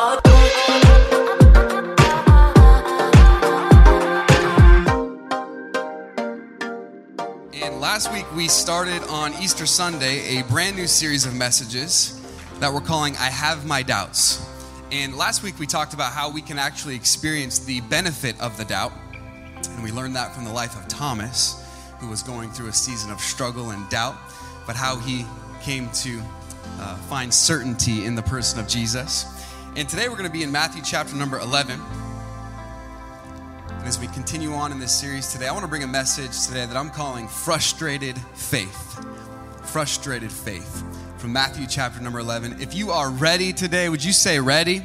And 0.00 0.14
last 7.80 8.12
week 8.12 8.32
we 8.36 8.46
started 8.46 9.02
on 9.08 9.34
Easter 9.42 9.66
Sunday 9.66 10.38
a 10.38 10.44
brand 10.44 10.76
new 10.76 10.86
series 10.86 11.26
of 11.26 11.34
messages 11.34 12.24
that 12.60 12.72
we're 12.72 12.80
calling 12.80 13.16
I 13.16 13.24
Have 13.24 13.66
My 13.66 13.82
Doubts. 13.82 14.48
And 14.92 15.16
last 15.16 15.42
week 15.42 15.58
we 15.58 15.66
talked 15.66 15.94
about 15.94 16.12
how 16.12 16.30
we 16.30 16.42
can 16.42 16.60
actually 16.60 16.94
experience 16.94 17.58
the 17.58 17.80
benefit 17.80 18.40
of 18.40 18.56
the 18.56 18.66
doubt. 18.66 18.92
And 19.70 19.82
we 19.82 19.90
learned 19.90 20.14
that 20.14 20.32
from 20.32 20.44
the 20.44 20.52
life 20.52 20.80
of 20.80 20.86
Thomas, 20.86 21.60
who 21.98 22.08
was 22.08 22.22
going 22.22 22.50
through 22.50 22.68
a 22.68 22.72
season 22.72 23.10
of 23.10 23.18
struggle 23.18 23.70
and 23.70 23.90
doubt, 23.90 24.14
but 24.64 24.76
how 24.76 24.98
he 24.98 25.26
came 25.60 25.90
to 25.90 26.22
uh, 26.78 26.94
find 27.08 27.34
certainty 27.34 28.04
in 28.04 28.14
the 28.14 28.22
person 28.22 28.60
of 28.60 28.68
Jesus. 28.68 29.37
And 29.78 29.88
today 29.88 30.08
we're 30.08 30.16
going 30.16 30.26
to 30.26 30.32
be 30.32 30.42
in 30.42 30.50
Matthew 30.50 30.82
chapter 30.84 31.14
number 31.14 31.38
11. 31.38 31.80
And 33.70 33.86
as 33.86 33.96
we 34.00 34.08
continue 34.08 34.52
on 34.52 34.72
in 34.72 34.80
this 34.80 34.92
series 34.92 35.32
today, 35.32 35.46
I 35.46 35.52
want 35.52 35.62
to 35.62 35.68
bring 35.68 35.84
a 35.84 35.86
message 35.86 36.48
today 36.48 36.66
that 36.66 36.76
I'm 36.76 36.90
calling 36.90 37.28
Frustrated 37.28 38.18
Faith. 38.34 39.06
Frustrated 39.66 40.32
Faith 40.32 40.82
from 41.18 41.32
Matthew 41.32 41.68
chapter 41.68 42.00
number 42.00 42.18
11. 42.18 42.60
If 42.60 42.74
you 42.74 42.90
are 42.90 43.08
ready 43.08 43.52
today, 43.52 43.88
would 43.88 44.04
you 44.04 44.12
say 44.12 44.40
ready? 44.40 44.82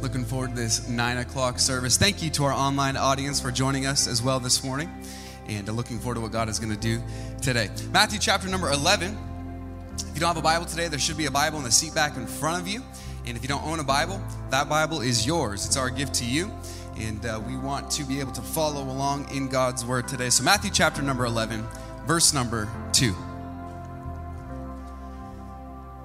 Looking 0.00 0.24
forward 0.24 0.54
to 0.54 0.56
this 0.56 0.88
nine 0.88 1.18
o'clock 1.18 1.58
service. 1.58 1.98
Thank 1.98 2.22
you 2.22 2.30
to 2.30 2.44
our 2.44 2.52
online 2.52 2.96
audience 2.96 3.38
for 3.38 3.50
joining 3.50 3.84
us 3.84 4.08
as 4.08 4.22
well 4.22 4.40
this 4.40 4.64
morning 4.64 4.90
and 5.46 5.68
uh, 5.68 5.72
looking 5.72 5.98
forward 5.98 6.14
to 6.14 6.22
what 6.22 6.32
God 6.32 6.48
is 6.48 6.58
going 6.58 6.72
to 6.72 6.80
do 6.80 7.02
today. 7.42 7.68
Matthew 7.92 8.18
chapter 8.18 8.48
number 8.48 8.70
11. 8.70 9.14
If 9.98 10.14
you 10.14 10.20
don't 10.20 10.28
have 10.28 10.38
a 10.38 10.40
Bible 10.40 10.64
today, 10.64 10.88
there 10.88 10.98
should 10.98 11.18
be 11.18 11.26
a 11.26 11.30
Bible 11.30 11.58
in 11.58 11.64
the 11.64 11.70
seat 11.70 11.94
back 11.94 12.16
in 12.16 12.26
front 12.26 12.62
of 12.62 12.66
you. 12.66 12.82
And 13.26 13.36
if 13.36 13.42
you 13.42 13.48
don't 13.48 13.64
own 13.64 13.78
a 13.78 13.84
Bible, 13.84 14.20
that 14.50 14.68
Bible 14.68 15.00
is 15.00 15.26
yours. 15.26 15.64
It's 15.64 15.76
our 15.76 15.90
gift 15.90 16.14
to 16.14 16.24
you. 16.24 16.50
And 16.98 17.24
uh, 17.24 17.40
we 17.46 17.56
want 17.56 17.90
to 17.92 18.04
be 18.04 18.20
able 18.20 18.32
to 18.32 18.42
follow 18.42 18.82
along 18.82 19.34
in 19.34 19.48
God's 19.48 19.84
Word 19.84 20.08
today. 20.08 20.28
So, 20.30 20.42
Matthew 20.42 20.70
chapter 20.70 21.00
number 21.00 21.24
11, 21.24 21.64
verse 22.06 22.34
number 22.34 22.68
2. 22.92 23.14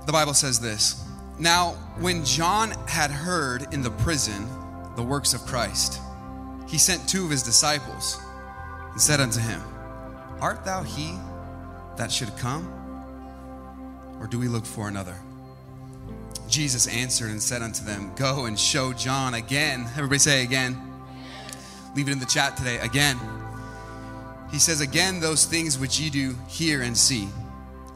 The 0.05 0.11
Bible 0.13 0.33
says 0.33 0.59
this 0.59 1.05
Now, 1.39 1.71
when 1.99 2.23
John 2.23 2.71
had 2.87 3.11
heard 3.11 3.73
in 3.73 3.81
the 3.81 3.91
prison 3.91 4.47
the 4.95 5.03
works 5.03 5.33
of 5.33 5.41
Christ, 5.41 5.99
he 6.67 6.77
sent 6.77 7.07
two 7.09 7.25
of 7.25 7.31
his 7.31 7.43
disciples 7.43 8.21
and 8.91 9.01
said 9.01 9.19
unto 9.19 9.39
him, 9.39 9.61
Art 10.39 10.63
thou 10.63 10.83
he 10.83 11.17
that 11.97 12.11
should 12.11 12.35
come? 12.37 12.73
Or 14.19 14.27
do 14.27 14.39
we 14.39 14.47
look 14.47 14.65
for 14.65 14.87
another? 14.87 15.15
Jesus 16.47 16.87
answered 16.87 17.29
and 17.29 17.41
said 17.41 17.61
unto 17.61 17.83
them, 17.83 18.11
Go 18.15 18.45
and 18.45 18.59
show 18.59 18.93
John 18.93 19.33
again. 19.33 19.85
Everybody 19.95 20.19
say 20.19 20.43
again. 20.43 20.77
Leave 21.95 22.07
it 22.07 22.11
in 22.11 22.19
the 22.19 22.25
chat 22.25 22.57
today. 22.57 22.77
Again. 22.79 23.17
He 24.51 24.59
says, 24.59 24.81
Again, 24.81 25.19
those 25.19 25.45
things 25.45 25.77
which 25.77 25.99
ye 25.99 26.09
do 26.09 26.35
hear 26.47 26.81
and 26.81 26.97
see. 26.97 27.27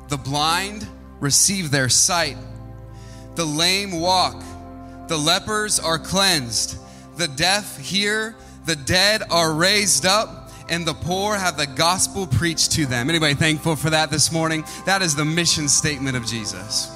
The 0.10 0.18
blind 0.18 0.86
receive 1.20 1.72
their 1.72 1.88
sight, 1.88 2.38
the 3.36 3.46
lame 3.46 4.00
walk, 4.00 4.44
the 5.08 5.18
lepers 5.18 5.80
are 5.80 6.00
cleansed, 6.00 6.78
the 7.18 7.28
deaf 7.28 7.78
hear, 7.78 8.36
the 8.66 8.76
dead 8.76 9.24
are 9.30 9.54
raised 9.54 10.06
up 10.06 10.42
and 10.70 10.86
the 10.86 10.94
poor 10.94 11.36
have 11.36 11.58
the 11.58 11.68
gospel 11.68 12.26
preached 12.26 12.72
to 12.72 12.86
them. 12.86 13.10
Anybody 13.10 13.34
thankful 13.34 13.76
for 13.76 13.90
that 13.90 14.10
this 14.10 14.32
morning? 14.32 14.64
That 14.86 15.02
is 15.02 15.16
the 15.16 15.26
mission 15.26 15.68
statement 15.68 16.16
of 16.16 16.26
Jesus. 16.26 16.90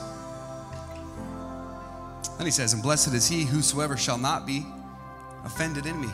Then 2.38 2.46
he 2.46 2.52
says, 2.52 2.74
And 2.74 2.84
blessed 2.84 3.14
is 3.14 3.28
he 3.28 3.44
whosoever 3.44 3.98
shall 3.98 4.18
not 4.18 4.46
be 4.46 4.66
offended 5.44 5.86
in 5.86 6.00
me. 6.00 6.10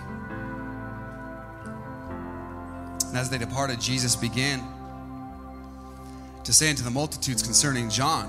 And 3.07 3.17
as 3.17 3.29
they 3.29 3.37
departed, 3.37 3.81
Jesus 3.81 4.15
began 4.15 4.63
to 6.43 6.53
say 6.53 6.69
unto 6.69 6.83
the 6.83 6.91
multitudes 6.91 7.43
concerning 7.43 7.89
John, 7.89 8.27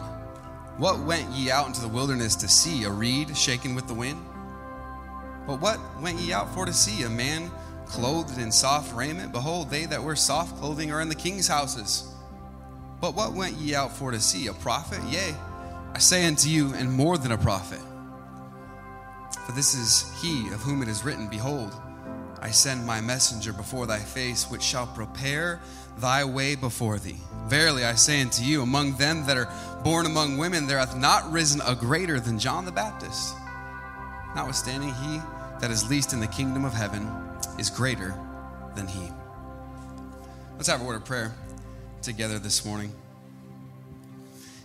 What 0.78 1.00
went 1.00 1.30
ye 1.32 1.50
out 1.50 1.66
into 1.66 1.80
the 1.80 1.88
wilderness 1.88 2.34
to 2.36 2.48
see? 2.48 2.84
A 2.84 2.90
reed 2.90 3.36
shaken 3.36 3.74
with 3.74 3.86
the 3.86 3.94
wind? 3.94 4.20
But 5.46 5.60
what 5.60 5.78
went 6.00 6.18
ye 6.18 6.32
out 6.32 6.52
for 6.54 6.66
to 6.66 6.72
see? 6.72 7.02
A 7.04 7.10
man 7.10 7.50
clothed 7.86 8.38
in 8.38 8.50
soft 8.50 8.94
raiment? 8.94 9.32
Behold, 9.32 9.70
they 9.70 9.86
that 9.86 10.02
wear 10.02 10.16
soft 10.16 10.56
clothing 10.58 10.92
are 10.92 11.00
in 11.00 11.08
the 11.08 11.14
king's 11.14 11.46
houses. 11.46 12.12
But 13.00 13.14
what 13.14 13.32
went 13.32 13.56
ye 13.56 13.74
out 13.74 13.92
for 13.92 14.10
to 14.12 14.20
see? 14.20 14.46
A 14.46 14.52
prophet? 14.52 15.00
Yea, 15.10 15.34
I 15.94 15.98
say 15.98 16.26
unto 16.26 16.48
you, 16.48 16.72
and 16.74 16.92
more 16.92 17.18
than 17.18 17.32
a 17.32 17.38
prophet. 17.38 17.80
For 19.46 19.52
this 19.52 19.74
is 19.74 20.12
he 20.20 20.48
of 20.48 20.60
whom 20.60 20.82
it 20.82 20.88
is 20.88 21.04
written, 21.04 21.28
Behold, 21.28 21.74
I 22.40 22.50
send 22.50 22.86
my 22.86 23.00
messenger 23.00 23.52
before 23.52 23.86
thy 23.86 23.98
face, 23.98 24.50
which 24.50 24.62
shall 24.62 24.86
prepare 24.86 25.60
thy 25.98 26.24
way 26.24 26.54
before 26.54 26.98
thee. 26.98 27.20
Verily 27.46 27.84
I 27.84 27.94
say 27.94 28.20
unto 28.20 28.42
you, 28.42 28.62
among 28.62 28.96
them 28.96 29.26
that 29.26 29.36
are 29.36 29.52
born 29.84 30.06
among 30.06 30.38
women, 30.38 30.66
there 30.66 30.78
hath 30.78 30.96
not 30.96 31.30
risen 31.30 31.60
a 31.66 31.74
greater 31.74 32.18
than 32.18 32.38
John 32.38 32.64
the 32.64 32.72
Baptist. 32.72 33.34
Notwithstanding, 34.34 34.94
he 34.94 35.20
that 35.60 35.70
is 35.70 35.88
least 35.88 36.12
in 36.12 36.20
the 36.20 36.26
kingdom 36.26 36.64
of 36.64 36.72
heaven 36.72 37.08
is 37.58 37.70
greater 37.70 38.14
than 38.74 38.88
he. 38.88 39.08
Let's 40.56 40.68
have 40.68 40.80
a 40.80 40.84
word 40.84 40.96
of 40.96 41.04
prayer 41.04 41.34
together 42.02 42.38
this 42.38 42.64
morning. 42.64 42.92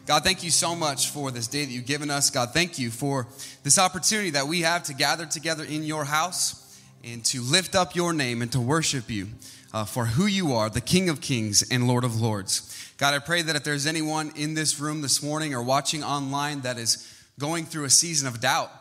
God, 0.08 0.24
thank 0.24 0.42
you 0.42 0.52
so 0.52 0.74
much 0.74 1.10
for 1.10 1.32
this 1.32 1.48
day 1.48 1.66
that 1.66 1.72
you've 1.72 1.86
given 1.86 2.10
us. 2.10 2.30
God, 2.30 2.54
thank 2.54 2.80
you 2.80 2.92
for 2.92 3.28
this 3.64 3.78
opportunity 3.78 4.30
that 4.30 4.48
we 4.48 4.62
have 4.62 4.84
to 4.84 4.94
gather 4.94 5.26
together 5.26 5.66
in 5.66 5.84
your 5.84 6.06
house 6.06 6.82
and 7.04 7.26
to 7.26 7.42
lift 7.42 7.76
up 7.76 7.94
your 7.94 8.14
name 8.14 8.42
and 8.42 8.50
to 8.54 8.62
worship 8.62 9.12
you 9.12 9.28
uh, 9.74 9.84
for 9.84 10.06
who 10.06 10.26
you 10.26 10.54
are, 10.54 10.70
the 10.70 10.80
King 10.80 11.10
of 11.10 11.20
Kings 11.20 11.62
and 11.70 11.90
Lord 11.90 12.06
of 12.06 12.22
Lords. 12.22 12.94
God, 12.98 13.16
I 13.16 13.20
pray 13.20 13.42
that 13.42 13.58
if 13.58 13.66
there's 13.66 13.86
anyone 13.86 14.32
in 14.38 14.54
this 14.54 14.80
room 14.80 15.02
this 15.02 15.22
morning 15.22 15.54
or 15.54 15.62
watching 15.62 16.06
online 16.06 16.62
that 16.62 16.78
is 16.78 17.06
going 17.38 17.66
through 17.66 17.84
a 17.84 17.90
season 17.90 18.30
of 18.30 18.40
doubt, 18.40 18.72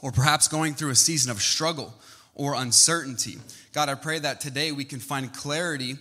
or 0.00 0.12
perhaps 0.12 0.48
going 0.48 0.72
through 0.72 0.92
a 0.92 0.96
season 0.96 1.30
of 1.30 1.42
struggle 1.42 1.92
or 2.34 2.54
uncertainty, 2.54 3.36
God, 3.74 3.90
I 3.90 3.96
pray 3.96 4.18
that 4.20 4.40
today 4.40 4.72
we 4.72 4.86
can 4.86 4.98
find 4.98 5.30
clarity 5.30 5.96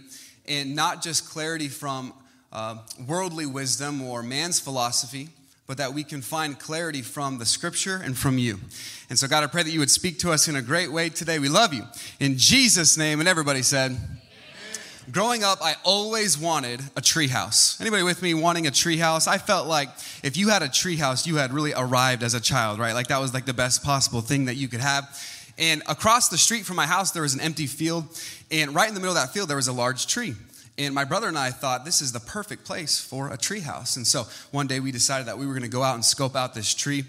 and 0.48 0.74
not 0.74 1.04
just 1.04 1.30
clarity 1.30 1.68
from 1.68 2.14
uh, 2.52 2.78
worldly 3.08 3.46
wisdom 3.46 4.02
or 4.02 4.24
man's 4.24 4.60
philosophy, 4.60 5.30
but 5.68 5.78
that 5.78 5.94
we 5.94 6.04
can 6.04 6.22
find 6.22 6.58
clarity 6.58 7.02
from 7.02 7.38
the 7.38 7.46
scripture 7.46 8.00
and 8.04 8.18
from 8.18 8.38
you. 8.38 8.60
And 9.10 9.20
so, 9.20 9.28
God, 9.28 9.44
I 9.44 9.48
pray 9.48 9.64
that 9.64 9.72
you 9.72 9.80
would 9.80 9.92
speak 9.92 10.20
to 10.20 10.32
us 10.32 10.48
in 10.48 10.56
a 10.56 10.62
great 10.62 10.92
way 10.92 11.10
today. 11.10 11.40
We 11.40 11.50
love 11.50 11.74
you. 11.74 11.84
In 12.20 12.38
Jesus' 12.38 12.98
name, 12.98 13.20
and 13.20 13.28
everybody 13.28 13.62
said, 13.62 13.98
Growing 15.10 15.42
up, 15.42 15.60
I 15.62 15.76
always 15.86 16.38
wanted 16.38 16.82
a 16.98 17.02
treehouse. 17.02 17.80
Anybody 17.80 18.04
with 18.04 18.22
me 18.22 18.34
wanting 18.34 18.68
a 18.68 18.72
treehouse? 18.72 19.26
I 19.26 19.38
felt 19.38 19.66
like 19.66 19.88
if 20.22 20.36
you 20.36 20.50
had 20.50 20.64
a 20.64 20.68
treehouse, 20.68 21.26
you 21.26 21.38
had 21.38 21.54
really 21.54 21.72
arrived 21.74 22.24
as 22.24 22.34
a 22.34 22.42
child, 22.42 22.78
right? 22.78 22.92
Like 22.92 23.08
that 23.08 23.22
was 23.22 23.34
like 23.34 23.46
the 23.46 23.54
best 23.54 23.86
possible 23.86 24.20
thing 24.20 24.46
that 24.46 24.56
you 24.56 24.68
could 24.68 24.82
have. 24.82 25.08
And 25.58 25.82
across 25.88 26.28
the 26.28 26.38
street 26.38 26.66
from 26.66 26.76
my 26.76 26.86
house, 26.86 27.12
there 27.12 27.22
was 27.22 27.34
an 27.34 27.40
empty 27.40 27.68
field. 27.68 28.04
And 28.52 28.76
right 28.76 28.90
in 28.90 28.96
the 28.96 29.00
middle 29.00 29.16
of 29.16 29.22
that 29.22 29.34
field, 29.34 29.48
there 29.48 29.56
was 29.56 29.70
a 29.70 29.74
large 29.74 30.08
tree. 30.08 30.36
And 30.78 30.94
my 30.94 31.06
brother 31.06 31.28
and 31.28 31.38
I 31.38 31.50
thought 31.50 31.86
this 31.86 32.02
is 32.02 32.12
the 32.12 32.20
perfect 32.20 32.64
place 32.64 33.00
for 33.00 33.30
a 33.30 33.38
treehouse. 33.38 33.98
And 33.98 34.06
so 34.06 34.28
one 34.52 34.68
day 34.68 34.80
we 34.80 34.92
decided 34.92 35.28
that 35.28 35.40
we 35.40 35.48
were 35.48 35.54
going 35.54 35.64
to 35.64 35.70
go 35.70 35.82
out 35.82 35.96
and 35.96 36.06
scope 36.06 36.36
out 36.36 36.54
this 36.54 36.74
tree. 36.76 37.06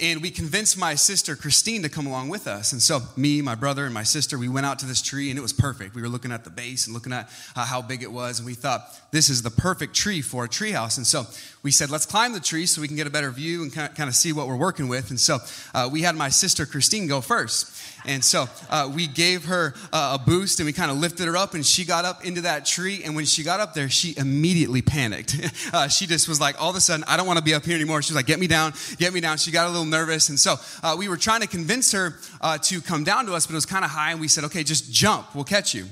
And 0.00 0.22
we 0.22 0.30
convinced 0.30 0.78
my 0.78 0.94
sister 0.94 1.36
Christine 1.36 1.82
to 1.82 1.88
come 1.90 2.06
along 2.06 2.30
with 2.30 2.48
us. 2.48 2.72
And 2.72 2.80
so, 2.80 3.02
me, 3.14 3.42
my 3.42 3.54
brother, 3.54 3.84
and 3.84 3.92
my 3.92 4.02
sister, 4.02 4.38
we 4.38 4.48
went 4.48 4.64
out 4.64 4.78
to 4.80 4.86
this 4.86 5.02
tree 5.02 5.28
and 5.28 5.38
it 5.38 5.42
was 5.42 5.52
perfect. 5.52 5.94
We 5.94 6.00
were 6.00 6.08
looking 6.08 6.32
at 6.32 6.42
the 6.42 6.50
base 6.50 6.86
and 6.86 6.94
looking 6.94 7.12
at 7.12 7.30
uh, 7.54 7.66
how 7.66 7.82
big 7.82 8.02
it 8.02 8.10
was. 8.10 8.40
And 8.40 8.46
we 8.46 8.54
thought, 8.54 8.82
this 9.12 9.28
is 9.28 9.42
the 9.42 9.50
perfect 9.50 9.94
tree 9.94 10.22
for 10.22 10.44
a 10.44 10.48
treehouse. 10.48 10.96
And 10.96 11.06
so, 11.06 11.26
we 11.62 11.70
said, 11.70 11.90
let's 11.90 12.06
climb 12.06 12.32
the 12.32 12.40
tree 12.40 12.66
so 12.66 12.80
we 12.80 12.88
can 12.88 12.96
get 12.96 13.06
a 13.06 13.10
better 13.10 13.30
view 13.30 13.62
and 13.62 13.72
kind 13.72 14.08
of 14.08 14.14
see 14.14 14.32
what 14.32 14.48
we're 14.48 14.56
working 14.56 14.88
with. 14.88 15.10
And 15.10 15.20
so, 15.20 15.38
uh, 15.74 15.88
we 15.90 16.02
had 16.02 16.16
my 16.16 16.28
sister 16.28 16.66
Christine 16.66 17.06
go 17.06 17.20
first. 17.20 17.72
And 18.04 18.24
so 18.24 18.46
uh, 18.68 18.90
we 18.92 19.06
gave 19.06 19.44
her 19.44 19.74
uh, 19.92 20.18
a 20.20 20.24
boost 20.24 20.58
and 20.58 20.66
we 20.66 20.72
kind 20.72 20.90
of 20.90 20.96
lifted 20.96 21.26
her 21.26 21.36
up, 21.36 21.54
and 21.54 21.64
she 21.64 21.84
got 21.84 22.04
up 22.04 22.24
into 22.24 22.40
that 22.42 22.66
tree. 22.66 23.02
And 23.04 23.14
when 23.14 23.24
she 23.26 23.42
got 23.44 23.60
up 23.60 23.74
there, 23.74 23.88
she 23.88 24.14
immediately 24.16 24.82
panicked. 24.82 25.36
Uh, 25.72 25.88
she 25.88 26.06
just 26.06 26.28
was 26.28 26.40
like, 26.40 26.60
all 26.60 26.68
of 26.68 26.76
a 26.76 26.80
sudden, 26.80 27.04
I 27.08 27.16
don't 27.16 27.26
want 27.26 27.38
to 27.38 27.44
be 27.44 27.54
up 27.54 27.64
here 27.64 27.74
anymore. 27.74 28.02
She 28.02 28.12
was 28.12 28.16
like, 28.16 28.26
get 28.26 28.38
me 28.38 28.46
down, 28.46 28.74
get 28.98 29.12
me 29.12 29.20
down. 29.20 29.38
She 29.38 29.50
got 29.50 29.66
a 29.66 29.70
little 29.70 29.86
nervous. 29.86 30.28
And 30.28 30.38
so 30.38 30.56
uh, 30.82 30.96
we 30.98 31.08
were 31.08 31.16
trying 31.16 31.40
to 31.40 31.46
convince 31.46 31.92
her 31.92 32.14
uh, 32.40 32.58
to 32.58 32.80
come 32.80 33.04
down 33.04 33.26
to 33.26 33.34
us, 33.34 33.46
but 33.46 33.52
it 33.52 33.56
was 33.56 33.66
kind 33.66 33.84
of 33.84 33.90
high. 33.90 34.10
And 34.10 34.20
we 34.20 34.28
said, 34.28 34.44
okay, 34.44 34.64
just 34.64 34.92
jump, 34.92 35.34
we'll 35.34 35.44
catch 35.44 35.74
you. 35.74 35.86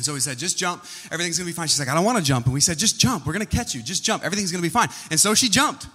And 0.00 0.04
so 0.06 0.14
we 0.14 0.20
said, 0.20 0.38
just 0.38 0.56
jump, 0.56 0.82
everything's 1.12 1.36
gonna 1.36 1.46
be 1.46 1.52
fine. 1.52 1.68
She's 1.68 1.78
like, 1.78 1.90
I 1.90 1.94
don't 1.94 2.06
wanna 2.06 2.22
jump. 2.22 2.46
And 2.46 2.54
we 2.54 2.60
said, 2.62 2.78
just 2.78 2.98
jump, 2.98 3.26
we're 3.26 3.34
gonna 3.34 3.44
catch 3.44 3.74
you, 3.74 3.82
just 3.82 4.02
jump, 4.02 4.24
everything's 4.24 4.50
gonna 4.50 4.62
be 4.62 4.70
fine. 4.70 4.88
And 5.10 5.20
so 5.20 5.34
she 5.34 5.50
jumped. 5.50 5.86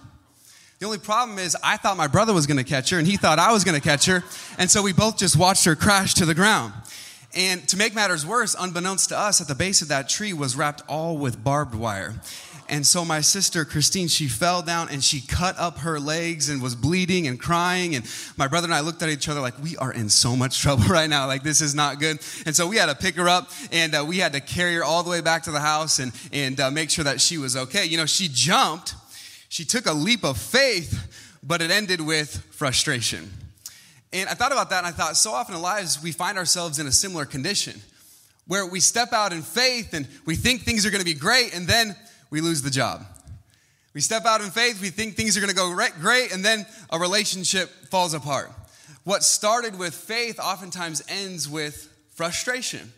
The 0.78 0.86
only 0.86 0.98
problem 0.98 1.40
is, 1.40 1.56
I 1.60 1.76
thought 1.76 1.96
my 1.96 2.06
brother 2.06 2.32
was 2.32 2.46
going 2.46 2.58
to 2.58 2.64
catch 2.64 2.90
her, 2.90 2.98
and 2.98 3.06
he 3.06 3.16
thought 3.16 3.38
I 3.38 3.50
was 3.50 3.64
going 3.64 3.80
to 3.80 3.82
catch 3.82 4.04
her. 4.04 4.22
And 4.58 4.70
so 4.70 4.82
we 4.82 4.92
both 4.92 5.16
just 5.16 5.34
watched 5.34 5.64
her 5.64 5.74
crash 5.74 6.12
to 6.14 6.26
the 6.26 6.34
ground. 6.34 6.74
And 7.34 7.66
to 7.68 7.78
make 7.78 7.94
matters 7.94 8.26
worse, 8.26 8.54
unbeknownst 8.58 9.08
to 9.08 9.18
us, 9.18 9.40
at 9.40 9.48
the 9.48 9.54
base 9.54 9.80
of 9.80 9.88
that 9.88 10.10
tree 10.10 10.34
was 10.34 10.54
wrapped 10.54 10.82
all 10.86 11.16
with 11.16 11.42
barbed 11.42 11.74
wire. 11.74 12.14
And 12.68 12.86
so 12.86 13.04
my 13.04 13.20
sister 13.20 13.64
Christine, 13.64 14.08
she 14.08 14.26
fell 14.26 14.60
down 14.60 14.88
and 14.90 15.02
she 15.02 15.20
cut 15.20 15.56
up 15.58 15.78
her 15.78 16.00
legs 16.00 16.48
and 16.48 16.60
was 16.60 16.74
bleeding 16.74 17.26
and 17.28 17.38
crying. 17.38 17.94
And 17.94 18.04
my 18.36 18.48
brother 18.48 18.66
and 18.66 18.74
I 18.74 18.80
looked 18.80 19.02
at 19.02 19.08
each 19.08 19.28
other 19.28 19.40
like, 19.40 19.62
we 19.62 19.76
are 19.76 19.92
in 19.92 20.08
so 20.08 20.34
much 20.34 20.58
trouble 20.62 20.84
right 20.84 21.08
now. 21.08 21.26
Like, 21.26 21.42
this 21.42 21.60
is 21.60 21.74
not 21.74 22.00
good. 22.00 22.18
And 22.44 22.56
so 22.56 22.66
we 22.66 22.76
had 22.76 22.86
to 22.86 22.94
pick 22.94 23.14
her 23.16 23.28
up 23.28 23.50
and 23.70 23.94
uh, 23.94 24.04
we 24.06 24.18
had 24.18 24.32
to 24.32 24.40
carry 24.40 24.74
her 24.74 24.84
all 24.84 25.02
the 25.02 25.10
way 25.10 25.20
back 25.20 25.44
to 25.44 25.52
the 25.52 25.60
house 25.60 25.98
and, 25.98 26.12
and 26.32 26.58
uh, 26.58 26.70
make 26.70 26.90
sure 26.90 27.04
that 27.04 27.20
she 27.20 27.38
was 27.38 27.56
okay. 27.56 27.84
You 27.84 27.98
know, 27.98 28.06
she 28.06 28.28
jumped, 28.30 28.94
she 29.48 29.64
took 29.64 29.86
a 29.86 29.92
leap 29.92 30.24
of 30.24 30.36
faith, 30.36 31.38
but 31.42 31.62
it 31.62 31.70
ended 31.70 32.00
with 32.00 32.42
frustration. 32.50 33.30
And 34.12 34.28
I 34.28 34.34
thought 34.34 34.52
about 34.52 34.70
that 34.70 34.78
and 34.78 34.86
I 34.86 34.92
thought, 34.92 35.16
so 35.16 35.32
often 35.32 35.54
in 35.54 35.62
lives, 35.62 36.02
we 36.02 36.10
find 36.10 36.38
ourselves 36.38 36.78
in 36.78 36.86
a 36.86 36.92
similar 36.92 37.24
condition 37.24 37.80
where 38.46 38.66
we 38.66 38.80
step 38.80 39.12
out 39.12 39.32
in 39.32 39.42
faith 39.42 39.92
and 39.92 40.06
we 40.24 40.36
think 40.36 40.62
things 40.62 40.86
are 40.86 40.90
going 40.90 41.00
to 41.00 41.04
be 41.04 41.14
great 41.14 41.54
and 41.54 41.66
then 41.66 41.96
we 42.30 42.40
lose 42.40 42.62
the 42.62 42.70
job. 42.70 43.04
We 43.94 44.00
step 44.00 44.26
out 44.26 44.42
in 44.42 44.50
faith, 44.50 44.82
we 44.82 44.90
think 44.90 45.16
things 45.16 45.36
are 45.36 45.40
going 45.40 45.48
to 45.48 45.56
go 45.56 45.74
great, 46.00 46.32
and 46.32 46.44
then 46.44 46.66
a 46.90 46.98
relationship 46.98 47.70
falls 47.88 48.12
apart. 48.12 48.52
What 49.04 49.22
started 49.22 49.78
with 49.78 49.94
faith 49.94 50.38
oftentimes 50.38 51.02
ends 51.08 51.48
with 51.48 51.90
frustration, 52.14 52.92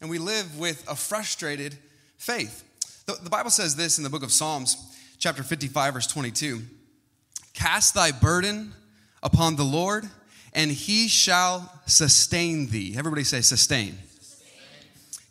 and 0.00 0.10
we 0.10 0.18
live 0.18 0.58
with 0.58 0.84
a 0.88 0.96
frustrated 0.96 1.76
faith. 2.16 2.64
The, 3.06 3.14
the 3.22 3.30
Bible 3.30 3.50
says 3.50 3.76
this 3.76 3.98
in 3.98 4.04
the 4.04 4.10
book 4.10 4.22
of 4.22 4.32
Psalms, 4.32 4.76
chapter 5.18 5.42
55, 5.42 5.94
verse 5.94 6.06
22 6.06 6.62
Cast 7.54 7.94
thy 7.94 8.10
burden 8.10 8.72
upon 9.22 9.56
the 9.56 9.64
Lord, 9.64 10.08
and 10.54 10.70
he 10.70 11.06
shall 11.06 11.70
sustain 11.86 12.68
thee. 12.68 12.94
Everybody 12.96 13.24
say, 13.24 13.42
sustain 13.42 13.96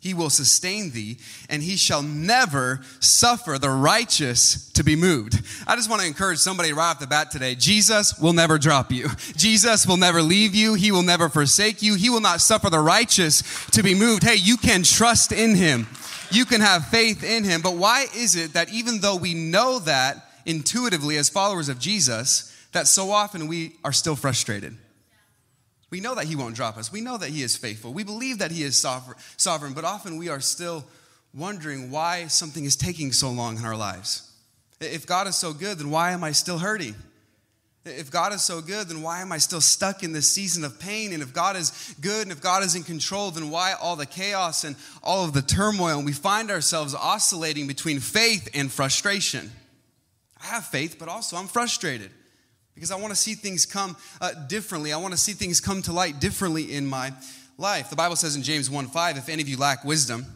he 0.02 0.14
will 0.14 0.30
sustain 0.30 0.90
thee, 0.90 1.16
and 1.48 1.62
he 1.62 1.76
shall 1.76 2.02
never 2.02 2.80
suffer 2.98 3.56
the 3.56 3.70
righteous 3.70 4.68
to 4.72 4.82
be 4.82 4.96
moved. 4.96 5.40
I 5.64 5.76
just 5.76 5.88
want 5.88 6.02
to 6.02 6.08
encourage 6.08 6.40
somebody 6.40 6.72
right 6.72 6.90
off 6.90 6.98
the 6.98 7.06
bat 7.06 7.30
today 7.30 7.54
Jesus 7.54 8.18
will 8.18 8.32
never 8.32 8.58
drop 8.58 8.90
you. 8.90 9.08
Jesus 9.36 9.86
will 9.86 9.96
never 9.96 10.20
leave 10.20 10.56
you. 10.56 10.74
He 10.74 10.90
will 10.90 11.04
never 11.04 11.28
forsake 11.28 11.82
you. 11.82 11.94
He 11.94 12.10
will 12.10 12.20
not 12.20 12.40
suffer 12.40 12.68
the 12.68 12.80
righteous 12.80 13.44
to 13.70 13.84
be 13.84 13.94
moved. 13.94 14.24
Hey, 14.24 14.34
you 14.34 14.56
can 14.56 14.82
trust 14.82 15.30
in 15.30 15.54
him, 15.54 15.86
you 16.32 16.46
can 16.46 16.60
have 16.60 16.88
faith 16.88 17.22
in 17.22 17.44
him. 17.44 17.62
But 17.62 17.76
why 17.76 18.06
is 18.16 18.34
it 18.34 18.54
that 18.54 18.72
even 18.72 19.02
though 19.02 19.16
we 19.16 19.34
know 19.34 19.78
that 19.78 20.28
intuitively 20.44 21.16
as 21.16 21.28
followers 21.28 21.68
of 21.68 21.78
Jesus, 21.78 22.52
that 22.72 22.88
so 22.88 23.12
often 23.12 23.46
we 23.46 23.76
are 23.84 23.92
still 23.92 24.16
frustrated? 24.16 24.76
We 25.92 26.00
know 26.00 26.14
that 26.14 26.24
He 26.24 26.36
won't 26.36 26.56
drop 26.56 26.78
us. 26.78 26.90
We 26.90 27.02
know 27.02 27.18
that 27.18 27.28
He 27.28 27.42
is 27.42 27.54
faithful. 27.54 27.92
We 27.92 28.02
believe 28.02 28.38
that 28.38 28.50
He 28.50 28.62
is 28.62 28.80
sovereign, 28.80 29.74
but 29.74 29.84
often 29.84 30.16
we 30.16 30.30
are 30.30 30.40
still 30.40 30.86
wondering 31.34 31.90
why 31.90 32.28
something 32.28 32.64
is 32.64 32.76
taking 32.76 33.12
so 33.12 33.30
long 33.30 33.58
in 33.58 33.66
our 33.66 33.76
lives. 33.76 34.32
If 34.80 35.06
God 35.06 35.26
is 35.26 35.36
so 35.36 35.52
good, 35.52 35.78
then 35.78 35.90
why 35.90 36.12
am 36.12 36.24
I 36.24 36.32
still 36.32 36.56
hurting? 36.56 36.94
If 37.84 38.10
God 38.10 38.32
is 38.32 38.42
so 38.42 38.62
good, 38.62 38.88
then 38.88 39.02
why 39.02 39.20
am 39.20 39.32
I 39.32 39.38
still 39.38 39.60
stuck 39.60 40.02
in 40.02 40.12
this 40.12 40.30
season 40.30 40.64
of 40.64 40.80
pain? 40.80 41.12
And 41.12 41.22
if 41.22 41.34
God 41.34 41.56
is 41.56 41.94
good 42.00 42.22
and 42.22 42.32
if 42.32 42.40
God 42.40 42.62
is 42.62 42.74
in 42.74 42.84
control, 42.84 43.30
then 43.30 43.50
why 43.50 43.74
all 43.74 43.96
the 43.96 44.06
chaos 44.06 44.64
and 44.64 44.76
all 45.02 45.26
of 45.26 45.34
the 45.34 45.42
turmoil? 45.42 45.98
And 45.98 46.06
we 46.06 46.12
find 46.12 46.50
ourselves 46.50 46.94
oscillating 46.94 47.66
between 47.66 48.00
faith 48.00 48.48
and 48.54 48.72
frustration. 48.72 49.50
I 50.42 50.46
have 50.46 50.64
faith, 50.64 50.96
but 50.98 51.10
also 51.10 51.36
I'm 51.36 51.48
frustrated 51.48 52.10
because 52.74 52.90
I 52.90 52.96
want 52.96 53.10
to 53.10 53.16
see 53.16 53.34
things 53.34 53.66
come 53.66 53.96
uh, 54.20 54.32
differently. 54.48 54.92
I 54.92 54.96
want 54.96 55.12
to 55.12 55.18
see 55.18 55.32
things 55.32 55.60
come 55.60 55.82
to 55.82 55.92
light 55.92 56.20
differently 56.20 56.74
in 56.74 56.86
my 56.86 57.12
life. 57.58 57.90
The 57.90 57.96
Bible 57.96 58.16
says 58.16 58.36
in 58.36 58.42
James 58.42 58.70
1 58.70 58.88
5, 58.88 59.16
if 59.18 59.28
any 59.28 59.42
of 59.42 59.48
you 59.48 59.56
lack 59.56 59.84
wisdom, 59.84 60.26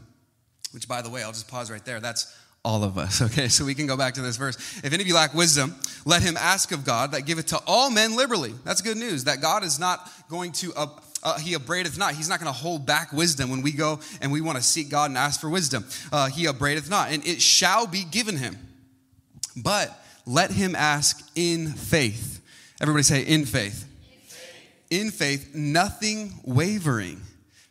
which 0.73 0.89
by 0.89 1.03
the 1.03 1.11
way, 1.11 1.23
I'll 1.23 1.33
just 1.33 1.49
pause 1.49 1.71
right 1.71 1.85
there. 1.85 2.01
That's 2.01 2.35
all 2.65 2.83
of 2.83 2.99
us, 2.99 3.23
okay? 3.23 3.49
So 3.49 3.65
we 3.65 3.75
can 3.75 3.87
go 3.87 3.97
back 3.97 4.15
to 4.15 4.23
this 4.23 4.37
verse. 4.37 4.57
If 4.83 4.93
any 4.93 5.03
of 5.03 5.07
you 5.07 5.15
lack 5.15 5.35
wisdom, 5.35 5.75
let 6.05 6.23
him 6.23 6.37
ask 6.37 6.73
of 6.73 6.85
God 6.85 7.13
that 7.13 7.25
giveth 7.25 7.47
to 7.47 7.61
all 7.67 7.91
men 7.91 8.17
liberally. 8.17 8.55
That's 8.65 8.83
good 8.83 8.97
news, 8.97 9.25
that 9.25 9.41
God 9.41 9.65
is 9.65 9.79
not 9.79 10.11
going 10.29 10.53
to, 10.53 10.73
uh, 10.75 11.39
he 11.39 11.55
abradeth 11.55 11.97
not. 11.97 12.15
He's 12.15 12.29
not 12.29 12.41
going 12.41 12.53
to 12.53 12.59
hold 12.59 12.85
back 12.85 13.13
wisdom 13.13 13.51
when 13.51 13.63
we 13.63 13.73
go 13.73 14.01
and 14.21 14.31
we 14.31 14.41
want 14.41 14.57
to 14.59 14.63
seek 14.63 14.91
God 14.91 15.11
and 15.11 15.17
ask 15.17 15.41
for 15.41 15.49
wisdom. 15.49 15.85
Uh, 16.13 16.29
he 16.29 16.47
abradeth 16.47 16.91
not, 16.91 17.11
and 17.11 17.27
it 17.27 17.41
shall 17.41 17.87
be 17.87 18.05
given 18.05 18.37
him. 18.37 18.59
But 19.57 19.97
let 20.27 20.51
him 20.51 20.75
ask 20.75 21.31
in 21.35 21.69
faith. 21.73 22.43
Everybody 22.81 23.05
say, 23.05 23.23
in 23.23 23.47
faith. 23.47 23.89
In 24.11 24.19
faith, 24.29 24.87
in 24.91 25.11
faith 25.11 25.55
nothing 25.55 26.41
wavering. 26.45 27.23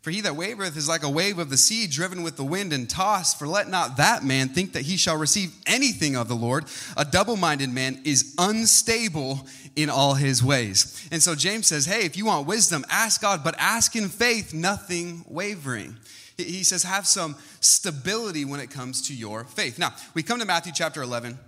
For 0.01 0.11
he 0.11 0.21
that 0.21 0.33
wavereth 0.33 0.77
is 0.77 0.87
like 0.87 1.01
a 1.01 1.09
wave 1.09 1.39
of 1.39 1.49
the 1.49 1.57
sea 1.57 1.87
driven 1.87 2.21
with 2.21 2.37
the 2.37 2.43
wind 2.43 2.71
and 2.73 2.87
tossed. 2.87 3.39
For 3.39 3.47
let 3.47 3.69
not 3.69 3.97
that 3.97 4.23
man 4.23 4.49
think 4.49 4.73
that 4.73 4.83
he 4.83 4.97
shall 4.97 5.17
receive 5.17 5.51
anything 5.65 6.15
of 6.15 6.27
the 6.27 6.35
Lord. 6.35 6.65
A 6.95 7.03
double 7.03 7.35
minded 7.35 7.71
man 7.71 8.01
is 8.05 8.35
unstable 8.37 9.47
in 9.75 9.89
all 9.89 10.13
his 10.13 10.43
ways. 10.43 11.07
And 11.11 11.23
so 11.23 11.33
James 11.33 11.65
says, 11.65 11.87
hey, 11.87 12.05
if 12.05 12.17
you 12.17 12.27
want 12.27 12.45
wisdom, 12.45 12.85
ask 12.87 13.19
God, 13.19 13.43
but 13.43 13.55
ask 13.57 13.95
in 13.95 14.09
faith, 14.09 14.53
nothing 14.53 15.25
wavering. 15.27 15.97
He 16.37 16.63
says, 16.63 16.83
have 16.83 17.07
some 17.07 17.35
stability 17.59 18.45
when 18.45 18.59
it 18.59 18.69
comes 18.69 19.07
to 19.07 19.15
your 19.15 19.43
faith. 19.43 19.79
Now, 19.79 19.93
we 20.13 20.21
come 20.21 20.37
to 20.39 20.45
Matthew 20.45 20.71
chapter 20.75 21.01
11 21.01 21.39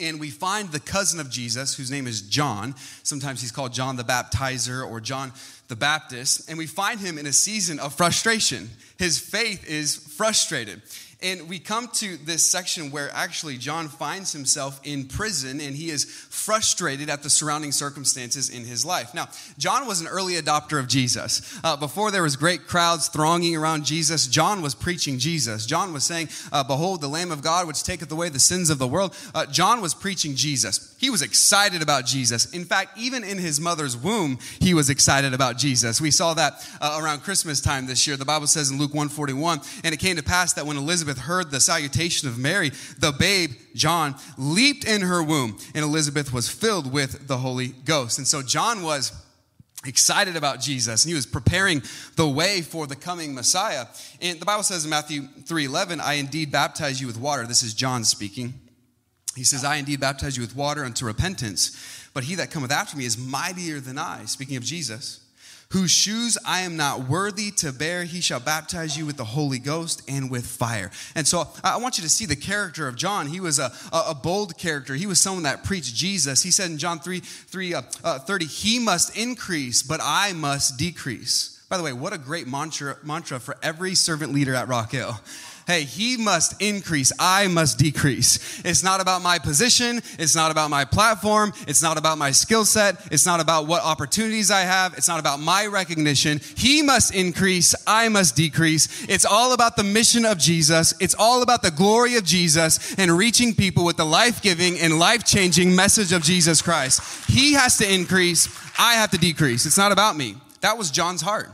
and 0.00 0.20
we 0.20 0.30
find 0.30 0.70
the 0.70 0.80
cousin 0.80 1.20
of 1.20 1.30
Jesus, 1.30 1.76
whose 1.76 1.90
name 1.90 2.06
is 2.06 2.22
John. 2.22 2.74
Sometimes 3.02 3.40
he's 3.40 3.52
called 3.52 3.72
John 3.72 3.96
the 3.96 4.04
Baptizer 4.04 4.88
or 4.88 5.00
John 5.00 5.32
the 5.68 5.76
Baptist. 5.76 6.48
And 6.48 6.58
we 6.58 6.66
find 6.66 7.00
him 7.00 7.18
in 7.18 7.26
a 7.26 7.32
season 7.32 7.78
of 7.78 7.94
frustration. 7.94 8.70
His 8.98 9.18
faith 9.18 9.66
is 9.66 9.96
frustrated. 9.96 10.82
And 11.24 11.48
we 11.48 11.58
come 11.58 11.88
to 11.94 12.18
this 12.18 12.42
section 12.42 12.90
where 12.90 13.10
actually 13.14 13.56
John 13.56 13.88
finds 13.88 14.30
himself 14.34 14.78
in 14.84 15.04
prison 15.04 15.58
and 15.58 15.74
he 15.74 15.88
is 15.88 16.04
frustrated 16.04 17.08
at 17.08 17.22
the 17.22 17.30
surrounding 17.30 17.72
circumstances 17.72 18.50
in 18.50 18.66
his 18.66 18.84
life. 18.84 19.14
Now, 19.14 19.28
John 19.56 19.86
was 19.86 20.02
an 20.02 20.06
early 20.06 20.34
adopter 20.34 20.78
of 20.78 20.86
Jesus. 20.86 21.58
Uh, 21.64 21.78
before 21.78 22.10
there 22.10 22.22
was 22.22 22.36
great 22.36 22.66
crowds 22.66 23.08
thronging 23.08 23.56
around 23.56 23.86
Jesus, 23.86 24.26
John 24.26 24.60
was 24.60 24.74
preaching 24.74 25.18
Jesus. 25.18 25.64
John 25.64 25.94
was 25.94 26.04
saying, 26.04 26.28
uh, 26.52 26.62
Behold, 26.62 27.00
the 27.00 27.08
Lamb 27.08 27.32
of 27.32 27.40
God 27.40 27.66
which 27.66 27.82
taketh 27.82 28.12
away 28.12 28.28
the 28.28 28.38
sins 28.38 28.68
of 28.68 28.78
the 28.78 28.86
world. 28.86 29.16
Uh, 29.34 29.46
John 29.46 29.80
was 29.80 29.94
preaching 29.94 30.36
Jesus. 30.36 30.94
He 30.98 31.08
was 31.08 31.22
excited 31.22 31.80
about 31.80 32.04
Jesus. 32.04 32.52
In 32.52 32.66
fact, 32.66 32.98
even 32.98 33.24
in 33.24 33.38
his 33.38 33.58
mother's 33.58 33.96
womb, 33.96 34.38
he 34.60 34.74
was 34.74 34.90
excited 34.90 35.32
about 35.32 35.56
Jesus. 35.56 36.02
We 36.02 36.10
saw 36.10 36.34
that 36.34 36.68
uh, 36.82 37.00
around 37.02 37.22
Christmas 37.22 37.62
time 37.62 37.86
this 37.86 38.06
year. 38.06 38.18
The 38.18 38.26
Bible 38.26 38.46
says 38.46 38.70
in 38.70 38.78
Luke 38.78 38.92
141, 38.92 39.62
and 39.84 39.94
it 39.94 39.98
came 39.98 40.16
to 40.16 40.22
pass 40.22 40.52
that 40.52 40.66
when 40.66 40.76
Elizabeth 40.76 41.13
Elizabeth 41.14 41.26
heard 41.26 41.50
the 41.50 41.60
salutation 41.60 42.28
of 42.28 42.38
Mary, 42.38 42.72
the 42.98 43.12
babe, 43.12 43.52
John, 43.74 44.16
leaped 44.36 44.84
in 44.84 45.02
her 45.02 45.22
womb, 45.22 45.58
and 45.74 45.84
Elizabeth 45.84 46.32
was 46.32 46.48
filled 46.48 46.92
with 46.92 47.28
the 47.28 47.38
Holy 47.38 47.68
Ghost. 47.68 48.18
And 48.18 48.26
so 48.26 48.42
John 48.42 48.82
was 48.82 49.12
excited 49.86 50.34
about 50.34 50.60
Jesus 50.60 51.04
and 51.04 51.10
he 51.10 51.14
was 51.14 51.26
preparing 51.26 51.82
the 52.16 52.26
way 52.26 52.62
for 52.62 52.86
the 52.86 52.96
coming 52.96 53.34
Messiah. 53.34 53.86
And 54.20 54.40
the 54.40 54.46
Bible 54.46 54.62
says 54.62 54.84
in 54.84 54.90
Matthew 54.90 55.28
3:11, 55.44 56.00
I 56.00 56.14
indeed 56.14 56.50
baptize 56.50 57.00
you 57.00 57.06
with 57.06 57.18
water. 57.18 57.46
This 57.46 57.62
is 57.62 57.74
John 57.74 58.04
speaking. 58.04 58.54
He 59.36 59.44
says, 59.44 59.64
I 59.64 59.76
indeed 59.76 60.00
baptize 60.00 60.36
you 60.36 60.42
with 60.42 60.56
water 60.56 60.84
unto 60.84 61.04
repentance, 61.04 61.76
but 62.14 62.24
he 62.24 62.36
that 62.36 62.50
cometh 62.50 62.70
after 62.70 62.96
me 62.96 63.04
is 63.04 63.18
mightier 63.18 63.80
than 63.80 63.98
I, 63.98 64.24
speaking 64.24 64.56
of 64.56 64.62
Jesus 64.62 65.23
whose 65.70 65.90
shoes 65.90 66.38
I 66.46 66.60
am 66.60 66.76
not 66.76 67.08
worthy 67.08 67.50
to 67.52 67.72
bear, 67.72 68.04
he 68.04 68.20
shall 68.20 68.40
baptize 68.40 68.96
you 68.96 69.06
with 69.06 69.16
the 69.16 69.24
Holy 69.24 69.58
Ghost 69.58 70.02
and 70.08 70.30
with 70.30 70.46
fire. 70.46 70.90
And 71.14 71.26
so 71.26 71.48
I 71.62 71.76
want 71.78 71.98
you 71.98 72.02
to 72.04 72.10
see 72.10 72.26
the 72.26 72.36
character 72.36 72.86
of 72.86 72.96
John. 72.96 73.26
He 73.26 73.40
was 73.40 73.58
a, 73.58 73.72
a, 73.92 74.14
bold 74.14 74.56
character. 74.56 74.94
He 74.94 75.06
was 75.06 75.20
someone 75.20 75.42
that 75.44 75.64
preached 75.64 75.94
Jesus. 75.94 76.42
He 76.42 76.50
said 76.50 76.70
in 76.70 76.78
John 76.78 77.00
3, 77.00 77.20
3 77.20 77.74
uh, 77.74 77.82
uh, 78.02 78.18
30, 78.20 78.46
he 78.46 78.78
must 78.78 79.16
increase, 79.16 79.82
but 79.82 80.00
I 80.02 80.32
must 80.32 80.78
decrease. 80.78 81.62
By 81.68 81.76
the 81.76 81.82
way, 81.82 81.92
what 81.92 82.12
a 82.12 82.18
great 82.18 82.46
mantra, 82.46 82.96
mantra 83.02 83.40
for 83.40 83.56
every 83.62 83.94
servant 83.94 84.32
leader 84.32 84.54
at 84.54 84.68
Rock 84.68 84.92
Hill 84.92 85.18
hey, 85.66 85.84
he 85.84 86.16
must 86.16 86.60
increase, 86.60 87.12
I 87.18 87.48
must 87.48 87.78
decrease. 87.78 88.62
It's 88.64 88.82
not 88.82 89.00
about 89.00 89.22
my 89.22 89.38
position, 89.38 90.02
it's 90.18 90.34
not 90.34 90.50
about 90.50 90.70
my 90.70 90.84
platform, 90.84 91.52
it's 91.66 91.82
not 91.82 91.96
about 91.96 92.18
my 92.18 92.30
skill 92.30 92.64
set, 92.64 92.96
it's 93.12 93.26
not 93.26 93.40
about 93.40 93.66
what 93.66 93.82
opportunities 93.82 94.50
I 94.50 94.60
have, 94.60 94.94
it's 94.94 95.08
not 95.08 95.20
about 95.20 95.40
my 95.40 95.66
recognition. 95.66 96.40
He 96.56 96.82
must 96.82 97.14
increase, 97.14 97.74
I 97.86 98.08
must 98.08 98.36
decrease. 98.36 99.06
It's 99.08 99.24
all 99.24 99.52
about 99.52 99.76
the 99.76 99.84
mission 99.84 100.24
of 100.24 100.38
Jesus, 100.38 100.94
it's 101.00 101.14
all 101.18 101.42
about 101.42 101.62
the 101.62 101.70
glory 101.70 102.16
of 102.16 102.24
Jesus 102.24 102.94
and 102.98 103.16
reaching 103.16 103.54
people 103.54 103.84
with 103.84 103.96
the 103.96 104.06
life 104.06 104.42
giving 104.42 104.78
and 104.78 104.98
life 104.98 105.24
changing 105.24 105.74
message 105.74 106.12
of 106.12 106.22
Jesus 106.22 106.60
Christ. 106.62 107.00
He 107.28 107.54
has 107.54 107.78
to 107.78 107.92
increase, 107.92 108.48
I 108.78 108.94
have 108.94 109.10
to 109.12 109.18
decrease. 109.18 109.66
It's 109.66 109.78
not 109.78 109.92
about 109.92 110.16
me. 110.16 110.36
That 110.60 110.78
was 110.78 110.90
John's 110.90 111.22
heart. 111.22 111.50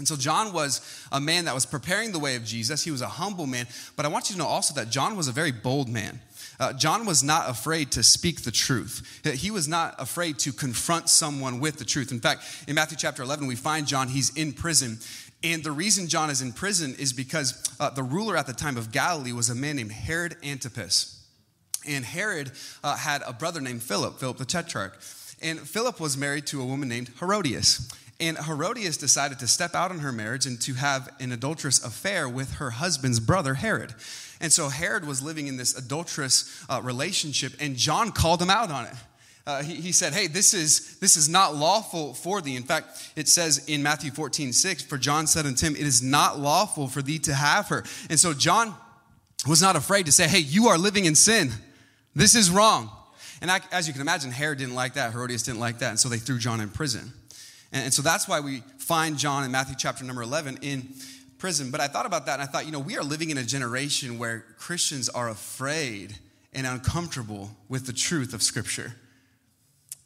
And 0.00 0.08
so 0.08 0.16
John 0.16 0.54
was 0.54 0.80
a 1.12 1.20
man 1.20 1.44
that 1.44 1.54
was 1.54 1.66
preparing 1.66 2.10
the 2.10 2.18
way 2.18 2.34
of 2.34 2.42
Jesus. 2.42 2.82
He 2.82 2.90
was 2.90 3.02
a 3.02 3.06
humble 3.06 3.46
man. 3.46 3.66
But 3.96 4.06
I 4.06 4.08
want 4.08 4.30
you 4.30 4.32
to 4.32 4.38
know 4.38 4.46
also 4.46 4.72
that 4.76 4.88
John 4.88 5.14
was 5.14 5.28
a 5.28 5.32
very 5.32 5.52
bold 5.52 5.90
man. 5.90 6.22
Uh, 6.58 6.72
John 6.72 7.04
was 7.04 7.22
not 7.22 7.50
afraid 7.50 7.92
to 7.92 8.02
speak 8.02 8.40
the 8.40 8.50
truth. 8.50 9.20
He 9.24 9.50
was 9.50 9.68
not 9.68 9.94
afraid 9.98 10.38
to 10.38 10.54
confront 10.54 11.10
someone 11.10 11.60
with 11.60 11.76
the 11.76 11.84
truth. 11.84 12.12
In 12.12 12.20
fact, 12.20 12.64
in 12.66 12.76
Matthew 12.76 12.96
chapter 12.96 13.22
11, 13.22 13.46
we 13.46 13.56
find 13.56 13.86
John, 13.86 14.08
he's 14.08 14.34
in 14.36 14.54
prison 14.54 15.00
And 15.44 15.62
the 15.62 15.72
reason 15.72 16.08
John 16.08 16.30
is 16.30 16.40
in 16.40 16.54
prison 16.54 16.94
is 16.98 17.12
because 17.12 17.62
uh, 17.78 17.90
the 17.90 18.02
ruler 18.02 18.38
at 18.38 18.46
the 18.46 18.54
time 18.54 18.78
of 18.78 18.92
Galilee 18.92 19.32
was 19.32 19.50
a 19.50 19.54
man 19.54 19.76
named 19.76 19.92
Herod 19.92 20.34
Antipas. 20.42 21.22
And 21.86 22.06
Herod 22.06 22.52
uh, 22.82 22.96
had 22.96 23.20
a 23.26 23.34
brother 23.34 23.60
named 23.60 23.82
Philip, 23.82 24.18
Philip 24.18 24.38
the 24.38 24.46
Tetrarch. 24.46 24.98
And 25.42 25.60
Philip 25.60 26.00
was 26.00 26.16
married 26.16 26.46
to 26.46 26.62
a 26.62 26.64
woman 26.64 26.88
named 26.88 27.10
Herodias. 27.20 27.86
And 28.20 28.36
Herodias 28.36 28.98
decided 28.98 29.38
to 29.38 29.46
step 29.46 29.74
out 29.74 29.90
on 29.90 30.00
her 30.00 30.12
marriage 30.12 30.44
and 30.44 30.60
to 30.62 30.74
have 30.74 31.08
an 31.20 31.32
adulterous 31.32 31.82
affair 31.82 32.28
with 32.28 32.54
her 32.54 32.70
husband's 32.70 33.18
brother, 33.18 33.54
Herod. 33.54 33.94
And 34.40 34.52
so 34.52 34.68
Herod 34.68 35.06
was 35.06 35.22
living 35.22 35.46
in 35.46 35.56
this 35.56 35.76
adulterous 35.76 36.64
uh, 36.68 36.80
relationship, 36.82 37.52
and 37.60 37.76
John 37.76 38.12
called 38.12 38.40
him 38.40 38.50
out 38.50 38.70
on 38.70 38.86
it. 38.86 38.94
Uh, 39.46 39.62
he, 39.62 39.76
he, 39.76 39.92
said, 39.92 40.12
Hey, 40.12 40.26
this 40.26 40.52
is, 40.52 40.98
this 40.98 41.16
is 41.16 41.28
not 41.28 41.56
lawful 41.56 42.14
for 42.14 42.40
thee. 42.40 42.56
In 42.56 42.62
fact, 42.62 43.12
it 43.16 43.26
says 43.26 43.64
in 43.66 43.82
Matthew 43.82 44.10
14, 44.10 44.52
6, 44.52 44.82
For 44.84 44.98
John 44.98 45.26
said 45.26 45.46
unto 45.46 45.66
him, 45.66 45.74
It 45.74 45.86
is 45.86 46.02
not 46.02 46.38
lawful 46.38 46.88
for 46.88 47.00
thee 47.00 47.18
to 47.20 47.34
have 47.34 47.68
her. 47.68 47.84
And 48.10 48.20
so 48.20 48.34
John 48.34 48.74
was 49.48 49.62
not 49.62 49.76
afraid 49.76 50.06
to 50.06 50.12
say, 50.12 50.28
Hey, 50.28 50.40
you 50.40 50.68
are 50.68 50.76
living 50.76 51.06
in 51.06 51.14
sin. 51.14 51.50
This 52.14 52.34
is 52.34 52.50
wrong. 52.50 52.90
And 53.40 53.50
I, 53.50 53.60
as 53.72 53.86
you 53.86 53.94
can 53.94 54.02
imagine, 54.02 54.30
Herod 54.30 54.58
didn't 54.58 54.74
like 54.74 54.94
that. 54.94 55.12
Herodias 55.12 55.42
didn't 55.42 55.60
like 55.60 55.78
that. 55.78 55.90
And 55.90 55.98
so 55.98 56.10
they 56.10 56.18
threw 56.18 56.38
John 56.38 56.60
in 56.60 56.68
prison. 56.68 57.12
And, 57.72 57.84
and 57.84 57.94
so 57.94 58.02
that's 58.02 58.28
why 58.28 58.40
we 58.40 58.62
find 58.78 59.18
John 59.18 59.44
in 59.44 59.50
Matthew 59.50 59.76
chapter 59.78 60.04
number 60.04 60.22
11 60.22 60.58
in 60.62 60.88
prison. 61.38 61.70
But 61.70 61.80
I 61.80 61.88
thought 61.88 62.06
about 62.06 62.26
that 62.26 62.34
and 62.34 62.42
I 62.42 62.46
thought, 62.46 62.66
you 62.66 62.72
know, 62.72 62.80
we 62.80 62.96
are 62.96 63.02
living 63.02 63.30
in 63.30 63.38
a 63.38 63.44
generation 63.44 64.18
where 64.18 64.44
Christians 64.58 65.08
are 65.08 65.28
afraid 65.28 66.16
and 66.52 66.66
uncomfortable 66.66 67.50
with 67.68 67.86
the 67.86 67.92
truth 67.92 68.34
of 68.34 68.42
Scripture. 68.42 68.94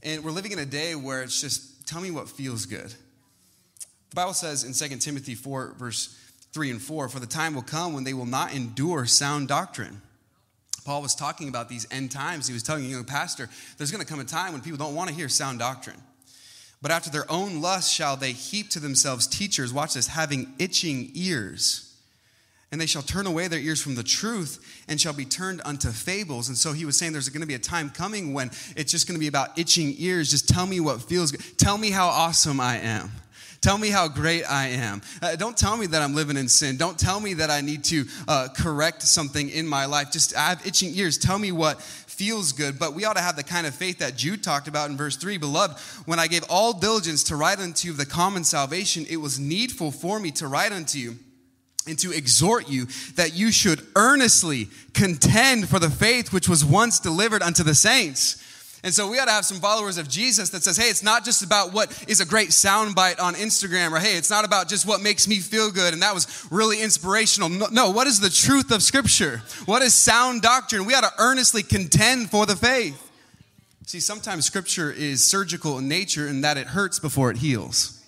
And 0.03 0.23
we're 0.23 0.31
living 0.31 0.53
in 0.53 0.59
a 0.59 0.67
day 0.67 0.95
where 0.95 1.23
it's 1.23 1.41
just, 1.41 1.87
tell 1.87 2.01
me 2.01 2.11
what 2.11 2.29
feels 2.29 2.67
good. 2.67 2.95
The 4.11 4.15
Bible 4.15 4.35
says 4.35 4.65
in 4.65 4.73
2 4.73 4.97
Timothy 4.99 5.35
4, 5.35 5.75
verse 5.79 6.17
3 6.53 6.71
and 6.71 6.83
4, 6.83 7.09
for 7.09 7.19
the 7.19 7.27
time 7.27 7.55
will 7.55 7.63
come 7.63 7.95
when 7.95 8.05
they 8.05 8.15
will 8.15 8.27
not 8.27 8.55
endure 8.55 9.07
sound 9.07 9.49
doctrine 9.49 10.01
Paul 10.85 11.01
was 11.01 11.15
talking 11.15 11.49
about 11.49 11.69
these 11.69 11.87
end 11.91 12.11
times. 12.11 12.47
He 12.47 12.53
was 12.53 12.63
telling 12.63 12.85
a 12.85 12.89
young 12.89 13.05
Pastor, 13.05 13.49
there's 13.79 13.91
going 13.91 14.05
to 14.05 14.07
come 14.07 14.21
a 14.21 14.25
time 14.25 14.53
when 14.53 14.61
people 14.61 14.77
don't 14.77 14.95
want 14.95 15.09
to 15.09 15.15
hear 15.17 15.29
sound 15.29 15.59
doctrine. 15.59 16.01
But 16.85 16.91
after 16.91 17.09
their 17.09 17.25
own 17.33 17.63
lust 17.63 17.91
shall 17.91 18.15
they 18.15 18.33
heap 18.33 18.69
to 18.73 18.79
themselves 18.79 19.27
teachers, 19.27 19.73
watch 19.73 19.95
this, 19.95 20.07
having 20.07 20.53
itching 20.59 21.11
ears. 21.15 21.97
And 22.71 22.79
they 22.79 22.85
shall 22.85 23.01
turn 23.01 23.27
away 23.27 23.49
their 23.49 23.59
ears 23.59 23.81
from 23.81 23.95
the 23.95 24.03
truth 24.03 24.85
and 24.87 25.01
shall 25.01 25.15
be 25.15 25.25
turned 25.25 25.63
unto 25.65 25.91
fables. 25.93 26.49
And 26.49 26.59
so 26.59 26.75
he 26.75 26.85
was 26.85 26.99
saying 26.99 27.15
there's 27.15 27.31
going 27.31 27.41
to 27.41 27.47
be 27.47 27.55
a 27.55 27.59
time 27.59 27.89
coming 27.89 28.35
when 28.35 28.51
it's 28.77 28.93
just 28.93 29.09
going 29.09 29.15
to 29.15 29.19
be 29.19 29.29
about 29.29 29.59
itching 29.59 29.95
ears. 29.97 30.31
Just 30.31 30.47
tell 30.47 30.67
me 30.67 30.79
what 30.79 31.01
feels 31.01 31.33
good. 31.33 31.41
Tell 31.57 31.79
me 31.79 31.91
how 31.91 32.09
awesome 32.09 32.61
I 32.61 32.77
am. 32.77 33.11
Tell 33.65 33.79
me 33.79 33.89
how 33.89 34.09
great 34.09 34.45
I 34.45 34.67
am. 34.67 35.01
Uh, 35.23 35.37
don't 35.37 35.57
tell 35.57 35.79
me 35.79 35.87
that 35.87 36.03
I'm 36.03 36.15
living 36.15 36.37
in 36.37 36.49
sin. 36.49 36.77
Don't 36.77 36.99
tell 36.99 37.19
me 37.19 37.33
that 37.33 37.49
I 37.49 37.63
need 37.63 37.83
to 37.85 38.05
uh, 38.29 38.49
correct 38.55 39.01
something 39.01 39.49
in 39.49 39.67
my 39.67 39.87
life. 39.87 40.13
Just, 40.13 40.37
I 40.37 40.51
have 40.51 40.67
itching 40.67 40.91
ears. 40.95 41.17
Tell 41.17 41.39
me 41.39 41.51
what 41.51 41.81
feels 42.15 42.53
good. 42.53 42.79
But 42.79 42.95
we 42.95 43.05
ought 43.05 43.17
to 43.17 43.23
have 43.23 43.37
the 43.37 43.43
kind 43.43 43.67
of 43.67 43.75
faith 43.75 43.99
that 43.99 44.17
Jude 44.17 44.43
talked 44.43 44.69
about 44.69 44.91
in 44.91 44.97
verse 44.97 45.17
3. 45.17 45.37
Beloved, 45.39 45.79
when 46.07 46.19
I 46.19 46.27
gave 46.27 46.45
all 46.49 46.73
diligence 46.73 47.25
to 47.25 47.37
write 47.37 47.59
unto 47.59 47.87
you 47.87 47.93
of 47.93 47.99
the 47.99 48.07
common 48.07 48.45
salvation, 48.45 49.07
it 49.09 49.17
was 49.17 49.39
needful 49.39 49.91
for 49.91 50.19
me 50.19 50.31
to 50.33 50.49
write 50.49 50.73
unto 50.73 50.99
you 50.99 51.17
and 51.87 51.99
to 51.99 52.13
exhort 52.13 52.69
you 52.69 52.87
that 53.17 53.35
you 53.35 53.53
should 53.53 53.87
earnestly 53.97 54.69
contend 54.95 55.69
for 55.69 55.79
the 55.79 55.91
faith 55.91 56.33
which 56.33 56.49
was 56.49 56.65
once 56.65 56.99
delivered 56.99 57.43
unto 57.43 57.63
the 57.63 57.75
saints. 57.75 58.44
And 58.85 58.93
so 58.93 59.09
we 59.09 59.17
got 59.17 59.25
to 59.25 59.31
have 59.31 59.47
some 59.47 59.61
followers 59.61 59.97
of 59.97 60.11
Jesus 60.11 60.51
that 60.51 60.63
says, 60.63 60.77
hey, 60.77 60.91
it's 60.91 61.03
not 61.03 61.25
just 61.25 61.43
about 61.43 61.73
what 61.73 62.05
is 62.07 62.21
a 62.21 62.27
great 62.27 62.51
soundbite 62.51 63.19
on 63.19 63.35
Instagram, 63.35 63.93
or 63.93 63.99
hey, 63.99 64.19
it's 64.19 64.29
not 64.29 64.45
about 64.45 64.69
just 64.69 64.87
what 64.87 65.01
makes 65.01 65.27
me 65.27 65.39
feel 65.39 65.71
good, 65.71 65.95
and 65.95 66.03
that 66.03 66.15
was 66.15 66.47
really 66.51 66.83
inspirational. 66.83 67.49
No, 67.49 67.67
no 67.73 67.91
what 67.91 68.07
is 68.07 68.21
the 68.21 68.29
truth 68.29 68.71
of 68.71 68.83
Scripture? 68.83 69.43
What 69.65 69.81
is 69.81 69.95
sound 69.95 70.43
doctrine? 70.43 70.85
We 70.85 70.93
got 70.93 71.01
to 71.01 71.13
earnestly 71.19 71.63
contend 71.63 72.31
for 72.31 72.45
the 72.45 72.57
faith. 72.57 73.01
See, 73.87 74.01
sometimes 74.01 74.45
Scripture 74.45 74.93
is 74.93 75.25
surgical 75.25 75.79
in 75.79 75.89
nature 75.89 76.29
in 76.29 76.43
that 76.43 76.59
it 76.59 76.67
hurts 76.67 76.99
before 76.99 77.31
it 77.31 77.39
heals 77.39 78.04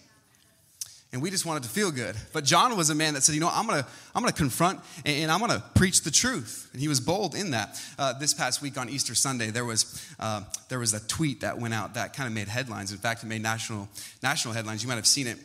and 1.13 1.23
we 1.23 1.31
just 1.31 1.47
wanted 1.47 1.63
to 1.63 1.69
feel 1.69 1.91
good. 1.91 2.17
But 2.33 2.45
John 2.45 2.77
was 2.77 2.91
a 2.91 2.95
man 2.95 3.15
that 3.15 3.23
said, 3.23 3.35
you 3.35 3.41
know, 3.41 3.51
I'm 3.51 3.67
gonna, 3.67 3.87
I'm 4.15 4.23
gonna 4.23 4.33
confront 4.33 4.81
and, 5.05 5.31
I'm 5.31 5.41
gonna 5.41 5.63
preach 5.75 6.03
the 6.03 6.11
truth. 6.11 6.69
And 6.73 6.81
he 6.81 6.89
was 6.89 7.01
bold 7.01 7.35
in 7.35 7.53
that. 7.53 7.81
Uh, 7.99 8.13
this 8.15 8.35
past 8.35 8.61
week 8.61 8.77
on 8.77 8.89
Easter 8.89 9.15
Sunday, 9.15 9.51
there 9.51 9.65
was, 9.65 10.05
uh, 10.19 10.43
there 10.69 10.79
was 10.79 10.95
a 10.95 11.07
tweet 11.07 11.41
that 11.41 11.59
went 11.59 11.75
out 11.75 11.95
that 11.95 12.15
kind 12.15 12.27
of 12.27 12.35
made 12.35 12.49
headlines. 12.49 12.93
In 12.93 12.99
fact, 12.99 13.23
it 13.23 13.27
made 13.27 13.43
national, 13.43 13.89
national 14.23 14.55
headlines. 14.55 14.83
You 14.83 14.89
might 14.89 14.97
have 14.97 15.07
seen 15.07 15.27
it. 15.27 15.39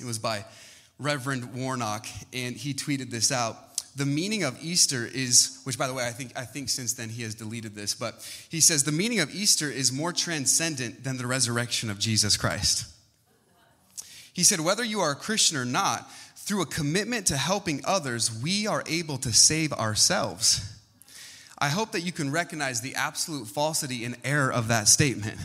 It 0.00 0.06
was 0.06 0.18
by 0.18 0.44
Reverend 0.98 1.54
Warnock, 1.54 2.06
and 2.32 2.54
he 2.54 2.74
tweeted 2.74 3.10
this 3.10 3.32
out. 3.32 3.56
The 3.96 4.06
meaning 4.06 4.42
of 4.42 4.62
Easter 4.62 5.06
is, 5.06 5.60
which 5.64 5.78
by 5.78 5.86
the 5.86 5.94
way, 5.94 6.06
I 6.06 6.10
think, 6.10 6.32
I 6.36 6.44
think 6.44 6.68
since 6.68 6.94
then 6.94 7.08
he 7.08 7.22
has 7.22 7.34
deleted 7.34 7.74
this, 7.74 7.94
but 7.94 8.14
he 8.48 8.60
says 8.60 8.84
the 8.84 8.92
meaning 8.92 9.20
of 9.20 9.32
Easter 9.34 9.70
is 9.70 9.92
more 9.92 10.12
transcendent 10.12 11.04
than 11.04 11.16
the 11.16 11.26
resurrection 11.26 11.90
of 11.90 11.98
Jesus 11.98 12.36
Christ. 12.36 12.93
He 14.34 14.42
said, 14.42 14.60
whether 14.60 14.84
you 14.84 15.00
are 15.00 15.12
a 15.12 15.16
Christian 15.16 15.56
or 15.56 15.64
not, 15.64 16.10
through 16.36 16.60
a 16.60 16.66
commitment 16.66 17.26
to 17.28 17.36
helping 17.36 17.80
others, 17.86 18.30
we 18.42 18.66
are 18.66 18.82
able 18.86 19.16
to 19.18 19.32
save 19.32 19.72
ourselves. 19.72 20.70
I 21.56 21.68
hope 21.68 21.92
that 21.92 22.02
you 22.02 22.12
can 22.12 22.30
recognize 22.30 22.80
the 22.80 22.96
absolute 22.96 23.46
falsity 23.46 24.04
and 24.04 24.16
error 24.24 24.52
of 24.52 24.68
that 24.68 24.88
statement 24.88 25.38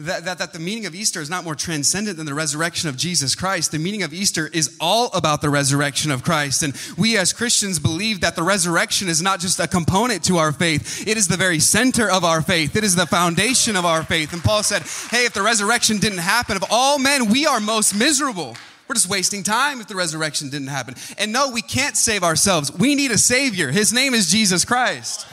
that, 0.00 0.24
that, 0.26 0.38
that 0.38 0.52
the 0.52 0.60
meaning 0.60 0.86
of 0.86 0.94
Easter 0.94 1.20
is 1.20 1.28
not 1.28 1.42
more 1.42 1.56
transcendent 1.56 2.18
than 2.18 2.26
the 2.26 2.34
resurrection 2.34 2.88
of 2.88 2.96
Jesus 2.96 3.34
Christ. 3.34 3.72
The 3.72 3.80
meaning 3.80 4.04
of 4.04 4.14
Easter 4.14 4.46
is 4.46 4.76
all 4.80 5.10
about 5.12 5.42
the 5.42 5.50
resurrection 5.50 6.12
of 6.12 6.22
Christ. 6.22 6.62
And 6.62 6.80
we 6.96 7.16
as 7.16 7.32
Christians 7.32 7.80
believe 7.80 8.20
that 8.20 8.36
the 8.36 8.44
resurrection 8.44 9.08
is 9.08 9.20
not 9.20 9.40
just 9.40 9.58
a 9.58 9.66
component 9.66 10.22
to 10.24 10.36
our 10.36 10.52
faith, 10.52 11.06
it 11.08 11.16
is 11.16 11.26
the 11.26 11.36
very 11.36 11.58
center 11.58 12.08
of 12.08 12.22
our 12.22 12.42
faith, 12.42 12.76
it 12.76 12.84
is 12.84 12.94
the 12.94 13.06
foundation 13.06 13.74
of 13.74 13.84
our 13.84 14.04
faith. 14.04 14.32
And 14.32 14.42
Paul 14.42 14.62
said, 14.62 14.82
Hey, 15.10 15.24
if 15.26 15.34
the 15.34 15.42
resurrection 15.42 15.98
didn't 15.98 16.18
happen, 16.18 16.56
of 16.56 16.64
all 16.70 17.00
men, 17.00 17.28
we 17.28 17.46
are 17.46 17.58
most 17.58 17.92
miserable. 17.92 18.56
We're 18.86 18.94
just 18.94 19.10
wasting 19.10 19.42
time 19.42 19.80
if 19.80 19.88
the 19.88 19.96
resurrection 19.96 20.48
didn't 20.48 20.68
happen. 20.68 20.94
And 21.18 21.32
no, 21.32 21.50
we 21.50 21.60
can't 21.60 21.96
save 21.96 22.22
ourselves. 22.22 22.72
We 22.72 22.94
need 22.94 23.10
a 23.10 23.18
Savior. 23.18 23.70
His 23.70 23.92
name 23.92 24.14
is 24.14 24.30
Jesus 24.30 24.64
Christ. 24.64 25.26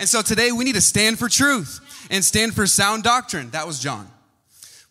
And 0.00 0.08
so 0.08 0.22
today 0.22 0.50
we 0.50 0.64
need 0.64 0.74
to 0.74 0.80
stand 0.80 1.18
for 1.18 1.28
truth 1.28 1.84
and 2.10 2.24
stand 2.24 2.54
for 2.54 2.66
sound 2.66 3.02
doctrine. 3.02 3.50
That 3.50 3.66
was 3.66 3.78
John. 3.78 4.08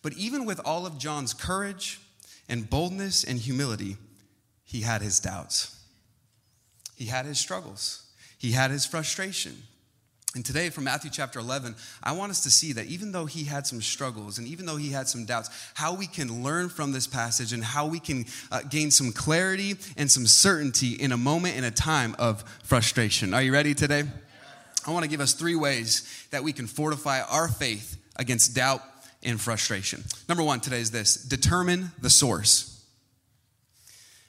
But 0.02 0.14
even 0.14 0.44
with 0.44 0.60
all 0.64 0.86
of 0.86 0.98
John's 0.98 1.34
courage 1.34 2.00
and 2.48 2.68
boldness 2.68 3.24
and 3.24 3.38
humility, 3.38 3.96
he 4.64 4.82
had 4.82 5.02
his 5.02 5.20
doubts. 5.20 5.78
He 6.96 7.06
had 7.06 7.26
his 7.26 7.38
struggles. 7.38 8.04
He 8.38 8.52
had 8.52 8.70
his 8.70 8.86
frustration. 8.86 9.62
And 10.34 10.44
today, 10.44 10.68
from 10.68 10.84
Matthew 10.84 11.10
chapter 11.10 11.38
11, 11.38 11.74
I 12.02 12.12
want 12.12 12.30
us 12.30 12.42
to 12.42 12.50
see 12.50 12.72
that 12.74 12.86
even 12.86 13.12
though 13.12 13.24
he 13.24 13.44
had 13.44 13.66
some 13.66 13.80
struggles 13.80 14.38
and 14.38 14.46
even 14.46 14.66
though 14.66 14.76
he 14.76 14.90
had 14.90 15.08
some 15.08 15.24
doubts, 15.24 15.48
how 15.74 15.94
we 15.94 16.06
can 16.06 16.44
learn 16.44 16.68
from 16.68 16.92
this 16.92 17.06
passage 17.06 17.52
and 17.52 17.64
how 17.64 17.86
we 17.86 17.98
can 17.98 18.26
uh, 18.52 18.60
gain 18.68 18.90
some 18.90 19.10
clarity 19.10 19.76
and 19.96 20.10
some 20.10 20.26
certainty 20.26 20.92
in 20.92 21.12
a 21.12 21.16
moment, 21.16 21.56
in 21.56 21.64
a 21.64 21.70
time 21.70 22.14
of 22.18 22.44
frustration. 22.62 23.32
Are 23.32 23.42
you 23.42 23.52
ready 23.52 23.74
today? 23.74 24.04
I 24.86 24.90
want 24.90 25.04
to 25.04 25.10
give 25.10 25.20
us 25.20 25.34
three 25.34 25.56
ways 25.56 26.26
that 26.30 26.42
we 26.42 26.52
can 26.52 26.66
fortify 26.66 27.20
our 27.22 27.48
faith 27.48 27.96
against 28.16 28.54
doubt 28.54 28.82
and 29.22 29.40
frustration. 29.40 30.04
Number 30.28 30.42
one 30.42 30.60
today 30.60 30.80
is 30.80 30.90
this 30.90 31.16
determine 31.16 31.90
the 32.00 32.10
source. 32.10 32.74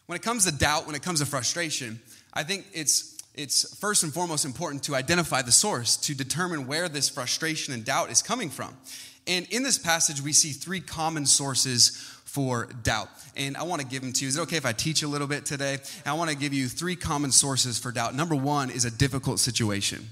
When 0.08 0.16
it 0.16 0.24
comes 0.24 0.46
to 0.46 0.52
doubt, 0.52 0.88
when 0.88 0.96
it 0.96 1.04
comes 1.04 1.20
to 1.20 1.26
frustration, 1.26 2.00
I 2.34 2.44
think 2.44 2.66
it's 2.74 3.18
it's 3.36 3.78
first 3.80 4.04
and 4.04 4.14
foremost 4.14 4.44
important 4.44 4.84
to 4.84 4.96
identify 4.96 5.42
the 5.42 5.52
source, 5.52 5.96
to 5.98 6.16
determine 6.16 6.68
where 6.68 6.90
this 6.90 7.08
frustration 7.08 7.74
and 7.74 7.86
doubt 7.86 8.12
is 8.12 8.22
coming 8.22 8.50
from. 8.50 8.76
And 9.28 9.48
in 9.52 9.64
this 9.64 9.78
passage, 9.78 10.22
we 10.22 10.34
see 10.34 10.50
three 10.50 10.82
common 10.82 11.26
sources 11.26 11.90
for 12.26 12.66
doubt. 12.84 13.10
And 13.38 13.56
I 13.56 13.64
want 13.64 13.82
to 13.82 13.88
give 13.88 14.02
them 14.02 14.12
to 14.14 14.26
you. 14.26 14.28
Is 14.28 14.38
it 14.38 14.42
okay 14.42 14.58
if 14.58 14.66
I 14.66 14.74
teach 14.74 15.04
a 15.04 15.08
little 15.08 15.28
bit 15.28 15.46
today? 15.46 15.78
I 16.06 16.14
want 16.14 16.30
to 16.32 16.36
give 16.36 16.54
you 16.54 16.68
three 16.68 16.96
common 16.96 17.32
sources 17.32 17.80
for 17.80 17.92
doubt. 17.92 18.14
Number 18.14 18.36
one 18.36 18.70
is 18.70 18.86
a 18.86 18.92
difficult 18.92 19.40
situation. 19.40 20.10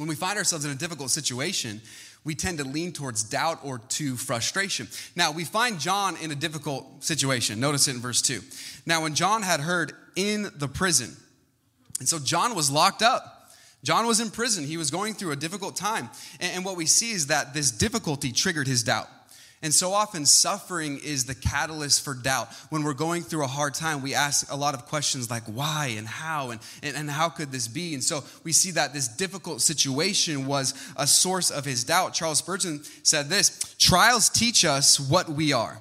When 0.00 0.08
we 0.08 0.14
find 0.14 0.38
ourselves 0.38 0.64
in 0.64 0.70
a 0.70 0.74
difficult 0.74 1.10
situation, 1.10 1.82
we 2.24 2.34
tend 2.34 2.56
to 2.56 2.64
lean 2.64 2.90
towards 2.90 3.22
doubt 3.22 3.60
or 3.62 3.80
to 3.80 4.16
frustration. 4.16 4.88
Now, 5.14 5.30
we 5.30 5.44
find 5.44 5.78
John 5.78 6.16
in 6.16 6.30
a 6.30 6.34
difficult 6.34 7.04
situation. 7.04 7.60
Notice 7.60 7.86
it 7.86 7.96
in 7.96 8.00
verse 8.00 8.22
2. 8.22 8.40
Now, 8.86 9.02
when 9.02 9.14
John 9.14 9.42
had 9.42 9.60
heard 9.60 9.92
in 10.16 10.48
the 10.56 10.68
prison, 10.68 11.14
and 11.98 12.08
so 12.08 12.18
John 12.18 12.54
was 12.54 12.70
locked 12.70 13.02
up. 13.02 13.50
John 13.84 14.06
was 14.06 14.20
in 14.20 14.30
prison. 14.30 14.64
He 14.64 14.78
was 14.78 14.90
going 14.90 15.12
through 15.12 15.32
a 15.32 15.36
difficult 15.36 15.76
time. 15.76 16.08
And, 16.40 16.64
what 16.64 16.78
we 16.78 16.86
see 16.86 17.10
is 17.10 17.26
that 17.26 17.52
this 17.52 17.70
difficulty 17.70 18.32
triggered 18.32 18.68
his 18.68 18.82
doubt. 18.82 19.08
And 19.62 19.74
so 19.74 19.92
often, 19.92 20.24
suffering 20.24 20.98
is 21.04 21.26
the 21.26 21.34
catalyst 21.34 22.02
for 22.02 22.14
doubt. 22.14 22.48
When 22.70 22.82
we're 22.82 22.94
going 22.94 23.22
through 23.22 23.44
a 23.44 23.48
hard 23.48 23.74
time, 23.74 24.00
we 24.00 24.14
ask 24.14 24.50
a 24.50 24.56
lot 24.56 24.72
of 24.72 24.86
questions 24.86 25.28
like 25.28 25.42
why 25.44 25.94
and 25.98 26.08
how 26.08 26.48
and, 26.50 26.60
and, 26.82 26.96
and, 26.96 27.10
how 27.10 27.28
could 27.28 27.52
this 27.52 27.68
be? 27.68 27.92
And 27.92 28.02
so 28.02 28.24
we 28.42 28.52
see 28.52 28.70
that 28.70 28.94
this 28.94 29.06
difficult 29.06 29.60
situation 29.60 30.46
was 30.46 30.72
a 30.96 31.06
source 31.06 31.50
of 31.50 31.66
his 31.66 31.84
doubt. 31.84 32.14
Charles 32.14 32.38
Spurgeon 32.38 32.82
said 33.02 33.28
this 33.28 33.74
Trials 33.78 34.30
teach 34.30 34.64
us 34.64 34.98
what 34.98 35.28
we 35.28 35.52
are, 35.52 35.78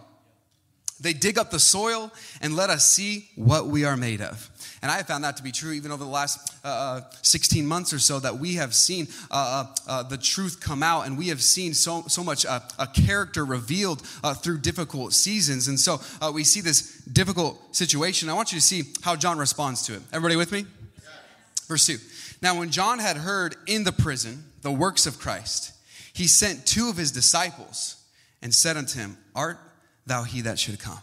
They 1.01 1.13
dig 1.13 1.37
up 1.37 1.49
the 1.49 1.59
soil 1.59 2.11
and 2.41 2.55
let 2.55 2.69
us 2.69 2.89
see 2.89 3.29
what 3.35 3.67
we 3.67 3.85
are 3.85 3.95
made 3.95 4.21
of. 4.21 4.49
And 4.81 4.91
I 4.91 4.97
have 4.97 5.07
found 5.07 5.23
that 5.23 5.37
to 5.37 5.43
be 5.43 5.51
true 5.51 5.71
even 5.71 5.91
over 5.91 6.03
the 6.03 6.09
last 6.09 6.55
uh, 6.63 6.67
uh 6.67 7.01
16 7.21 7.65
months 7.65 7.93
or 7.93 7.99
so 7.99 8.19
that 8.19 8.37
we 8.37 8.55
have 8.55 8.73
seen 8.73 9.07
uh, 9.29 9.65
uh, 9.87 9.91
uh, 9.91 10.03
the 10.03 10.17
truth 10.17 10.59
come 10.61 10.83
out 10.83 11.05
and 11.05 11.17
we 11.17 11.27
have 11.27 11.41
seen 11.41 11.73
so, 11.73 12.03
so 12.07 12.23
much 12.23 12.45
uh, 12.45 12.59
a 12.77 12.87
character 12.87 13.45
revealed 13.45 14.01
through 14.41 14.59
difficult 14.59 15.13
seasons. 15.13 15.67
And 15.67 15.79
so 15.79 15.99
we 16.33 16.43
see 16.43 16.61
this 16.61 16.97
difficult 17.03 17.75
situation. 17.75 18.29
I 18.29 18.33
want 18.33 18.51
you 18.51 18.59
to 18.59 18.65
see 18.65 18.83
how 19.01 19.15
John 19.15 19.37
responds 19.37 19.83
to 19.83 19.95
it. 19.95 20.01
Everybody 20.13 20.35
with 20.35 20.51
me? 20.51 20.65
Verse 21.67 21.85
2. 21.85 21.97
Now, 22.41 22.57
when 22.57 22.71
John 22.71 22.99
had 22.99 23.17
heard 23.17 23.55
in 23.67 23.83
the 23.83 23.91
prison 23.91 24.45
the 24.61 24.71
works 24.71 25.05
of 25.05 25.19
Christ, 25.19 25.73
he 26.13 26.27
sent 26.27 26.65
two 26.65 26.89
of 26.89 26.97
his 26.97 27.11
disciples 27.11 28.01
and 28.41 28.53
said 28.53 28.77
unto 28.77 28.99
him, 28.99 29.17
Art 29.35 29.59
thou 30.09 30.23
he 30.23 30.41
that 30.41 30.59
should 30.59 30.79
come? 30.79 30.99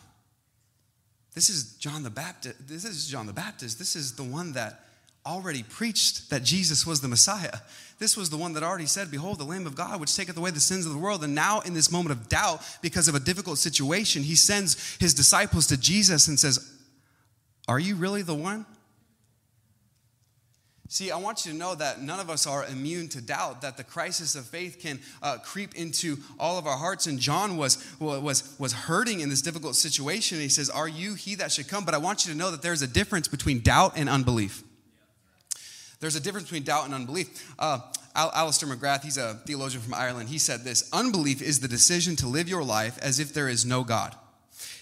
This 1.35 1.49
is 1.49 1.75
John 1.75 2.03
the 2.03 2.11
Baptist. 2.11 2.69
This 2.69 2.85
is 2.85 3.09
John 3.09 3.27
the 3.27 3.33
Baptist. 3.33 3.79
This 3.79 3.97
is 3.97 4.13
the 4.13 4.25
one 4.25 4.53
that 4.53 4.81
already 5.27 5.63
preached 5.63 6.31
that 6.31 6.43
Jesus 6.45 6.87
was 6.87 7.01
the 7.01 7.09
Messiah. 7.09 7.59
This 7.99 8.17
was 8.17 8.31
the 8.31 8.37
one 8.37 8.53
that 8.53 8.63
already 8.63 8.87
said, 8.87 9.11
Behold, 9.11 9.39
the 9.39 9.45
Lamb 9.45 9.67
of 9.67 9.75
God, 9.75 10.01
which 10.01 10.15
taketh 10.15 10.37
away 10.37 10.51
the 10.51 10.61
sins 10.61 10.87
of 10.87 10.93
the 10.93 10.99
world. 10.99 11.25
And 11.25 11.35
now, 11.35 11.61
in 11.61 11.75
this 11.75 11.91
moment 11.91 12.13
of 12.13 12.29
doubt, 12.29 12.63
because 12.81 13.09
of 13.09 13.15
a 13.15 13.21
difficult 13.21 13.59
situation, 13.59 14.23
he 14.23 14.35
sends 14.35 14.97
his 14.99 15.15
disciples 15.15 15.67
to 15.69 15.77
Jesus 15.77 16.29
and 16.29 16.39
says, 16.39 16.73
Are 17.69 17.79
you 17.79 17.97
really 17.97 18.23
the 18.23 18.35
one? 18.35 18.67
See, 20.97 21.11
I 21.11 21.19
want 21.19 21.45
you 21.45 21.53
to 21.53 21.59
know 21.59 21.75
that 21.75 22.01
none 22.01 22.21
of 22.21 22.31
us 22.31 22.47
are 22.47 22.65
immune 22.65 23.09
to 23.09 23.21
doubt, 23.21 23.61
that 23.61 23.77
the 23.77 23.85
crisis 23.85 24.35
of 24.35 24.47
faith 24.47 24.79
can 24.81 24.99
uh, 25.23 25.37
creep 25.45 25.75
into 25.75 26.17
all 26.41 26.57
of 26.57 26.67
our 26.67 26.79
hearts. 26.79 27.07
And 27.07 27.19
John 27.19 27.59
was, 27.59 27.85
was, 28.01 28.57
was 28.59 28.73
hurting 28.73 29.21
in 29.21 29.29
this 29.29 29.43
difficult 29.43 29.77
situation. 29.77 30.39
He 30.39 30.49
says, 30.49 30.71
Are 30.71 30.89
you 30.89 31.13
he 31.13 31.35
that 31.35 31.53
should 31.53 31.69
come? 31.69 31.85
But 31.85 31.93
I 31.93 31.99
want 31.99 32.25
you 32.25 32.33
to 32.33 32.39
know 32.39 32.51
that 32.51 32.63
there's 32.63 32.81
a 32.81 32.87
difference 32.87 33.29
between 33.29 33.61
doubt 33.61 33.93
and 33.95 34.09
unbelief. 34.09 34.63
There's 36.01 36.17
a 36.17 36.21
difference 36.21 36.47
between 36.47 36.63
doubt 36.63 36.87
and 36.87 36.95
unbelief. 36.95 37.55
Uh, 37.59 37.81
Al- 38.15 38.33
Alister 38.35 38.65
McGrath, 38.65 39.05
he's 39.05 39.19
a 39.19 39.35
theologian 39.45 39.83
from 39.83 39.93
Ireland, 39.93 40.31
he 40.31 40.39
said 40.39 40.65
this 40.65 40.89
Unbelief 40.95 41.43
is 41.43 41.61
the 41.61 41.69
decision 41.69 42.17
to 42.17 42.27
live 42.27 42.49
your 42.49 42.65
life 42.65 42.97
as 43.03 43.21
if 43.21 43.35
there 43.35 43.51
is 43.51 43.67
no 43.67 43.85
God. 43.85 44.17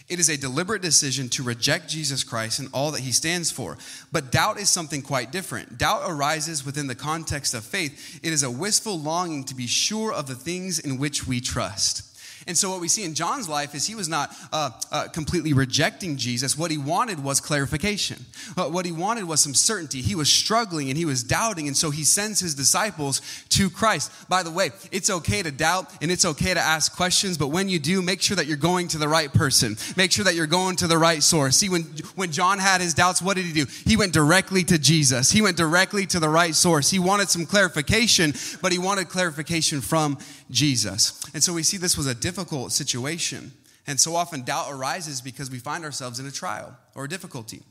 It 0.06 0.18
is 0.18 0.28
a 0.28 0.36
deliberate 0.36 0.82
decision 0.82 1.30
to 1.30 1.42
reject 1.42 1.88
Jesus 1.88 2.24
Christ 2.24 2.58
and 2.58 2.68
all 2.74 2.90
that 2.90 3.00
he 3.00 3.10
stands 3.10 3.50
for. 3.50 3.78
But 4.12 4.30
doubt 4.30 4.60
is 4.60 4.68
something 4.68 5.00
quite 5.00 5.32
different. 5.32 5.78
Doubt 5.78 6.02
arises 6.06 6.64
within 6.64 6.88
the 6.88 6.94
context 6.94 7.54
of 7.54 7.64
faith. 7.64 8.20
It 8.22 8.32
is 8.32 8.42
a 8.42 8.50
wistful 8.50 9.00
longing 9.00 9.44
to 9.44 9.54
be 9.54 9.66
sure 9.66 10.12
of 10.12 10.26
the 10.26 10.34
things 10.34 10.78
in 10.78 10.98
which 10.98 11.26
we 11.26 11.40
trust. 11.40 12.13
And 12.46 12.56
so, 12.56 12.70
what 12.70 12.80
we 12.80 12.88
see 12.88 13.04
in 13.04 13.14
John's 13.14 13.48
life 13.48 13.74
is 13.74 13.86
he 13.86 13.94
was 13.94 14.08
not 14.08 14.34
uh, 14.52 14.70
uh, 14.92 15.08
completely 15.08 15.52
rejecting 15.52 16.16
Jesus. 16.16 16.58
What 16.58 16.70
he 16.70 16.78
wanted 16.78 17.22
was 17.22 17.40
clarification. 17.40 18.24
Uh, 18.56 18.64
what 18.64 18.84
he 18.84 18.92
wanted 18.92 19.24
was 19.24 19.40
some 19.40 19.54
certainty. 19.54 20.02
He 20.02 20.14
was 20.14 20.30
struggling 20.30 20.88
and 20.88 20.98
he 20.98 21.04
was 21.04 21.22
doubting, 21.22 21.66
and 21.66 21.76
so 21.76 21.90
he 21.90 22.04
sends 22.04 22.40
his 22.40 22.54
disciples 22.54 23.22
to 23.50 23.70
Christ. 23.70 24.10
By 24.28 24.42
the 24.42 24.50
way, 24.50 24.70
it's 24.92 25.10
okay 25.10 25.42
to 25.42 25.50
doubt 25.50 25.90
and 26.02 26.10
it's 26.10 26.24
okay 26.24 26.54
to 26.54 26.60
ask 26.60 26.94
questions, 26.94 27.38
but 27.38 27.48
when 27.48 27.68
you 27.68 27.78
do, 27.78 28.02
make 28.02 28.20
sure 28.20 28.36
that 28.36 28.46
you're 28.46 28.56
going 28.56 28.88
to 28.88 28.98
the 28.98 29.08
right 29.08 29.32
person. 29.32 29.76
Make 29.96 30.12
sure 30.12 30.24
that 30.24 30.34
you're 30.34 30.46
going 30.46 30.76
to 30.76 30.86
the 30.86 30.98
right 30.98 31.22
source. 31.22 31.56
See, 31.56 31.68
when, 31.68 31.82
when 32.14 32.32
John 32.32 32.58
had 32.58 32.80
his 32.80 32.94
doubts, 32.94 33.22
what 33.22 33.36
did 33.36 33.46
he 33.46 33.52
do? 33.52 33.66
He 33.86 33.96
went 33.96 34.12
directly 34.12 34.64
to 34.64 34.78
Jesus, 34.78 35.30
he 35.30 35.42
went 35.42 35.56
directly 35.56 36.06
to 36.06 36.20
the 36.20 36.28
right 36.28 36.54
source. 36.54 36.90
He 36.90 36.98
wanted 36.98 37.28
some 37.30 37.46
clarification, 37.46 38.34
but 38.60 38.72
he 38.72 38.78
wanted 38.78 39.08
clarification 39.08 39.80
from 39.80 40.18
Jesus. 40.50 41.22
And 41.34 41.42
so 41.42 41.52
we 41.52 41.62
see 41.62 41.76
this 41.76 41.96
was 41.96 42.06
a 42.06 42.14
difficult 42.14 42.72
situation. 42.72 43.52
And 43.86 44.00
so 44.00 44.16
often 44.16 44.42
doubt 44.42 44.66
arises 44.70 45.20
because 45.20 45.50
we 45.50 45.58
find 45.58 45.84
ourselves 45.84 46.18
in 46.18 46.26
a 46.26 46.30
trial 46.30 46.76
or 46.94 47.04
a 47.04 47.08
difficulty. 47.08 47.62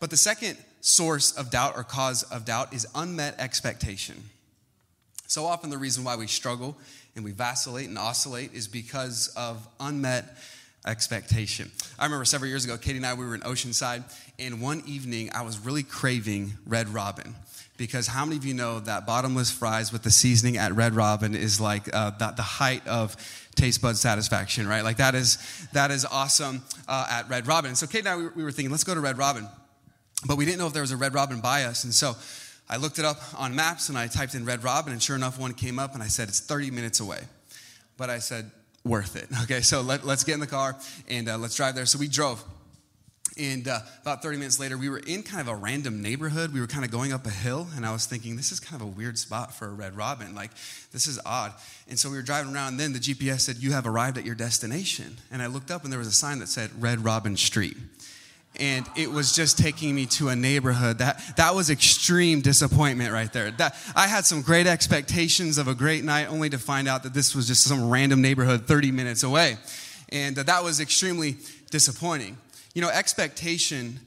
But 0.00 0.10
the 0.10 0.16
second 0.16 0.58
source 0.80 1.32
of 1.32 1.50
doubt 1.50 1.74
or 1.76 1.84
cause 1.84 2.24
of 2.24 2.44
doubt 2.44 2.72
is 2.72 2.86
unmet 2.94 3.36
expectation. 3.38 4.22
So 5.26 5.46
often 5.46 5.70
the 5.70 5.78
reason 5.78 6.04
why 6.04 6.16
we 6.16 6.26
struggle 6.26 6.76
and 7.16 7.24
we 7.24 7.32
vacillate 7.32 7.88
and 7.88 7.98
oscillate 7.98 8.52
is 8.52 8.68
because 8.68 9.28
of 9.36 9.66
unmet 9.80 10.36
expectation. 10.86 11.70
I 11.98 12.04
remember 12.04 12.24
several 12.24 12.48
years 12.48 12.64
ago, 12.64 12.76
Katie 12.76 12.98
and 12.98 13.06
I, 13.06 13.14
we 13.14 13.24
were 13.24 13.34
in 13.34 13.40
Oceanside, 13.40 14.04
and 14.38 14.60
one 14.60 14.82
evening 14.86 15.30
I 15.34 15.42
was 15.42 15.58
really 15.58 15.82
craving 15.82 16.52
Red 16.66 16.88
Robin 16.88 17.34
because 17.76 18.06
how 18.06 18.24
many 18.24 18.36
of 18.36 18.44
you 18.44 18.54
know 18.54 18.80
that 18.80 19.06
bottomless 19.06 19.50
fries 19.50 19.92
with 19.92 20.02
the 20.02 20.10
seasoning 20.10 20.56
at 20.56 20.72
Red 20.72 20.94
Robin 20.94 21.34
is 21.34 21.60
like 21.60 21.92
uh, 21.92 22.10
the, 22.10 22.32
the, 22.36 22.42
height 22.42 22.86
of 22.86 23.16
taste 23.56 23.82
bud 23.82 23.96
satisfaction, 23.96 24.68
right? 24.68 24.84
Like 24.84 24.98
that 24.98 25.14
is 25.14 25.38
that 25.72 25.90
is 25.90 26.04
awesome 26.04 26.62
uh, 26.86 27.06
at 27.10 27.28
Red 27.28 27.46
Robin. 27.46 27.74
So 27.74 27.86
Kate 27.86 28.00
and 28.00 28.08
I 28.08 28.16
we, 28.16 28.28
we 28.28 28.44
were 28.44 28.52
thinking, 28.52 28.70
let's 28.70 28.84
go 28.84 28.94
to 28.94 29.00
Red 29.00 29.18
Robin, 29.18 29.48
but 30.26 30.36
we 30.36 30.44
didn't 30.44 30.58
know 30.58 30.66
if 30.66 30.72
there 30.72 30.82
was 30.82 30.92
a 30.92 30.96
Red 30.96 31.14
Robin 31.14 31.40
by 31.40 31.64
us, 31.64 31.84
and 31.84 31.92
so 31.92 32.14
I 32.68 32.76
looked 32.76 32.98
it 32.98 33.04
up 33.04 33.18
on 33.36 33.54
maps 33.54 33.88
and 33.88 33.98
I 33.98 34.06
typed 34.06 34.34
in 34.34 34.44
Red 34.44 34.64
Robin, 34.64 34.92
and 34.92 35.02
sure 35.02 35.16
enough, 35.16 35.38
one 35.38 35.52
came 35.52 35.78
up, 35.78 35.94
and 35.94 36.02
I 36.02 36.06
said 36.06 36.28
it's 36.28 36.40
30 36.40 36.70
minutes 36.70 37.00
away, 37.00 37.20
but 37.96 38.08
I 38.08 38.18
said 38.18 38.50
worth 38.84 39.16
it. 39.16 39.28
Okay, 39.44 39.60
so 39.60 39.82
let, 39.82 40.04
us 40.04 40.24
get 40.24 40.34
in 40.34 40.40
the 40.40 40.46
car 40.46 40.76
and 41.08 41.28
uh, 41.28 41.36
let's 41.36 41.56
drive 41.56 41.74
there. 41.74 41.86
So 41.86 41.98
we 41.98 42.08
drove. 42.08 42.42
And 43.36 43.66
uh, 43.66 43.80
about 44.02 44.22
30 44.22 44.38
minutes 44.38 44.60
later, 44.60 44.78
we 44.78 44.88
were 44.88 44.98
in 44.98 45.24
kind 45.24 45.40
of 45.40 45.48
a 45.48 45.56
random 45.56 46.00
neighborhood. 46.00 46.54
We 46.54 46.60
were 46.60 46.68
kind 46.68 46.84
of 46.84 46.92
going 46.92 47.12
up 47.12 47.26
a 47.26 47.30
hill, 47.30 47.66
and 47.74 47.84
I 47.84 47.92
was 47.92 48.06
thinking, 48.06 48.36
this 48.36 48.52
is 48.52 48.60
kind 48.60 48.80
of 48.80 48.86
a 48.86 48.90
weird 48.90 49.18
spot 49.18 49.52
for 49.52 49.66
a 49.66 49.72
red 49.72 49.96
robin. 49.96 50.36
Like, 50.36 50.52
this 50.92 51.08
is 51.08 51.18
odd. 51.26 51.52
And 51.88 51.98
so 51.98 52.08
we 52.10 52.16
were 52.16 52.22
driving 52.22 52.54
around, 52.54 52.68
and 52.68 52.80
then 52.80 52.92
the 52.92 53.00
GPS 53.00 53.40
said, 53.40 53.56
You 53.56 53.72
have 53.72 53.86
arrived 53.86 54.18
at 54.18 54.24
your 54.24 54.36
destination. 54.36 55.16
And 55.32 55.42
I 55.42 55.48
looked 55.48 55.72
up, 55.72 55.82
and 55.82 55.92
there 55.92 55.98
was 55.98 56.06
a 56.06 56.12
sign 56.12 56.38
that 56.38 56.48
said 56.48 56.70
Red 56.80 57.04
Robin 57.04 57.36
Street. 57.36 57.76
And 58.60 58.86
it 58.94 59.10
was 59.10 59.34
just 59.34 59.58
taking 59.58 59.96
me 59.96 60.06
to 60.06 60.28
a 60.28 60.36
neighborhood. 60.36 60.98
That, 60.98 61.20
that 61.36 61.56
was 61.56 61.70
extreme 61.70 62.40
disappointment 62.40 63.12
right 63.12 63.32
there. 63.32 63.50
That, 63.50 63.74
I 63.96 64.06
had 64.06 64.26
some 64.26 64.42
great 64.42 64.68
expectations 64.68 65.58
of 65.58 65.66
a 65.66 65.74
great 65.74 66.04
night, 66.04 66.30
only 66.30 66.50
to 66.50 66.58
find 66.58 66.86
out 66.86 67.02
that 67.02 67.14
this 67.14 67.34
was 67.34 67.48
just 67.48 67.64
some 67.64 67.90
random 67.90 68.22
neighborhood 68.22 68.68
30 68.68 68.92
minutes 68.92 69.24
away. 69.24 69.56
And 70.10 70.38
uh, 70.38 70.44
that 70.44 70.62
was 70.62 70.78
extremely 70.78 71.36
disappointing. 71.70 72.38
You 72.74 72.82
know, 72.82 72.90
expectation 72.90 74.00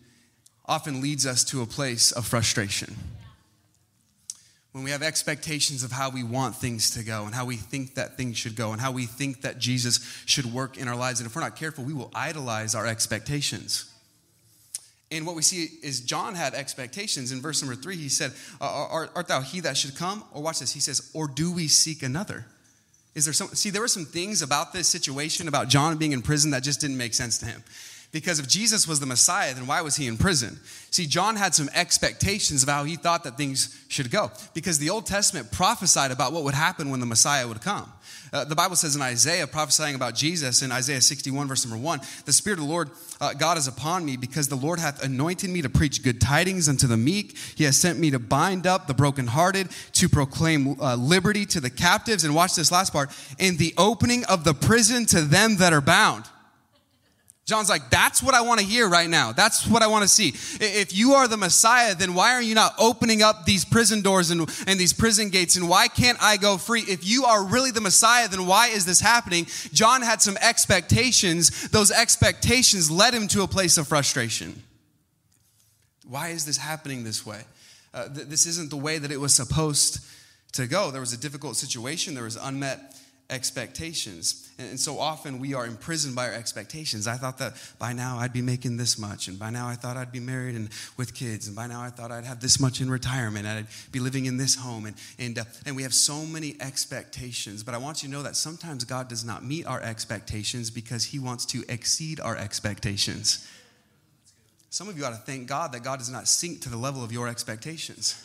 often 0.66 1.02
leads 1.02 1.26
us 1.26 1.44
to 1.46 1.62
a 1.62 1.66
place 1.66 2.12
of 2.12 2.28
frustration. 2.28 2.96
When 4.74 4.84
we 4.84 4.92
have 4.92 5.02
expectations 5.02 5.84
of 5.84 5.92
how 5.92 6.10
we 6.12 6.24
want 6.24 6.58
things 6.58 6.92
to 6.92 7.04
go 7.04 7.26
and 7.26 7.34
how 7.34 7.46
we 7.46 7.56
think 7.56 7.96
that 7.96 8.18
things 8.18 8.38
should 8.38 8.56
go 8.56 8.74
and 8.74 8.82
how 8.82 8.92
we 8.92 9.06
think 9.06 9.42
that 9.42 9.58
Jesus 9.58 10.22
should 10.26 10.46
work 10.46 10.78
in 10.78 10.88
our 10.88 10.96
lives. 10.96 11.20
And 11.20 11.28
if 11.28 11.36
we're 11.36 11.42
not 11.42 11.56
careful, 11.56 11.84
we 11.84 11.94
will 11.94 12.12
idolize 12.14 12.76
our 12.76 12.86
expectations. 12.86 13.92
And 15.10 15.26
what 15.26 15.36
we 15.36 15.42
see 15.42 15.70
is 15.82 16.02
John 16.02 16.36
had 16.36 16.54
expectations. 16.54 17.32
In 17.32 17.42
verse 17.42 17.62
number 17.62 17.82
three, 17.82 17.96
he 17.96 18.10
said, 18.10 18.34
Art, 18.60 19.28
thou 19.28 19.40
he 19.42 19.62
that 19.62 19.78
should 19.78 19.96
come? 19.96 20.24
Or 20.34 20.44
watch 20.44 20.60
this, 20.60 20.74
he 20.74 20.82
says, 20.82 21.10
Or 21.14 21.28
do 21.28 21.52
we 21.52 21.70
seek 21.70 22.04
another? 22.04 22.46
Is 23.16 23.26
there 23.26 23.34
some, 23.34 23.48
see, 23.48 23.70
there 23.70 23.82
were 23.82 23.88
some 23.88 24.06
things 24.06 24.42
about 24.42 24.74
this 24.74 24.88
situation, 24.88 25.48
about 25.48 25.70
John 25.70 25.98
being 25.98 26.12
in 26.12 26.22
prison, 26.22 26.52
that 26.52 26.62
just 26.62 26.82
didn't 26.82 26.98
make 26.98 27.14
sense 27.14 27.38
to 27.40 27.46
him. 27.46 27.64
Because 28.12 28.40
if 28.40 28.48
Jesus 28.48 28.88
was 28.88 29.00
the 29.00 29.06
Messiah, 29.06 29.54
then 29.54 29.68
why 29.68 29.82
was 29.82 29.98
he 29.98 30.08
in 30.08 30.18
prison? 30.18 30.60
See, 30.92 31.06
John 31.06 31.36
had 31.36 31.54
some 31.54 31.70
expectations 31.74 32.64
of 32.64 32.70
how 32.70 32.86
he 32.86 32.96
thought 32.96 33.26
that 33.26 33.36
things 33.36 33.78
should 33.90 34.10
go. 34.10 34.32
Because 34.54 34.80
the 34.80 34.90
Old 34.90 35.06
Testament 35.06 35.52
prophesied 35.52 36.12
about 36.12 36.32
what 36.32 36.44
would 36.44 36.54
happen 36.54 36.90
when 36.90 37.02
the 37.02 37.06
Messiah 37.06 37.48
would 37.48 37.62
come. 37.62 37.92
Uh, 38.32 38.46
the 38.46 38.56
Bible 38.56 38.76
says 38.76 38.96
in 38.96 39.02
Isaiah, 39.02 39.46
prophesying 39.46 39.96
about 39.96 40.16
Jesus, 40.16 40.62
in 40.62 40.72
Isaiah 40.72 41.02
61, 41.02 41.48
verse 41.48 41.66
number 41.66 41.82
1, 41.82 42.02
the 42.26 42.34
Spirit 42.34 42.60
of 42.60 42.66
the 42.66 42.72
Lord 42.72 42.90
uh, 43.22 43.34
God 43.34 43.58
is 43.58 43.68
upon 43.68 44.06
me 44.06 44.18
because 44.18 44.48
the 44.48 44.56
Lord 44.56 44.80
hath 44.80 45.04
anointed 45.04 45.50
me 45.50 45.62
to 45.62 45.70
preach 45.70 46.04
good 46.04 46.20
tidings 46.20 46.68
unto 46.68 46.88
the 46.88 46.98
meek. 46.98 47.38
He 47.56 47.64
has 47.66 47.78
sent 47.78 48.00
me 48.00 48.12
to 48.12 48.20
bind 48.20 48.68
up 48.68 48.88
the 48.88 48.94
brokenhearted, 48.94 49.70
to 49.94 50.10
proclaim 50.10 50.80
uh, 50.80 50.96
liberty 50.96 51.46
to 51.48 51.60
the 51.60 51.70
captives. 51.70 52.24
And 52.24 52.36
watch 52.36 52.56
this 52.56 52.72
last 52.72 52.92
part, 52.92 53.12
in 53.38 53.58
the 53.58 53.74
opening 53.78 54.26
of 54.26 54.44
the 54.44 54.54
prison 54.54 55.06
to 55.08 55.22
them 55.22 55.58
that 55.58 55.74
are 55.74 55.82
bound. 55.82 56.26
John's 57.48 57.70
like, 57.70 57.90
that's 57.90 58.22
what 58.22 58.36
I 58.36 58.42
want 58.42 58.60
to 58.60 58.66
hear 58.66 58.90
right 58.90 59.10
now. 59.10 59.32
That's 59.32 59.66
what 59.66 59.82
I 59.82 59.88
want 59.88 60.02
to 60.02 60.10
see. 60.10 60.34
If 60.60 60.94
you 60.94 61.14
are 61.14 61.30
the 61.30 61.38
Messiah, 61.38 61.96
then 61.96 62.14
why 62.14 62.34
are 62.34 62.42
you 62.42 62.54
not 62.54 62.74
opening 62.78 63.22
up 63.22 63.46
these 63.46 63.64
prison 63.64 64.02
doors 64.02 64.32
and, 64.32 64.42
and 64.68 64.78
these 64.78 64.92
prison 64.92 65.30
gates? 65.30 65.56
And 65.56 65.70
why 65.70 65.88
can't 65.88 66.18
I 66.22 66.36
go 66.36 66.58
free? 66.58 66.82
If 66.82 67.08
you 67.08 67.24
are 67.24 67.46
really 67.46 67.72
the 67.72 67.80
Messiah, 67.80 68.28
then 68.28 68.48
why 68.48 68.68
is 68.68 68.84
this 68.84 69.00
happening? 69.00 69.46
John 69.72 70.02
had 70.02 70.22
some 70.22 70.36
expectations. 70.42 71.70
Those 71.70 71.90
expectations 71.90 72.92
led 72.92 73.14
him 73.14 73.30
to 73.30 73.44
a 73.44 73.48
place 73.48 73.78
of 73.78 73.88
frustration. 73.88 74.62
Why 76.06 76.30
is 76.30 76.46
this 76.46 76.58
happening 76.58 77.06
this 77.06 77.26
way? 77.26 77.44
Uh, 77.94 78.10
th- 78.10 78.28
this 78.28 78.46
isn't 78.46 78.72
the 78.72 78.78
way 78.78 78.98
that 78.98 79.10
it 79.10 79.22
was 79.22 79.34
supposed 79.34 80.00
to 80.52 80.68
go. 80.68 80.92
There 80.92 81.00
was 81.00 81.14
a 81.14 81.18
difficult 81.18 81.56
situation, 81.56 82.14
there 82.14 82.26
was 82.26 82.36
unmet 82.36 82.94
expectations. 83.30 84.50
And 84.58 84.80
so 84.80 85.00
often 85.00 85.40
we 85.40 85.54
are 85.54 85.66
imprisoned 85.66 86.16
by 86.16 86.28
our 86.28 86.34
expectations. 86.34 87.08
I 87.08 87.16
thought 87.16 87.38
that 87.40 87.54
by 87.78 87.94
now 87.94 88.18
I'd 88.18 88.34
be 88.34 88.42
making 88.42 88.78
this 88.78 88.98
much, 88.98 89.28
and 89.28 89.38
by 89.38 89.50
now 89.50 89.68
I 89.68 89.76
thought 89.76 89.98
I'd 89.98 90.12
be 90.12 90.20
married 90.20 90.56
and 90.56 90.70
with 90.96 91.14
kids, 91.14 91.48
and 91.48 91.56
by 91.56 91.68
now 91.68 91.82
I 91.82 91.90
thought 91.90 92.12
I'd 92.12 92.24
have 92.24 92.40
this 92.40 92.60
much 92.60 92.80
in 92.80 92.90
retirement, 92.90 93.46
I'd 93.46 93.68
be 93.92 94.00
living 94.00 94.26
in 94.26 94.38
this 94.38 94.56
home, 94.56 94.86
and 94.86 94.96
and 95.20 95.40
uh, 95.40 95.44
and 95.66 95.76
we 95.76 95.84
have 95.84 95.94
so 95.94 96.26
many 96.26 96.56
expectations. 96.60 97.64
But 97.64 97.76
I 97.76 97.78
want 97.78 98.02
you 98.02 98.10
to 98.10 98.14
know 98.14 98.24
that 98.24 98.36
sometimes 98.36 98.84
God 98.84 99.10
does 99.10 99.26
not 99.26 99.44
meet 99.44 99.66
our 99.66 99.82
expectations 99.82 100.70
because 100.70 101.06
He 101.06 101.20
wants 101.20 101.46
to 101.48 101.64
exceed 101.68 102.20
our 102.20 102.38
expectations. 102.38 103.46
Some 104.70 104.90
of 104.90 104.98
you 104.98 105.06
ought 105.06 105.12
to 105.12 105.16
thank 105.16 105.48
God 105.48 105.72
that 105.74 105.84
God 105.84 106.00
does 106.00 106.10
not 106.10 106.28
sink 106.28 106.62
to 106.62 106.70
the 106.70 106.78
level 106.78 107.04
of 107.04 107.12
your 107.12 107.28
expectations 107.28 108.22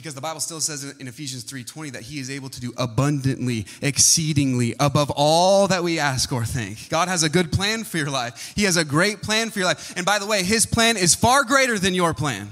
because 0.00 0.14
the 0.14 0.20
bible 0.20 0.40
still 0.40 0.60
says 0.60 0.82
in 0.98 1.06
ephesians 1.08 1.44
3.20 1.44 1.92
that 1.92 2.02
he 2.02 2.18
is 2.18 2.30
able 2.30 2.48
to 2.48 2.58
do 2.58 2.72
abundantly 2.78 3.66
exceedingly 3.82 4.74
above 4.80 5.10
all 5.14 5.68
that 5.68 5.82
we 5.82 5.98
ask 5.98 6.32
or 6.32 6.44
think. 6.44 6.88
God 6.88 7.08
has 7.08 7.22
a 7.22 7.28
good 7.28 7.52
plan 7.52 7.84
for 7.84 7.98
your 7.98 8.08
life. 8.08 8.54
He 8.56 8.64
has 8.64 8.78
a 8.78 8.84
great 8.84 9.20
plan 9.20 9.50
for 9.50 9.58
your 9.58 9.68
life. 9.68 9.94
And 9.96 10.06
by 10.06 10.18
the 10.18 10.26
way 10.26 10.42
his 10.42 10.64
plan 10.64 10.96
is 10.96 11.14
far 11.14 11.44
greater 11.44 11.78
than 11.78 11.92
your 11.94 12.14
plan. 12.14 12.48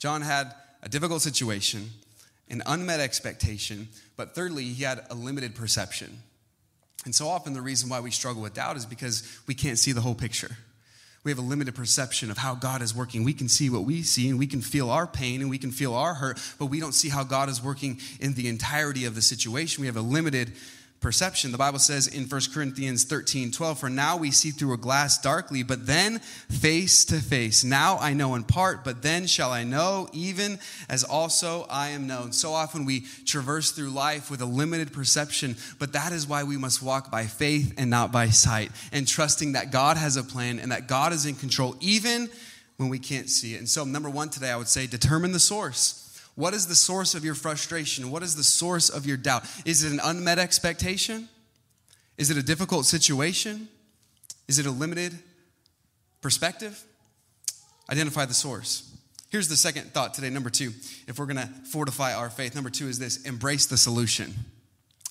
John 0.00 0.20
had 0.20 0.52
a 0.82 0.88
difficult 0.88 1.22
situation 1.22 1.90
an 2.48 2.62
unmet 2.66 2.98
expectation 2.98 3.88
but 4.16 4.34
thirdly 4.34 4.64
he 4.64 4.82
had 4.82 5.06
a 5.10 5.14
limited 5.14 5.54
perception. 5.54 6.22
And 7.04 7.14
so 7.14 7.28
often 7.28 7.52
the 7.52 7.62
reason 7.62 7.88
why 7.88 8.00
we 8.00 8.10
struggle 8.10 8.42
with 8.42 8.54
doubt 8.54 8.76
is 8.76 8.84
because 8.84 9.22
we 9.46 9.54
can't 9.54 9.78
see 9.78 9.92
the 9.92 10.00
whole 10.00 10.16
picture 10.16 10.56
we 11.24 11.30
have 11.30 11.38
a 11.38 11.42
limited 11.42 11.74
perception 11.74 12.30
of 12.30 12.38
how 12.38 12.54
God 12.54 12.82
is 12.82 12.94
working. 12.94 13.22
We 13.22 13.32
can 13.32 13.48
see 13.48 13.70
what 13.70 13.84
we 13.84 14.02
see 14.02 14.28
and 14.28 14.38
we 14.38 14.46
can 14.46 14.60
feel 14.60 14.90
our 14.90 15.06
pain 15.06 15.40
and 15.40 15.48
we 15.48 15.58
can 15.58 15.70
feel 15.70 15.94
our 15.94 16.14
hurt, 16.14 16.40
but 16.58 16.66
we 16.66 16.80
don't 16.80 16.92
see 16.92 17.08
how 17.08 17.22
God 17.22 17.48
is 17.48 17.62
working 17.62 18.00
in 18.18 18.34
the 18.34 18.48
entirety 18.48 19.04
of 19.04 19.14
the 19.14 19.22
situation. 19.22 19.82
We 19.82 19.86
have 19.86 19.96
a 19.96 20.02
limited 20.02 20.52
perception. 21.02 21.52
The 21.52 21.58
Bible 21.58 21.78
says 21.78 22.06
in 22.06 22.24
1 22.24 22.40
Corinthians 22.54 23.04
13 23.04 23.50
12, 23.50 23.78
For 23.78 23.90
now 23.90 24.16
we 24.16 24.30
see 24.30 24.50
through 24.50 24.72
a 24.72 24.78
glass 24.78 25.18
darkly, 25.18 25.62
but 25.62 25.86
then 25.86 26.20
face 26.48 27.04
to 27.06 27.16
face. 27.16 27.64
Now 27.64 27.98
I 27.98 28.14
know 28.14 28.34
in 28.34 28.44
part, 28.44 28.84
but 28.84 29.02
then 29.02 29.26
shall 29.26 29.50
I 29.50 29.64
know, 29.64 30.08
even 30.12 30.58
as 30.88 31.04
also 31.04 31.66
I 31.68 31.88
am 31.88 32.06
known. 32.06 32.32
So 32.32 32.52
often 32.52 32.86
we 32.86 33.00
traverse 33.26 33.72
through 33.72 33.90
life 33.90 34.30
with 34.30 34.40
a 34.40 34.46
limited 34.46 34.92
perception, 34.92 35.56
but 35.78 35.92
that 35.92 36.12
is 36.12 36.26
why 36.26 36.44
we 36.44 36.56
must 36.56 36.82
walk 36.82 37.10
by 37.10 37.26
faith 37.26 37.74
and 37.76 37.90
not 37.90 38.12
by 38.12 38.28
sight, 38.28 38.70
and 38.92 39.06
trusting 39.06 39.52
that 39.52 39.72
God 39.72 39.96
has 39.96 40.16
a 40.16 40.22
plan 40.22 40.58
and 40.58 40.72
that 40.72 40.86
God 40.86 41.12
is 41.12 41.26
in 41.26 41.34
control, 41.34 41.76
even 41.80 42.30
when 42.76 42.88
we 42.88 42.98
can't 42.98 43.28
see 43.28 43.54
it. 43.54 43.58
And 43.58 43.68
so, 43.68 43.84
number 43.84 44.08
one 44.08 44.30
today, 44.30 44.50
I 44.50 44.56
would 44.56 44.68
say 44.68 44.86
determine 44.86 45.32
the 45.32 45.40
source. 45.40 46.01
What 46.34 46.54
is 46.54 46.66
the 46.66 46.74
source 46.74 47.14
of 47.14 47.24
your 47.24 47.34
frustration? 47.34 48.10
What 48.10 48.22
is 48.22 48.36
the 48.36 48.44
source 48.44 48.88
of 48.88 49.06
your 49.06 49.16
doubt? 49.16 49.44
Is 49.64 49.84
it 49.84 49.92
an 49.92 50.00
unmet 50.02 50.38
expectation? 50.38 51.28
Is 52.16 52.30
it 52.30 52.36
a 52.36 52.42
difficult 52.42 52.86
situation? 52.86 53.68
Is 54.48 54.58
it 54.58 54.66
a 54.66 54.70
limited 54.70 55.18
perspective? 56.20 56.82
Identify 57.90 58.24
the 58.24 58.34
source. 58.34 58.88
Here's 59.30 59.48
the 59.48 59.56
second 59.56 59.92
thought 59.92 60.14
today, 60.14 60.30
number 60.30 60.50
two, 60.50 60.72
if 61.06 61.18
we're 61.18 61.26
gonna 61.26 61.50
fortify 61.70 62.14
our 62.14 62.30
faith. 62.30 62.54
Number 62.54 62.70
two 62.70 62.88
is 62.88 62.98
this 62.98 63.22
embrace 63.22 63.66
the 63.66 63.78
solution. 63.78 64.34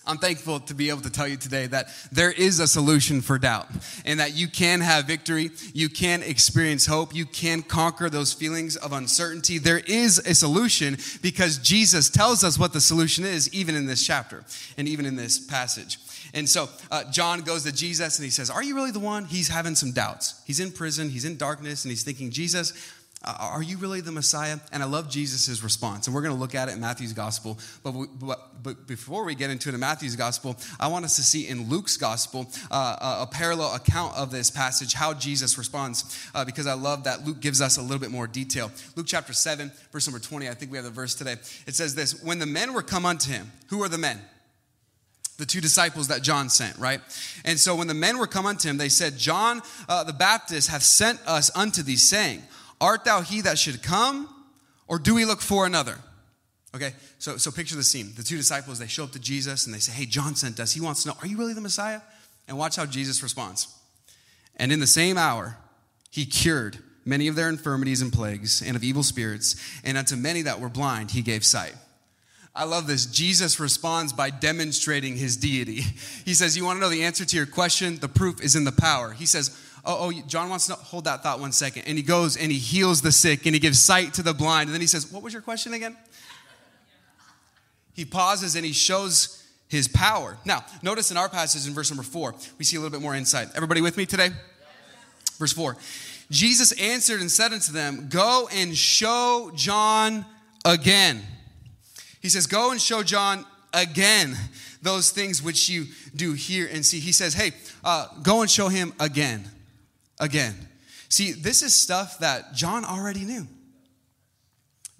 I'm 0.06 0.18
thankful 0.18 0.60
to 0.62 0.74
be 0.74 0.90
able 0.90 1.02
to 1.02 1.12
tell 1.12 1.28
you 1.28 1.38
today 1.38 1.68
that 1.68 1.88
there 2.12 2.32
is 2.32 2.60
a 2.60 2.68
solution 2.68 3.22
for 3.22 3.38
doubt 3.38 3.68
and 4.04 4.20
that 4.20 4.34
you 4.34 4.48
can 4.48 4.82
have 4.82 5.06
victory. 5.06 5.52
You 5.74 5.90
can 5.90 6.24
experience 6.24 6.88
hope. 6.88 7.14
You 7.14 7.26
can 7.26 7.62
conquer 7.62 8.10
those 8.10 8.34
feelings 8.34 8.76
of 8.76 8.94
uncertainty. 8.94 9.60
There 9.60 9.78
is 9.80 10.18
a 10.18 10.34
solution 10.34 10.98
because 11.22 11.60
Jesus 11.60 12.10
tells 12.10 12.44
us 12.44 12.58
what 12.58 12.74
the 12.74 12.82
solution 12.82 13.26
is, 13.26 13.54
even 13.54 13.76
in 13.76 13.86
this 13.86 14.06
chapter 14.06 14.44
and 14.76 14.88
even 14.88 15.06
in 15.06 15.16
this 15.16 15.38
passage. 15.38 16.00
And 16.34 16.50
so 16.50 16.70
uh, 16.90 17.04
John 17.12 17.42
goes 17.42 17.64
to 17.66 17.72
Jesus 17.72 18.18
and 18.18 18.24
he 18.24 18.32
says, 18.32 18.50
Are 18.50 18.64
you 18.64 18.74
really 18.74 18.92
the 18.92 19.00
one? 19.00 19.26
He's 19.26 19.50
having 19.50 19.76
some 19.76 19.92
doubts. 19.92 20.42
He's 20.46 20.60
in 20.60 20.72
prison, 20.72 21.10
he's 21.10 21.26
in 21.26 21.38
darkness, 21.38 21.84
and 21.84 21.92
he's 21.92 22.04
thinking, 22.04 22.32
Jesus, 22.32 22.74
are 23.24 23.62
you 23.62 23.78
really 23.78 24.02
the 24.02 24.12
Messiah? 24.12 24.58
And 24.72 24.82
I 24.82 24.88
love 24.88 25.08
Jesus' 25.08 25.62
response. 25.64 26.08
And 26.08 26.16
we're 26.16 26.24
going 26.24 26.34
to 26.34 26.40
look 26.40 26.56
at 26.56 26.70
it 26.70 26.72
in 26.72 26.80
Matthew's 26.80 27.14
gospel. 27.14 27.60
But, 27.84 27.94
but, 28.20 28.64
but, 28.64 28.88
before 28.88 29.24
we 29.26 29.36
get 29.36 29.52
into 29.52 29.70
it 29.70 29.76
in 29.76 29.80
Matthew's 29.80 30.16
gospel, 30.16 30.58
I 30.80 30.88
want 30.88 31.06
us 31.06 31.18
to 31.18 31.24
see 31.24 31.48
in 31.48 31.70
Luke's 31.70 31.98
gospel 31.98 32.52
uh, 32.72 33.20
a, 33.22 33.28
parallel 33.32 33.76
account 33.76 34.16
of 34.16 34.32
this 34.32 34.50
passage, 34.50 34.94
how 34.94 35.14
Jesus 35.14 35.58
responds, 35.58 36.30
uh, 36.34 36.46
because 36.46 36.66
I 36.66 36.74
love 36.74 37.04
that 37.04 37.26
Luke 37.26 37.40
gives 37.42 37.62
us 37.62 37.78
a 37.78 37.82
little 37.82 38.00
bit 38.00 38.12
more 38.12 38.26
detail. 38.26 38.72
Luke 38.96 39.06
chapter 39.08 39.34
7, 39.34 39.72
verse 39.92 40.08
number 40.08 40.20
20, 40.20 40.50
I 40.50 40.54
think 40.56 40.72
we 40.72 40.78
have 40.78 40.86
the 40.86 40.92
verse 40.92 41.14
today. 41.14 41.34
It 41.68 41.76
says 41.76 41.94
this 41.94 42.24
When 42.24 42.40
the 42.40 42.48
men 42.48 42.74
were 42.74 42.82
come 42.82 43.06
unto 43.06 43.32
him, 43.32 43.52
who 43.70 43.84
are 43.84 43.90
the 43.90 43.98
men? 43.98 44.20
the 45.38 45.46
two 45.48 45.62
disciples 45.62 46.10
that 46.10 46.22
John 46.22 46.50
sent, 46.50 46.78
right? 46.78 47.02
And 47.46 47.60
so 47.60 47.76
when 47.76 47.88
the 47.88 47.96
men 47.96 48.20
were 48.20 48.28
come 48.28 48.46
unto 48.46 48.70
him, 48.70 48.78
they 48.78 48.90
said, 48.90 49.18
John 49.18 49.64
uh, 49.90 50.04
the 50.04 50.14
Baptist 50.14 50.70
hath 50.70 50.84
sent 50.84 51.20
us 51.26 51.50
unto 51.58 51.82
thee, 51.82 51.96
saying, 51.96 52.44
Art 52.82 53.06
thou 53.06 53.22
he 53.22 53.42
that 53.42 53.58
should 53.58 53.84
come, 53.84 54.28
or 54.88 55.00
do 55.00 55.16
we 55.16 55.24
look 55.24 55.40
for 55.40 55.66
another? 55.66 55.98
Okay, 56.76 56.94
so, 57.20 57.38
so 57.38 57.52
picture 57.52 57.76
the 57.76 57.84
scene. 57.84 58.12
The 58.16 58.24
two 58.24 58.38
disciples, 58.38 58.80
they 58.80 58.88
show 58.88 59.04
up 59.04 59.12
to 59.12 59.20
Jesus 59.20 59.66
and 59.66 59.76
they 59.76 59.80
say, 59.80 59.92
Hey, 59.92 60.06
John 60.06 60.36
sent 60.36 60.60
us. 60.60 60.74
He 60.74 60.82
wants 60.82 61.04
to 61.04 61.10
know, 61.10 61.16
Are 61.22 61.28
you 61.28 61.38
really 61.38 61.54
the 61.54 61.62
Messiah? 61.62 62.02
And 62.48 62.58
watch 62.58 62.76
how 62.76 62.86
Jesus 62.86 63.22
responds. 63.22 63.68
And 64.56 64.72
in 64.72 64.80
the 64.80 64.88
same 64.88 65.18
hour, 65.18 65.58
he 66.10 66.26
cured 66.26 66.80
many 67.06 67.28
of 67.28 67.36
their 67.36 67.50
infirmities 67.50 68.02
and 68.02 68.12
plagues 68.12 68.62
and 68.62 68.76
of 68.76 68.84
evil 68.84 69.04
spirits, 69.04 69.56
and 69.84 69.98
unto 69.98 70.16
many 70.16 70.42
that 70.44 70.60
were 70.60 70.70
blind, 70.70 71.12
he 71.12 71.22
gave 71.22 71.44
sight. 71.44 71.76
I 72.54 72.66
love 72.66 72.86
this. 72.86 73.06
Jesus 73.06 73.60
responds 73.60 74.12
by 74.12 74.30
demonstrating 74.30 75.16
his 75.16 75.38
deity. 75.38 75.82
He 76.26 76.34
says, 76.34 76.58
You 76.58 76.66
want 76.66 76.78
to 76.78 76.82
know 76.82 76.90
the 76.90 77.04
answer 77.04 77.26
to 77.26 77.36
your 77.36 77.46
question? 77.46 77.98
The 77.98 78.10
proof 78.10 78.42
is 78.42 78.56
in 78.56 78.66
the 78.66 78.72
power. 78.72 79.12
He 79.12 79.26
says, 79.26 79.58
oh, 79.86 80.10
oh, 80.10 80.22
John 80.28 80.50
wants 80.50 80.68
to 80.68 80.74
hold 80.74 81.06
that 81.06 81.24
thought 81.24 81.40
one 81.40 81.52
second. 81.52 81.84
And 81.88 81.98
he 81.98 82.04
goes 82.04 82.38
and 82.38 82.52
he 82.52 82.58
heals 82.58 83.02
the 83.02 83.12
sick 83.12 83.46
and 83.46 83.56
he 83.56 83.60
gives 83.60 83.80
sight 83.80 84.14
to 84.16 84.24
the 84.24 84.34
blind. 84.34 84.68
And 84.68 84.74
then 84.74 84.82
he 84.82 84.88
says, 84.88 85.12
What 85.12 85.24
was 85.24 85.34
your 85.34 85.42
question 85.42 85.74
again? 85.74 85.96
He 87.94 88.06
pauses 88.06 88.56
and 88.56 88.66
he 88.66 88.74
shows 88.74 89.44
his 89.68 89.88
power. 89.88 90.38
Now, 90.46 90.66
notice 90.82 91.12
in 91.12 91.18
our 91.18 91.30
passage 91.30 91.68
in 91.68 91.74
verse 91.74 91.90
number 91.90 92.04
four, 92.04 92.36
we 92.58 92.66
see 92.66 92.76
a 92.78 92.80
little 92.80 92.92
bit 92.92 93.02
more 93.02 93.16
insight. 93.16 93.50
Everybody 93.56 93.82
with 93.82 93.98
me 93.98 94.06
today? 94.06 94.30
Verse 95.38 95.54
four 95.54 95.78
Jesus 96.30 96.72
answered 96.74 97.20
and 97.20 97.32
said 97.32 97.52
unto 97.52 97.72
them, 97.72 98.08
Go 98.10 98.50
and 98.54 98.78
show 98.78 99.52
John 99.56 100.26
again. 100.64 101.24
He 102.22 102.30
says, 102.30 102.46
Go 102.46 102.72
and 102.72 102.80
show 102.80 103.02
John 103.02 103.46
again 103.74 104.38
those 104.82 105.12
things 105.12 105.42
which 105.42 105.70
you 105.70 105.86
do 106.16 106.34
hear 106.34 106.70
and 106.72 106.86
see. 106.86 107.00
He 107.00 107.12
says, 107.12 107.34
Hey, 107.34 107.52
uh, 107.84 108.08
go 108.22 108.42
and 108.42 108.50
show 108.50 108.68
him 108.68 108.94
again 109.00 109.50
again. 110.22 110.56
See, 111.10 111.34
this 111.34 111.62
is 111.62 111.76
stuff 111.76 112.20
that 112.20 112.54
John 112.54 112.86
already 112.86 113.26
knew. 113.26 113.46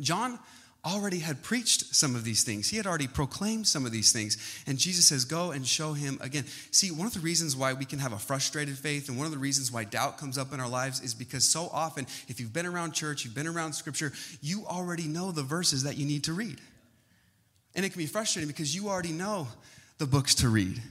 John 0.02 0.38
already 0.84 1.20
had 1.20 1.44
preached 1.44 1.96
some 1.96 2.16
of 2.16 2.24
these 2.24 2.44
things. 2.44 2.70
He 2.70 2.78
had 2.78 2.88
already 2.88 3.08
proclaimed 3.08 3.68
some 3.68 3.86
of 3.86 3.92
these 3.92 4.12
things. 4.12 4.38
And 4.66 4.78
Jesus 4.78 5.06
says, 5.06 5.26
Go 5.26 5.52
and 5.52 5.66
show 5.66 5.94
him 5.94 6.18
again. 6.22 6.46
See, 6.72 6.90
one 6.90 7.06
of 7.06 7.14
the 7.14 7.20
reasons 7.20 7.56
why 7.56 7.74
we 7.74 7.86
can 7.86 8.00
have 8.00 8.14
a 8.14 8.20
frustrated 8.20 8.78
faith 8.78 9.08
and 9.08 9.18
one 9.18 9.26
of 9.26 9.32
the 9.32 9.38
reasons 9.38 9.72
why 9.72 9.84
doubt 9.84 10.18
comes 10.18 10.38
up 10.38 10.54
in 10.54 10.60
our 10.60 10.68
lives 10.68 11.00
is 11.02 11.14
because 11.14 11.48
so 11.48 11.70
often, 11.72 12.08
if 12.28 12.40
you've 12.40 12.52
been 12.52 12.66
around 12.66 12.94
church, 12.94 13.24
you've 13.24 13.36
been 13.36 13.48
around 13.48 13.74
scripture, 13.74 14.12
you 14.42 14.66
already 14.66 15.08
know 15.08 15.32
the 15.32 15.44
verses 15.44 15.84
that 15.84 15.98
you 15.98 16.06
need 16.06 16.24
to 16.24 16.34
read. 16.34 16.60
And 17.76 17.86
it 17.86 17.90
can 17.90 18.00
be 18.00 18.08
frustrating 18.08 18.48
because 18.48 18.76
you 18.76 18.90
already 18.90 19.14
know 19.14 19.48
the 20.00 20.08
books 20.08 20.36
to 20.36 20.50
read. 20.50 20.82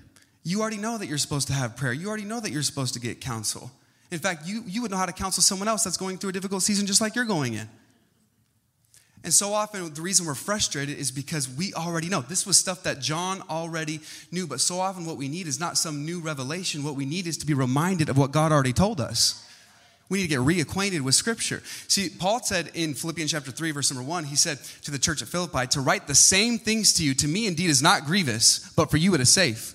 You 0.45 0.62
already 0.62 0.79
know 0.79 0.97
that 0.97 1.07
you're 1.07 1.19
supposed 1.19 1.49
to 1.49 1.53
have 1.53 1.77
prayer. 1.77 1.93
You 1.93 2.09
already 2.09 2.25
know 2.25 2.40
that 2.40 2.53
you're 2.53 2.62
supposed 2.62 2.95
to 2.95 3.01
get 3.01 3.21
counsel. 3.21 3.71
In 4.11 4.18
fact, 4.18 4.46
you, 4.46 4.62
you 4.66 4.83
would 4.83 4.90
know 4.90 4.96
how 4.96 5.07
to 5.07 5.12
counsel 5.12 5.42
someone 5.42 5.68
else 5.68 5.85
that's 5.85 5.96
going 5.96 6.18
through 6.18 6.31
a 6.31 6.33
difficult 6.33 6.62
season 6.62 6.87
just 6.87 7.01
like 7.01 7.14
you're 7.14 7.25
going 7.25 7.55
in. 7.55 7.68
And 9.23 9.35
so 9.35 9.53
often, 9.53 9.92
the 9.92 10.01
reason 10.01 10.25
we're 10.25 10.35
frustrated 10.35 10.99
is 10.99 11.11
because 11.11 11.49
we 11.49 11.75
already 11.75 12.09
know. 12.09 12.23
This 12.23 12.46
was 12.46 12.57
stuff 12.57 12.85
that 12.85 13.01
John 13.01 13.42
already 13.51 14.01
knew. 14.33 14.46
But 14.46 14.61
so 14.61 14.81
often, 14.81 15.05
what 15.05 15.18
we 15.18 15.29
need 15.29 15.46
is 15.46 15.61
not 15.61 15.77
some 15.77 16.07
new 16.07 16.20
revelation. 16.20 16.83
What 16.83 16.94
we 16.94 17.05
need 17.05 17.27
is 17.27 17.37
to 17.38 17.46
be 17.46 17.53
reminded 17.53 18.09
of 18.09 18.16
what 18.16 18.33
God 18.33 18.51
already 18.51 18.73
told 18.73 18.99
us. 19.01 19.46
We 20.09 20.18
need 20.18 20.25
to 20.25 20.29
get 20.29 20.40
reacquainted 20.40 21.03
with 21.03 21.14
Scripture. 21.14 21.62
See, 21.87 22.09
Paul 22.09 22.42
said 22.42 22.70
in 22.75 22.94
Philippians 22.94 23.31
chapter 23.31 23.53
3, 23.53 23.70
verse 23.73 23.92
number 23.92 24.09
1, 24.09 24.25
he 24.25 24.37
said 24.37 24.59
to 24.83 24.90
the 24.90 24.99
church 24.99 25.23
at 25.23 25.29
Philippi, 25.29 25.66
To 25.68 25.81
write 25.81 26.07
the 26.07 26.14
same 26.14 26.59
things 26.59 26.94
to 26.94 27.05
you, 27.05 27.14
to 27.14 27.29
me 27.29 27.46
indeed 27.46 27.70
is 27.70 27.83
not 27.83 28.07
grievous, 28.07 28.73
but 28.75 28.90
for 28.90 28.96
you 28.96 29.14
it 29.14 29.20
is 29.20 29.31
safe. 29.31 29.75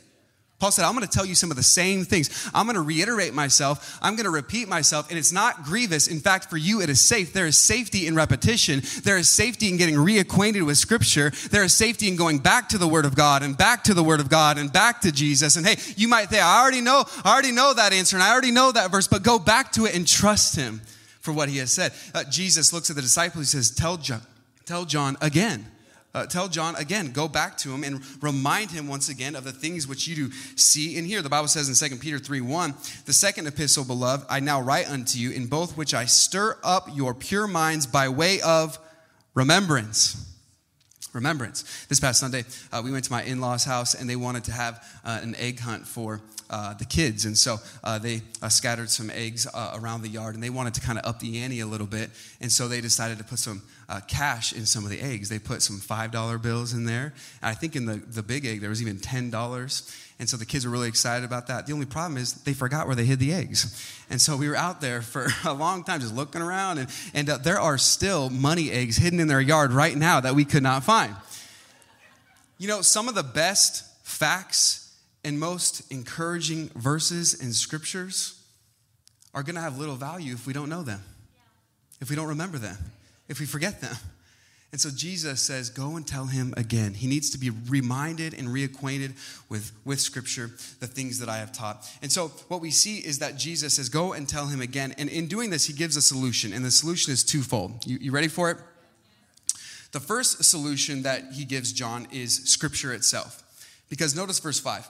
Paul 0.65 0.71
said, 0.71 0.86
I'm 0.86 0.95
going 0.95 1.08
to 1.08 1.13
tell 1.13 1.28
you 1.28 1.36
some 1.36 1.51
of 1.51 1.58
the 1.58 1.62
same 1.62 2.06
things. 2.06 2.49
I'm 2.51 2.65
going 2.65 2.73
to 2.73 2.82
reiterate 2.82 3.36
myself. 3.36 3.99
I'm 4.01 4.15
going 4.15 4.23
to 4.23 4.32
repeat 4.32 4.67
myself. 4.67 5.12
And 5.12 5.19
it's 5.19 5.32
not 5.32 5.63
grievous. 5.63 6.08
In 6.08 6.19
fact, 6.19 6.49
for 6.49 6.58
you, 6.58 6.82
it 6.82 6.89
is 6.89 6.99
safe. 6.99 7.34
There 7.34 7.45
is 7.45 7.56
safety 7.56 8.08
in 8.08 8.15
repetition. 8.15 8.82
There 9.04 9.15
is 9.15 9.30
safety 9.30 9.69
in 9.69 9.78
getting 9.78 9.93
reacquainted 9.93 10.65
with 10.65 10.80
Scripture. 10.80 11.32
There 11.51 11.63
is 11.63 11.75
safety 11.75 12.08
in 12.08 12.15
going 12.15 12.39
back 12.39 12.69
to 12.69 12.80
the 12.80 12.88
Word 12.88 13.06
of 13.06 13.13
God 13.13 13.43
and 13.43 13.56
back 13.56 13.84
to 13.84 13.93
the 13.93 14.01
Word 14.01 14.19
of 14.19 14.28
God 14.28 14.58
and 14.58 14.73
back 14.73 15.01
to 15.01 15.12
Jesus. 15.12 15.56
And 15.56 15.67
hey, 15.67 15.75
you 15.97 16.08
might 16.08 16.32
say, 16.32 16.39
I 16.39 16.63
already 16.63 16.82
know, 16.82 17.04
I 17.23 17.32
already 17.32 17.51
know 17.51 17.71
that 17.71 17.93
answer 17.93 18.15
and 18.15 18.23
I 18.23 18.32
already 18.32 18.49
know 18.49 18.71
that 18.71 18.89
verse, 18.89 19.08
but 19.08 19.21
go 19.21 19.38
back 19.38 19.71
to 19.73 19.86
it 19.86 19.95
and 19.95 20.08
trust 20.08 20.56
Him 20.56 20.82
for 21.19 21.32
what 21.32 21.47
He 21.47 21.58
has 21.58 21.71
said. 21.71 21.93
Uh, 22.15 22.23
Jesus 22.23 22.73
looks 22.73 22.89
at 22.89 22.95
the 22.95 23.04
disciples. 23.04 23.51
He 23.51 23.58
says, 23.58 23.69
Tell 23.69 23.97
John, 23.97 24.23
tell 24.65 24.86
John 24.86 25.15
again 25.21 25.67
uh, 26.15 26.25
tell 26.25 26.47
John 26.47 26.75
again, 26.78 27.12
go 27.12 27.28
back 27.28 27.58
to 27.60 27.73
him 27.73 27.84
and 27.84 28.01
remind 28.23 28.71
him 28.71 28.88
once 28.88 29.10
again 29.10 29.36
of 29.36 29.43
the 29.43 29.51
things 29.51 29.88
which 29.88 30.08
you 30.08 30.15
do 30.15 30.32
see 30.56 30.97
and 30.97 31.06
hear. 31.06 31.21
The 31.21 31.30
Bible 31.30 31.49
says 31.49 31.69
in 31.69 31.89
2 31.89 31.97
Peter 31.97 32.17
3 32.17 32.39
1, 32.41 32.73
the 33.06 33.13
second 33.13 33.47
epistle, 33.47 33.84
beloved, 33.84 34.25
I 34.30 34.39
now 34.39 34.62
write 34.62 34.89
unto 34.89 35.19
you, 35.19 35.32
in 35.32 35.47
both 35.47 35.78
which 35.78 35.93
I 35.93 36.06
stir 36.06 36.58
up 36.63 36.88
your 36.93 37.13
pure 37.13 37.47
minds 37.47 37.86
by 37.86 38.08
way 38.10 38.39
of 38.41 38.80
remembrance 39.34 40.32
remembrance. 41.13 41.86
This 41.88 41.99
past 42.01 42.19
Sunday, 42.19 42.43
uh, 42.73 42.82
we 42.84 42.91
went 42.91 43.06
to 43.06 43.12
my 43.12 43.23
in 43.23 43.39
law's 43.39 43.63
house 43.63 43.93
and 43.93 44.10
they 44.10 44.17
wanted 44.17 44.43
to 44.43 44.51
have 44.51 44.86
uh, 45.06 45.19
an 45.23 45.34
egg 45.36 45.62
hunt 45.62 45.88
for 45.88 46.21
uh, 46.49 46.73
the 46.75 46.86
kids. 46.86 47.25
And 47.25 47.38
so 47.38 47.58
uh, 47.84 47.99
they 47.99 48.21
uh, 48.41 48.49
scattered 48.49 48.89
some 48.89 49.10
eggs 49.10 49.47
uh, 49.53 49.71
around 49.75 50.01
the 50.01 50.10
yard 50.10 50.36
and 50.36 50.43
they 50.43 50.49
wanted 50.49 50.73
to 50.75 50.81
kind 50.81 50.99
of 50.99 51.05
up 51.05 51.19
the 51.19 51.39
ante 51.41 51.60
a 51.60 51.65
little 51.65 51.88
bit. 51.88 52.10
And 52.41 52.51
so 52.51 52.67
they 52.67 52.81
decided 52.81 53.17
to 53.17 53.23
put 53.23 53.39
some 53.39 53.63
uh, 53.89 54.01
cash 54.08 54.53
in 54.53 54.65
some 54.65 54.84
of 54.84 54.89
the 54.89 55.01
eggs. 55.01 55.29
They 55.29 55.39
put 55.39 55.62
some 55.62 55.77
$5 55.77 56.41
bills 56.41 56.73
in 56.73 56.86
there. 56.86 57.13
And 57.41 57.49
I 57.49 57.53
think 57.53 57.75
in 57.75 57.86
the, 57.86 57.95
the 57.95 58.23
big 58.23 58.45
egg, 58.45 58.62
there 58.62 58.69
was 58.69 58.81
even 58.81 58.97
$10. 58.97 60.01
And 60.17 60.29
so 60.29 60.38
the 60.38 60.45
kids 60.45 60.65
were 60.65 60.71
really 60.71 60.88
excited 60.88 61.25
about 61.25 61.47
that. 61.47 61.67
The 61.67 61.73
only 61.73 61.86
problem 61.86 62.17
is 62.17 62.34
they 62.34 62.53
forgot 62.53 62.88
where 62.88 62.95
they 62.95 63.05
hid 63.05 63.19
the 63.19 63.34
eggs. 63.34 64.01
And 64.10 64.21
so 64.21 64.38
we 64.38 64.47
were 64.47 64.55
out 64.55 64.81
there 64.81 65.01
for 65.01 65.27
a 65.45 65.53
long 65.53 65.84
time 65.84 65.99
just 65.99 66.15
looking 66.15 66.41
around. 66.41 66.77
And, 66.77 66.89
and 67.13 67.29
uh, 67.29 67.38
there 67.38 67.60
are 67.60 67.77
still 67.77 68.29
money 68.29 68.71
eggs 68.71 68.97
hidden 68.97 69.19
in 69.19 69.27
their 69.27 69.41
yard 69.41 69.73
right 69.73 69.95
now 69.95 70.19
that 70.19 70.36
we 70.36 70.45
could 70.45 70.63
not 70.63 70.84
find. 70.84 71.15
You 72.58 72.69
know, 72.69 72.81
some 72.81 73.10
of 73.10 73.15
the 73.15 73.23
best 73.23 73.84
facts 74.03 74.85
and 75.26 75.40
most 75.40 75.92
encouraging 75.92 76.70
verses 76.76 77.34
in 77.34 77.52
scriptures 77.52 78.42
are 79.34 79.44
going 79.44 79.56
to 79.56 79.62
have 79.62 79.78
little 79.78 79.96
value 79.96 80.34
if 80.34 80.48
we 80.48 80.54
don't 80.54 80.70
know 80.70 80.84
them, 80.84 81.02
if 82.00 82.10
we 82.10 82.16
don't 82.16 82.28
remember 82.28 82.58
them, 82.60 82.78
if 83.28 83.40
we 83.40 83.46
forget 83.46 83.82
them. 83.82 83.96
And 84.72 84.80
so 84.80 84.90
Jesus 84.90 85.42
says, 85.42 85.70
Go 85.70 85.96
and 85.96 86.06
tell 86.06 86.26
him 86.26 86.54
again. 86.58 86.94
He 86.94 87.08
needs 87.08 87.30
to 87.32 87.38
be 87.38 87.50
reminded 87.50 88.34
and 88.34 88.50
reacquainted 88.50 89.14
with, 89.50 89.72
with 89.84 90.00
Scripture, 90.00 90.52
the 90.80 90.88
things 90.88 91.20
that 91.20 91.30
I 91.30 91.38
have 91.38 91.52
taught. 91.52 91.90
And 92.02 92.12
so 92.12 92.28
what 92.50 92.62
we 92.62 92.72
see 92.72 92.98
is 92.98 93.20
that 93.20 93.38
Jesus 93.38 93.76
says, 93.76 93.90
Go 93.90 94.14
and 94.14 94.28
tell 94.28 94.48
him 94.48 94.62
again. 94.62 94.94
And 94.98 95.10
in 95.10 95.28
doing 95.28 95.50
this, 95.50 95.66
he 95.66 95.74
gives 95.74 95.98
a 95.98 96.02
solution. 96.02 96.54
And 96.54 96.64
the 96.64 96.72
solution 96.72 97.14
is 97.14 97.24
twofold. 97.24 97.88
You, 97.88 97.98
you 98.00 98.12
ready 98.12 98.28
for 98.28 98.52
it? 98.52 98.58
The 99.92 100.00
first 100.02 100.44
solution 100.44 101.04
that 101.04 101.32
he 101.34 101.46
gives 101.46 101.72
John 101.72 102.08
is 102.12 102.44
Scripture 102.44 102.94
itself. 102.94 103.42
Because 103.90 104.16
notice 104.16 104.40
verse 104.40 104.60
5. 104.60 104.88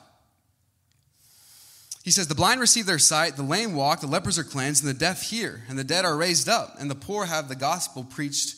He 2.05 2.11
says, 2.11 2.27
The 2.27 2.35
blind 2.35 2.61
receive 2.61 2.85
their 2.85 2.99
sight, 2.99 3.35
the 3.35 3.41
lame 3.41 3.73
walk, 3.73 3.99
the 3.99 4.05
lepers 4.05 4.37
are 4.37 4.43
cleansed, 4.43 4.83
and 4.83 4.93
the 4.93 4.97
deaf 4.97 5.23
hear, 5.23 5.63
and 5.67 5.77
the 5.77 5.83
dead 5.83 6.05
are 6.05 6.15
raised 6.15 6.47
up, 6.47 6.75
and 6.79 6.89
the 6.89 6.95
poor 6.95 7.25
have 7.25 7.49
the 7.49 7.55
gospel 7.55 8.03
preached 8.03 8.57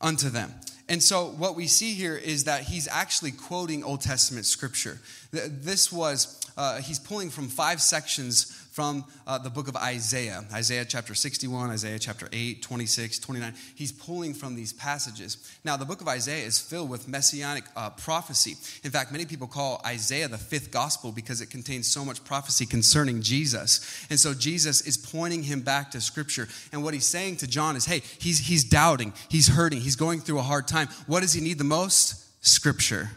unto 0.00 0.30
them. 0.30 0.54
And 0.88 1.02
so, 1.02 1.26
what 1.26 1.56
we 1.56 1.66
see 1.66 1.94
here 1.94 2.16
is 2.16 2.44
that 2.44 2.62
he's 2.62 2.86
actually 2.86 3.32
quoting 3.32 3.82
Old 3.82 4.00
Testament 4.00 4.46
scripture. 4.46 5.00
This 5.32 5.90
was, 5.90 6.40
uh, 6.56 6.80
he's 6.82 7.00
pulling 7.00 7.30
from 7.30 7.48
five 7.48 7.82
sections 7.82 8.63
from 8.74 9.04
uh, 9.28 9.38
the 9.38 9.50
book 9.50 9.68
of 9.68 9.76
Isaiah 9.76 10.44
Isaiah 10.52 10.84
chapter 10.84 11.14
61, 11.14 11.70
Isaiah 11.70 11.96
chapter 11.96 12.28
8, 12.32 12.60
26, 12.60 13.20
29. 13.20 13.54
He's 13.76 13.92
pulling 13.92 14.34
from 14.34 14.56
these 14.56 14.72
passages. 14.72 15.36
Now, 15.64 15.76
the 15.76 15.84
book 15.84 16.00
of 16.00 16.08
Isaiah 16.08 16.44
is 16.44 16.58
filled 16.58 16.90
with 16.90 17.06
messianic 17.06 17.62
uh, 17.76 17.90
prophecy. 17.90 18.56
In 18.82 18.90
fact, 18.90 19.12
many 19.12 19.26
people 19.26 19.46
call 19.46 19.80
Isaiah 19.86 20.26
the 20.26 20.38
fifth 20.38 20.72
gospel 20.72 21.12
because 21.12 21.40
it 21.40 21.50
contains 21.50 21.86
so 21.86 22.04
much 22.04 22.24
prophecy 22.24 22.66
concerning 22.66 23.22
Jesus. 23.22 24.06
And 24.10 24.18
so, 24.18 24.34
Jesus 24.34 24.80
is 24.80 24.96
pointing 24.96 25.44
him 25.44 25.60
back 25.60 25.92
to 25.92 26.00
scripture. 26.00 26.48
And 26.72 26.82
what 26.82 26.94
he's 26.94 27.06
saying 27.06 27.36
to 27.38 27.46
John 27.46 27.76
is 27.76 27.86
hey, 27.86 28.02
he's, 28.18 28.40
he's 28.40 28.64
doubting, 28.64 29.12
he's 29.28 29.46
hurting, 29.46 29.82
he's 29.82 29.96
going 29.96 30.18
through 30.18 30.40
a 30.40 30.42
hard 30.42 30.66
time. 30.66 30.88
What 31.06 31.20
does 31.20 31.32
he 31.32 31.40
need 31.40 31.58
the 31.58 31.64
most? 31.64 32.20
Scripture. 32.44 33.10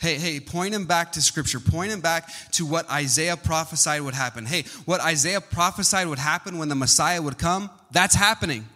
Hey, 0.00 0.14
hey, 0.16 0.40
point 0.40 0.72
him 0.72 0.86
back 0.86 1.12
to 1.12 1.22
scripture. 1.22 1.60
Point 1.60 1.92
him 1.92 2.00
back 2.00 2.30
to 2.52 2.64
what 2.64 2.90
Isaiah 2.90 3.36
prophesied 3.36 4.00
would 4.00 4.14
happen. 4.14 4.46
Hey, 4.46 4.64
what 4.86 5.02
Isaiah 5.02 5.42
prophesied 5.42 6.08
would 6.08 6.18
happen 6.18 6.56
when 6.56 6.70
the 6.70 6.74
Messiah 6.74 7.20
would 7.20 7.36
come, 7.36 7.68
that's 7.90 8.14
happening. 8.14 8.66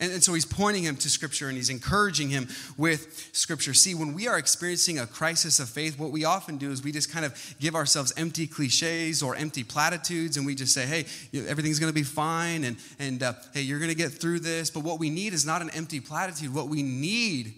And, 0.00 0.12
and, 0.12 0.22
so 0.22 0.34
he's 0.34 0.46
pointing 0.46 0.82
him 0.82 0.96
to 0.96 1.10
Scripture 1.10 1.48
and 1.48 1.56
he's 1.56 1.68
encouraging 1.70 2.30
him 2.30 2.48
with 2.76 3.30
Scripture. 3.32 3.72
See, 3.72 3.94
when 3.94 4.14
we 4.14 4.28
are 4.28 4.38
experiencing 4.38 4.98
a 4.98 5.06
crisis 5.06 5.60
of 5.60 5.68
faith, 5.68 5.98
what 5.98 6.10
we 6.10 6.24
often 6.24 6.56
do 6.56 6.70
is 6.70 6.82
we 6.82 6.92
just 6.92 7.12
kind 7.12 7.24
of 7.24 7.56
give 7.60 7.74
ourselves 7.74 8.12
empty 8.16 8.46
cliches 8.46 9.22
or 9.22 9.36
empty 9.36 9.64
platitudes 9.64 10.36
and 10.36 10.44
we 10.44 10.54
just 10.54 10.74
say, 10.74 10.86
hey, 10.86 11.04
everything's 11.48 11.78
going 11.78 11.92
to 11.92 11.98
be 11.98 12.02
fine 12.02 12.64
and, 12.64 12.76
and 12.98 13.22
uh, 13.22 13.32
hey, 13.54 13.62
you're 13.62 13.78
going 13.78 13.90
to 13.90 13.96
get 13.96 14.10
through 14.10 14.40
this. 14.40 14.70
But 14.70 14.84
what 14.84 14.98
we 14.98 15.08
need 15.08 15.32
is 15.32 15.46
not 15.46 15.62
an 15.62 15.70
empty 15.70 16.00
platitude. 16.00 16.52
What 16.52 16.68
we 16.68 16.82
need 16.82 17.54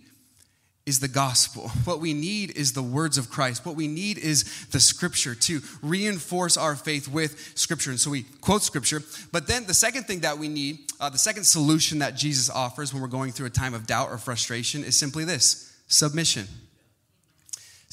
is 0.85 0.99
the 0.99 1.09
gospel. 1.09 1.69
What 1.85 2.01
we 2.01 2.13
need 2.13 2.57
is 2.57 2.73
the 2.73 2.83
words 2.83 3.17
of 3.17 3.31
Christ. 3.31 3.65
What 3.65 3.77
we 3.77 3.87
need 3.87 4.19
is 4.19 4.67
the 4.67 4.81
scripture 4.81 5.35
to 5.35 5.61
reinforce 5.81 6.57
our 6.57 6.75
faith 6.75 7.07
with 7.07 7.53
scripture. 7.55 7.91
And 7.91 8.01
so 8.01 8.11
we 8.11 8.25
quote 8.41 8.63
scripture. 8.63 9.01
But 9.31 9.47
then 9.47 9.67
the 9.67 9.75
second 9.75 10.05
thing 10.05 10.21
that 10.21 10.39
we 10.39 10.49
need, 10.49 10.81
uh, 11.01 11.09
the 11.09 11.19
second 11.19 11.45
solution 11.45 12.01
that 12.01 12.17
Jesus 12.17 12.51
offers 12.51 12.93
when 12.93 13.01
we're 13.01 13.09
going 13.09 13.31
through 13.31 13.47
a 13.47 13.51
time 13.51 13.75
of 13.75 13.87
doubt 13.87 14.11
or 14.11 14.19
frustration 14.19 14.83
is 14.83 14.97
simply 14.99 15.25
this 15.25 15.73
submission. 15.87 16.49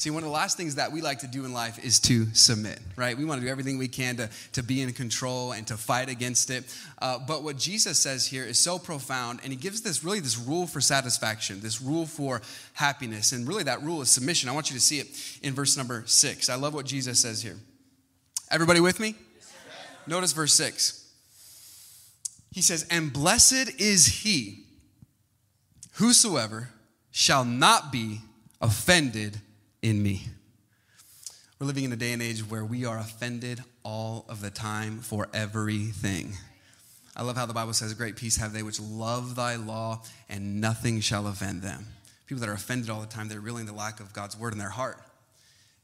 See, 0.00 0.08
one 0.08 0.22
of 0.22 0.28
the 0.30 0.32
last 0.32 0.56
things 0.56 0.76
that 0.76 0.92
we 0.92 1.02
like 1.02 1.18
to 1.18 1.26
do 1.26 1.44
in 1.44 1.52
life 1.52 1.78
is 1.84 2.00
to 2.00 2.24
submit, 2.32 2.78
right? 2.96 3.18
We 3.18 3.26
want 3.26 3.42
to 3.42 3.46
do 3.46 3.50
everything 3.50 3.76
we 3.76 3.86
can 3.86 4.16
to, 4.16 4.30
to 4.54 4.62
be 4.62 4.80
in 4.80 4.90
control 4.94 5.52
and 5.52 5.66
to 5.66 5.76
fight 5.76 6.08
against 6.08 6.48
it. 6.48 6.64
Uh, 7.02 7.18
but 7.18 7.42
what 7.42 7.58
Jesus 7.58 7.98
says 7.98 8.26
here 8.26 8.42
is 8.44 8.58
so 8.58 8.78
profound, 8.78 9.40
and 9.42 9.52
he 9.52 9.58
gives 9.58 9.82
this 9.82 10.02
really 10.02 10.20
this 10.20 10.38
rule 10.38 10.66
for 10.66 10.80
satisfaction, 10.80 11.60
this 11.60 11.82
rule 11.82 12.06
for 12.06 12.40
happiness. 12.72 13.32
And 13.32 13.46
really, 13.46 13.62
that 13.64 13.82
rule 13.82 14.00
is 14.00 14.10
submission. 14.10 14.48
I 14.48 14.52
want 14.52 14.70
you 14.70 14.74
to 14.74 14.80
see 14.80 15.00
it 15.00 15.38
in 15.42 15.52
verse 15.52 15.76
number 15.76 16.02
six. 16.06 16.48
I 16.48 16.54
love 16.54 16.72
what 16.72 16.86
Jesus 16.86 17.20
says 17.20 17.42
here. 17.42 17.58
Everybody 18.50 18.80
with 18.80 19.00
me? 19.00 19.16
Notice 20.06 20.32
verse 20.32 20.54
six. 20.54 21.12
He 22.50 22.62
says, 22.62 22.86
And 22.90 23.12
blessed 23.12 23.78
is 23.78 24.06
he 24.06 24.64
whosoever 25.96 26.70
shall 27.10 27.44
not 27.44 27.92
be 27.92 28.22
offended 28.62 29.42
in 29.82 30.02
me. 30.02 30.26
We're 31.58 31.66
living 31.66 31.84
in 31.84 31.92
a 31.92 31.96
day 31.96 32.12
and 32.12 32.22
age 32.22 32.40
where 32.40 32.64
we 32.64 32.84
are 32.84 32.98
offended 32.98 33.62
all 33.82 34.24
of 34.28 34.40
the 34.40 34.50
time 34.50 35.00
for 35.00 35.28
everything. 35.34 36.32
I 37.16 37.22
love 37.22 37.36
how 37.36 37.46
the 37.46 37.52
Bible 37.52 37.72
says, 37.72 37.92
Great 37.94 38.16
peace 38.16 38.36
have 38.36 38.52
they 38.52 38.62
which 38.62 38.80
love 38.80 39.34
thy 39.34 39.56
law, 39.56 40.02
and 40.28 40.60
nothing 40.60 41.00
shall 41.00 41.26
offend 41.26 41.62
them. 41.62 41.86
People 42.26 42.40
that 42.40 42.48
are 42.48 42.54
offended 42.54 42.88
all 42.88 43.00
the 43.00 43.06
time, 43.06 43.28
they're 43.28 43.40
revealing 43.40 43.66
the 43.66 43.72
lack 43.72 44.00
of 44.00 44.12
God's 44.12 44.38
word 44.38 44.52
in 44.52 44.58
their 44.58 44.70
heart. 44.70 44.98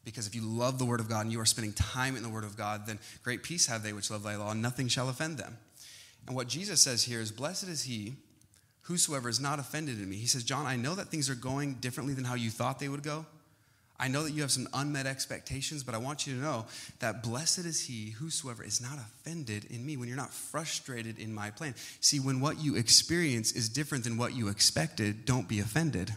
Because 0.04 0.26
if 0.26 0.34
you 0.34 0.42
love 0.42 0.78
the 0.78 0.84
word 0.84 1.00
of 1.00 1.08
God 1.08 1.22
and 1.22 1.32
you 1.32 1.40
are 1.40 1.46
spending 1.46 1.72
time 1.72 2.16
in 2.16 2.22
the 2.22 2.28
word 2.28 2.44
of 2.44 2.56
God, 2.56 2.86
then 2.86 2.98
great 3.24 3.42
peace 3.42 3.66
have 3.66 3.82
they 3.82 3.92
which 3.92 4.10
love 4.10 4.22
thy 4.22 4.36
law, 4.36 4.52
and 4.52 4.62
nothing 4.62 4.88
shall 4.88 5.08
offend 5.08 5.36
them. 5.36 5.58
And 6.26 6.36
what 6.36 6.48
Jesus 6.48 6.80
says 6.80 7.04
here 7.04 7.20
is, 7.20 7.32
Blessed 7.32 7.68
is 7.68 7.82
he 7.82 8.14
whosoever 8.82 9.28
is 9.28 9.40
not 9.40 9.58
offended 9.58 9.98
in 9.98 10.08
me. 10.08 10.16
He 10.16 10.26
says, 10.26 10.44
John, 10.44 10.64
I 10.64 10.76
know 10.76 10.94
that 10.94 11.08
things 11.08 11.28
are 11.28 11.34
going 11.34 11.74
differently 11.74 12.14
than 12.14 12.24
how 12.24 12.34
you 12.34 12.50
thought 12.50 12.78
they 12.78 12.88
would 12.88 13.02
go. 13.02 13.26
I 13.98 14.08
know 14.08 14.24
that 14.24 14.32
you 14.32 14.42
have 14.42 14.50
some 14.50 14.68
unmet 14.74 15.06
expectations, 15.06 15.82
but 15.82 15.94
I 15.94 15.98
want 15.98 16.26
you 16.26 16.34
to 16.34 16.40
know 16.40 16.66
that 17.00 17.22
blessed 17.22 17.60
is 17.60 17.86
he 17.86 18.10
whosoever 18.10 18.62
is 18.62 18.80
not 18.80 18.98
offended 18.98 19.64
in 19.70 19.84
me, 19.84 19.96
when 19.96 20.08
you're 20.08 20.16
not 20.16 20.32
frustrated 20.32 21.18
in 21.18 21.34
my 21.34 21.50
plan. 21.50 21.74
See, 22.00 22.20
when 22.20 22.40
what 22.40 22.58
you 22.58 22.76
experience 22.76 23.52
is 23.52 23.68
different 23.68 24.04
than 24.04 24.18
what 24.18 24.34
you 24.34 24.48
expected, 24.48 25.24
don't 25.24 25.48
be 25.48 25.60
offended. 25.60 26.14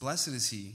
Blessed 0.00 0.28
is 0.28 0.50
he 0.50 0.74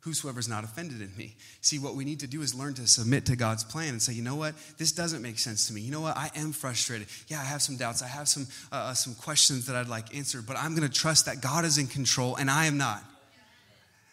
whosoever 0.00 0.40
is 0.40 0.48
not 0.48 0.64
offended 0.64 1.02
in 1.02 1.14
me. 1.16 1.36
See, 1.60 1.78
what 1.78 1.94
we 1.94 2.04
need 2.04 2.20
to 2.20 2.26
do 2.26 2.40
is 2.40 2.54
learn 2.54 2.74
to 2.74 2.86
submit 2.86 3.26
to 3.26 3.36
God's 3.36 3.64
plan 3.64 3.90
and 3.90 4.00
say, 4.00 4.14
you 4.14 4.22
know 4.22 4.36
what, 4.36 4.54
this 4.78 4.92
doesn't 4.92 5.20
make 5.20 5.38
sense 5.38 5.66
to 5.68 5.74
me. 5.74 5.82
You 5.82 5.90
know 5.90 6.00
what, 6.00 6.16
I 6.16 6.30
am 6.34 6.52
frustrated. 6.52 7.08
Yeah, 7.28 7.40
I 7.40 7.44
have 7.44 7.60
some 7.60 7.76
doubts. 7.76 8.02
I 8.02 8.06
have 8.06 8.28
some 8.28 8.46
uh, 8.72 8.94
some 8.94 9.14
questions 9.14 9.66
that 9.66 9.76
I'd 9.76 9.88
like 9.88 10.16
answered, 10.16 10.46
but 10.46 10.56
I'm 10.56 10.74
going 10.74 10.88
to 10.88 10.94
trust 10.94 11.26
that 11.26 11.42
God 11.42 11.64
is 11.64 11.76
in 11.76 11.86
control 11.86 12.36
and 12.36 12.50
I 12.50 12.64
am 12.64 12.78
not. 12.78 13.04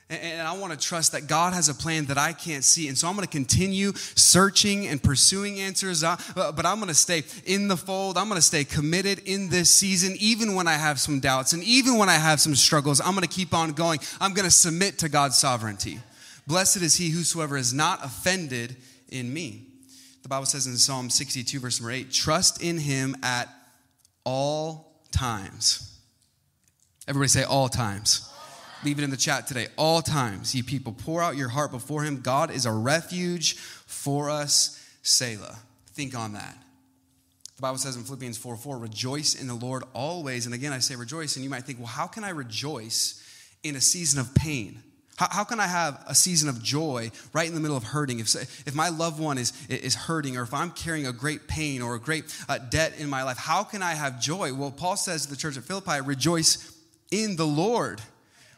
And 0.10 0.48
I 0.48 0.58
want 0.58 0.72
to 0.72 0.80
trust 0.80 1.12
that 1.12 1.28
God 1.28 1.54
has 1.54 1.68
a 1.68 1.74
plan 1.74 2.06
that 2.06 2.18
I 2.18 2.32
can't 2.32 2.64
see. 2.64 2.88
And 2.88 2.98
so 2.98 3.10
I'm 3.10 3.16
going 3.16 3.28
to 3.28 3.32
continue 3.32 3.92
searching 3.94 4.88
and 4.88 5.04
pursuing 5.04 5.60
answers, 5.60 6.02
uh, 6.02 6.16
but 6.34 6.66
I'm 6.66 6.78
going 6.78 6.88
to 6.88 6.94
stay 6.94 7.24
in 7.46 7.68
the 7.68 7.76
fold. 7.76 8.18
I'm 8.18 8.30
going 8.30 8.40
to 8.40 8.46
stay 8.46 8.64
committed 8.64 9.20
in 9.26 9.50
this 9.50 9.70
season, 9.70 10.16
even 10.20 10.56
when 10.56 10.66
I 10.66 10.76
have 10.76 10.98
some 10.98 11.20
doubts 11.20 11.52
and 11.52 11.62
even 11.64 11.98
when 11.98 12.08
I 12.08 12.14
have 12.14 12.40
some 12.40 12.56
struggles. 12.56 13.02
I'm 13.02 13.16
going 13.16 13.28
to 13.28 13.36
keep 13.36 13.54
on 13.54 13.74
going. 13.74 14.00
I'm 14.22 14.34
going 14.34 14.46
to 14.46 14.52
submit 14.52 15.00
to 15.00 15.10
God's 15.10 15.38
sovereignty. 15.38 16.00
Blessed 16.48 16.78
is 16.78 16.96
he 16.96 17.10
whosoever 17.10 17.58
is 17.58 17.74
not 17.74 18.06
offended 18.06 18.78
in 19.10 19.34
me. 19.34 19.66
The 20.24 20.30
Bible 20.30 20.46
says 20.46 20.68
in 20.68 20.78
Psalm 20.78 21.10
62, 21.10 21.60
verse 21.60 21.82
number 21.82 21.92
8, 21.92 22.14
trust 22.14 22.64
in 22.64 22.78
him 22.78 23.18
at 23.24 23.50
all 24.24 25.02
times. 25.12 26.00
Everybody 27.10 27.28
say, 27.28 27.44
all 27.44 27.68
times. 27.68 28.30
Leave 28.84 29.00
it 29.00 29.04
in 29.04 29.10
the 29.10 29.18
chat 29.18 29.48
today. 29.48 29.68
All 29.76 30.02
times, 30.02 30.54
ye 30.54 30.62
people, 30.62 30.94
pour 30.94 31.22
out 31.22 31.36
your 31.36 31.50
heart 31.50 31.72
before 31.72 32.04
him. 32.04 32.22
God 32.22 32.52
is 32.52 32.66
a 32.66 32.72
refuge 32.72 33.56
for 33.56 34.30
us. 34.30 34.84
Selah. 35.02 35.58
Think 35.94 36.16
on 36.16 36.34
that. 36.34 36.58
The 37.56 37.62
Bible 37.62 37.80
says 37.80 37.96
in 37.96 38.04
Philippians 38.04 38.38
4 38.38 38.56
4, 38.56 38.78
rejoice 38.78 39.34
in 39.34 39.48
the 39.48 39.56
Lord 39.56 39.84
always. 39.94 40.46
And 40.46 40.54
again, 40.54 40.74
I 40.74 40.80
say 40.80 40.96
rejoice. 40.96 41.36
And 41.36 41.44
you 41.44 41.50
might 41.50 41.64
think, 41.64 41.80
well, 41.80 41.88
how 41.88 42.06
can 42.06 42.24
I 42.24 42.30
rejoice 42.30 43.24
in 43.64 43.76
a 43.76 43.82
season 43.82 44.20
of 44.20 44.36
pain? 44.36 44.84
How, 45.16 45.28
how 45.32 45.44
can 45.44 45.60
I 45.60 45.66
have 45.66 46.04
a 46.08 46.14
season 46.14 46.50
of 46.50 46.62
joy 46.62 47.10
right 47.34 47.48
in 47.48 47.56
the 47.56 47.60
middle 47.60 47.76
of 47.76 47.84
hurting? 47.84 48.20
If, 48.20 48.36
if 48.68 48.76
my 48.76 48.90
loved 48.90 49.20
one 49.20 49.40
is, 49.40 49.54
is 49.70 49.96
hurting, 49.96 50.38
or 50.38 50.44
if 50.44 50.54
I'm 50.54 50.70
carrying 50.70 51.08
a 51.08 51.12
great 51.12 51.48
pain 51.48 51.82
or 51.82 51.96
a 51.96 52.00
great 52.00 52.26
uh, 52.48 52.60
debt 52.60 52.94
in 53.00 53.10
my 53.10 53.24
life, 53.24 53.38
how 53.38 53.64
can 53.64 53.82
I 53.82 53.96
have 53.96 54.22
joy? 54.22 54.54
Well, 54.54 54.70
Paul 54.70 54.96
says 54.96 55.24
to 55.24 55.30
the 55.32 55.36
church 55.36 55.58
at 55.58 55.64
Philippi, 55.64 56.02
rejoice 56.02 56.80
in 57.10 57.38
the 57.38 57.48
Lord. 57.48 58.02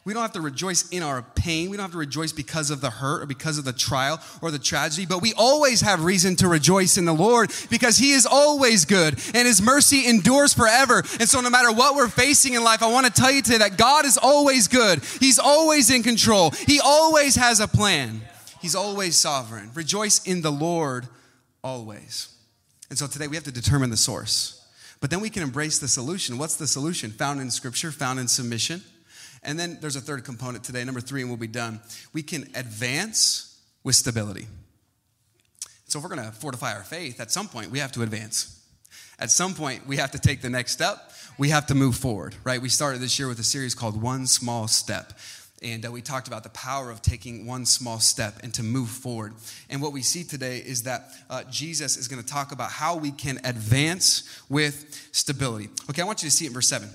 We 0.10 0.16
don't 0.16 0.24
have 0.24 0.32
to 0.32 0.42
rejoice 0.42 0.90
in 0.90 1.04
our 1.04 1.22
pain. 1.22 1.70
We 1.70 1.78
don't 1.78 1.84
have 1.84 1.92
to 1.92 2.00
rejoice 2.00 2.32
because 2.32 2.72
of 2.72 2.82
the 2.82 2.90
hurt 2.90 3.22
or 3.22 3.28
because 3.28 3.60
of 3.60 3.64
the 3.64 3.72
trial 3.72 4.20
or 4.42 4.50
the 4.50 4.58
tragedy, 4.58 5.06
but 5.06 5.22
we 5.22 5.36
always 5.38 5.82
have 5.82 6.04
reason 6.04 6.36
to 6.38 6.48
rejoice 6.48 6.98
in 6.98 7.06
the 7.06 7.14
Lord 7.14 7.52
because 7.70 8.00
He 8.00 8.14
is 8.14 8.26
always 8.26 8.86
good 8.86 9.20
and 9.36 9.48
His 9.48 9.62
mercy 9.62 10.08
endures 10.08 10.52
forever. 10.52 11.04
And 11.20 11.30
so, 11.30 11.42
no 11.42 11.52
matter 11.52 11.72
what 11.72 11.96
we're 11.96 12.08
facing 12.08 12.56
in 12.56 12.64
life, 12.64 12.82
I 12.82 12.92
want 12.92 13.06
to 13.06 13.12
tell 13.12 13.30
you 13.30 13.44
today 13.44 13.60
that 13.60 13.78
God 13.78 14.04
is 14.08 14.18
always 14.18 14.68
good. 14.68 15.04
He's 15.20 15.38
always 15.38 15.92
in 15.92 16.02
control, 16.02 16.50
He 16.66 16.80
always 16.84 17.36
has 17.36 17.60
a 17.60 17.68
plan, 17.68 18.22
He's 18.64 18.74
always 18.74 19.16
sovereign. 19.16 19.70
Rejoice 19.76 20.26
in 20.26 20.42
the 20.42 20.52
Lord 20.52 21.06
always. 21.64 22.36
And 22.90 22.98
so, 22.98 23.06
today 23.06 23.28
we 23.28 23.36
have 23.36 23.46
to 23.46 23.52
determine 23.52 23.92
the 23.92 23.96
source. 23.98 24.68
But 25.02 25.12
then 25.12 25.22
we 25.22 25.30
can 25.30 25.44
embrace 25.44 25.78
the 25.78 25.88
solution. 25.88 26.40
What's 26.40 26.56
the 26.56 26.66
solution? 26.66 27.12
Found 27.12 27.42
in 27.42 27.52
Scripture, 27.52 27.92
found 27.92 28.20
in 28.20 28.28
submission. 28.28 28.82
And 29.44 29.60
then 29.60 29.78
there's 29.82 29.96
a 29.96 30.02
third 30.02 30.24
component 30.24 30.64
today, 30.64 30.84
number 30.84 31.02
three, 31.02 31.22
and 31.22 31.30
we'll 31.30 31.38
be 31.38 31.48
done. 31.48 31.80
We 32.14 32.24
can 32.24 32.50
advance 32.56 33.60
with 33.84 33.96
stability. 33.96 34.48
So 35.86 35.98
if 35.98 36.04
we're 36.04 36.16
going 36.16 36.26
to 36.26 36.32
fortify 36.32 36.74
our 36.74 36.84
faith, 36.84 37.20
at 37.20 37.32
some 37.32 37.48
point 37.48 37.72
we 37.72 37.80
have 37.80 37.92
to 37.94 38.04
advance. 38.04 38.56
At 39.18 39.32
some 39.32 39.54
point 39.54 39.88
we 39.88 39.98
have 39.98 40.12
to 40.12 40.20
take 40.20 40.42
the 40.42 40.50
next 40.50 40.74
step. 40.74 41.12
We 41.38 41.50
have 41.50 41.68
to 41.68 41.76
move 41.76 41.96
forward, 41.96 42.36
right? 42.44 42.62
We 42.62 42.70
started 42.70 43.02
this 43.02 43.18
year 43.18 43.28
with 43.28 43.40
a 43.40 43.44
series 43.44 43.74
called 43.74 44.02
One 44.02 44.28
Small 44.28 44.68
Step. 44.68 45.14
And 45.62 45.86
uh, 45.86 45.92
we 45.92 46.02
talked 46.02 46.28
about 46.28 46.44
the 46.44 46.50
power 46.50 46.90
of 46.90 47.02
taking 47.02 47.46
one 47.46 47.66
small 47.66 48.00
step 48.00 48.36
and 48.44 48.54
to 48.54 48.64
move 48.64 48.90
forward. 48.90 49.34
And 49.70 49.82
what 49.82 49.92
we 49.92 50.02
see 50.02 50.24
today 50.24 50.60
is 50.60 50.84
that 50.84 51.10
uh, 51.30 51.44
Jesus 51.50 51.98
is 51.98 52.08
going 52.08 52.22
to 52.22 52.28
talk 52.28 52.52
about 52.52 52.72
how 52.72 52.96
we 52.96 53.12
can 53.12 53.40
advance 53.44 54.44
with 54.48 55.10
stability. 55.12 55.70
Okay, 55.90 56.02
I 56.02 56.06
want 56.06 56.24
you 56.24 56.30
to 56.30 56.36
see 56.36 56.46
it 56.46 56.50
in 56.50 56.54
verse 56.54 56.70
7. 56.70 56.90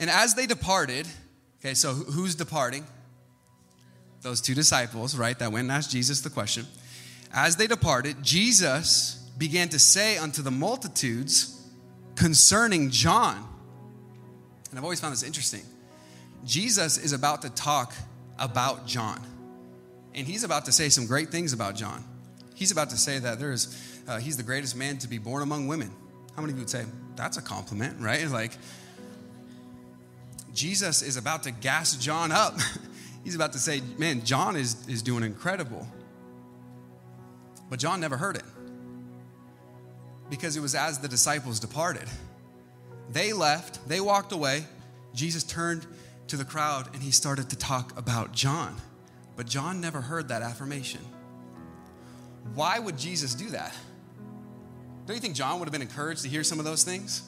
And 0.00 0.10
as 0.10 0.34
they 0.34 0.46
departed, 0.46 1.06
okay, 1.60 1.74
so 1.74 1.92
who's 1.92 2.34
departing? 2.34 2.86
Those 4.22 4.40
two 4.40 4.54
disciples, 4.54 5.16
right, 5.16 5.38
that 5.38 5.52
went 5.52 5.64
and 5.64 5.72
asked 5.72 5.90
Jesus 5.90 6.20
the 6.20 6.30
question. 6.30 6.66
As 7.32 7.56
they 7.56 7.66
departed, 7.66 8.16
Jesus 8.22 9.30
began 9.36 9.68
to 9.68 9.78
say 9.78 10.18
unto 10.18 10.42
the 10.42 10.50
multitudes 10.50 11.54
concerning 12.16 12.90
John. 12.90 13.36
And 14.70 14.78
I've 14.78 14.84
always 14.84 15.00
found 15.00 15.12
this 15.12 15.22
interesting. 15.22 15.62
Jesus 16.44 16.98
is 16.98 17.12
about 17.12 17.42
to 17.42 17.50
talk 17.50 17.94
about 18.38 18.86
John. 18.86 19.20
And 20.14 20.26
he's 20.26 20.44
about 20.44 20.64
to 20.64 20.72
say 20.72 20.88
some 20.88 21.06
great 21.06 21.28
things 21.28 21.52
about 21.52 21.76
John. 21.76 22.04
He's 22.54 22.72
about 22.72 22.90
to 22.90 22.96
say 22.96 23.18
that 23.20 23.38
there's, 23.38 24.00
uh, 24.08 24.18
he's 24.18 24.36
the 24.36 24.42
greatest 24.42 24.74
man 24.74 24.98
to 24.98 25.08
be 25.08 25.18
born 25.18 25.42
among 25.42 25.68
women. 25.68 25.92
How 26.34 26.42
many 26.42 26.52
of 26.52 26.58
you 26.58 26.62
would 26.62 26.70
say, 26.70 26.84
that's 27.14 27.36
a 27.36 27.42
compliment, 27.42 28.00
right? 28.00 28.28
Like, 28.28 28.52
Jesus 30.58 31.02
is 31.02 31.16
about 31.16 31.44
to 31.44 31.52
gas 31.52 31.94
John 31.94 32.32
up. 32.32 32.58
He's 33.24 33.36
about 33.36 33.52
to 33.52 33.60
say, 33.60 33.80
Man, 33.96 34.24
John 34.24 34.56
is, 34.56 34.88
is 34.88 35.02
doing 35.02 35.22
incredible. 35.22 35.86
But 37.70 37.78
John 37.78 38.00
never 38.00 38.16
heard 38.16 38.36
it 38.36 38.42
because 40.28 40.56
it 40.56 40.60
was 40.60 40.74
as 40.74 40.98
the 40.98 41.06
disciples 41.06 41.60
departed. 41.60 42.08
They 43.10 43.32
left, 43.32 43.88
they 43.88 44.00
walked 44.00 44.32
away. 44.32 44.64
Jesus 45.14 45.44
turned 45.44 45.86
to 46.26 46.36
the 46.36 46.44
crowd 46.44 46.92
and 46.92 47.02
he 47.04 47.12
started 47.12 47.50
to 47.50 47.56
talk 47.56 47.96
about 47.96 48.32
John. 48.32 48.76
But 49.36 49.46
John 49.46 49.80
never 49.80 50.00
heard 50.00 50.28
that 50.28 50.42
affirmation. 50.42 51.02
Why 52.54 52.80
would 52.80 52.98
Jesus 52.98 53.34
do 53.34 53.50
that? 53.50 53.72
Don't 55.06 55.14
you 55.14 55.22
think 55.22 55.36
John 55.36 55.60
would 55.60 55.66
have 55.66 55.72
been 55.72 55.82
encouraged 55.82 56.22
to 56.22 56.28
hear 56.28 56.42
some 56.42 56.58
of 56.58 56.64
those 56.64 56.82
things? 56.82 57.27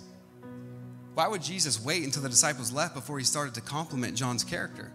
Why 1.21 1.29
would 1.29 1.43
Jesus 1.43 1.79
wait 1.79 2.03
until 2.03 2.23
the 2.23 2.31
disciples 2.31 2.73
left 2.73 2.95
before 2.95 3.19
he 3.19 3.27
started 3.27 3.53
to 3.53 3.61
compliment 3.61 4.17
John's 4.17 4.43
character? 4.43 4.91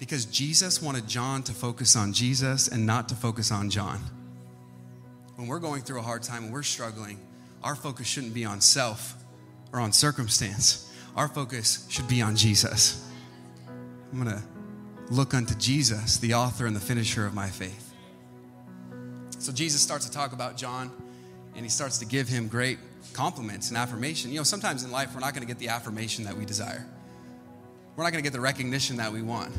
Because 0.00 0.24
Jesus 0.24 0.82
wanted 0.82 1.06
John 1.06 1.44
to 1.44 1.52
focus 1.52 1.94
on 1.94 2.12
Jesus 2.12 2.66
and 2.66 2.84
not 2.84 3.08
to 3.10 3.14
focus 3.14 3.52
on 3.52 3.70
John. 3.70 4.00
When 5.36 5.46
we're 5.46 5.60
going 5.60 5.82
through 5.82 6.00
a 6.00 6.02
hard 6.02 6.24
time 6.24 6.42
and 6.42 6.52
we're 6.52 6.64
struggling, 6.64 7.20
our 7.62 7.76
focus 7.76 8.08
shouldn't 8.08 8.34
be 8.34 8.44
on 8.44 8.60
self 8.60 9.14
or 9.72 9.78
on 9.78 9.92
circumstance. 9.92 10.92
Our 11.14 11.28
focus 11.28 11.86
should 11.88 12.08
be 12.08 12.20
on 12.20 12.34
Jesus. 12.34 13.08
I'm 14.12 14.20
going 14.20 14.36
to 14.36 14.42
look 15.08 15.34
unto 15.34 15.54
Jesus, 15.54 16.16
the 16.16 16.34
author 16.34 16.66
and 16.66 16.74
the 16.74 16.80
finisher 16.80 17.24
of 17.26 17.34
my 17.34 17.48
faith. 17.48 17.94
So 19.38 19.52
Jesus 19.52 19.80
starts 19.80 20.04
to 20.04 20.10
talk 20.10 20.32
about 20.32 20.56
John 20.56 20.90
and 21.54 21.64
he 21.64 21.70
starts 21.70 21.98
to 21.98 22.06
give 22.06 22.26
him 22.26 22.48
great 22.48 22.80
compliments 23.12 23.68
and 23.68 23.78
affirmation. 23.78 24.30
You 24.30 24.38
know, 24.38 24.44
sometimes 24.44 24.84
in 24.84 24.90
life, 24.90 25.14
we're 25.14 25.20
not 25.20 25.34
going 25.34 25.46
to 25.46 25.48
get 25.48 25.58
the 25.58 25.68
affirmation 25.68 26.24
that 26.24 26.36
we 26.36 26.44
desire, 26.44 26.86
we're 27.96 28.04
not 28.04 28.12
going 28.12 28.22
to 28.22 28.26
get 28.26 28.32
the 28.32 28.40
recognition 28.40 28.96
that 28.96 29.12
we 29.12 29.22
want. 29.22 29.52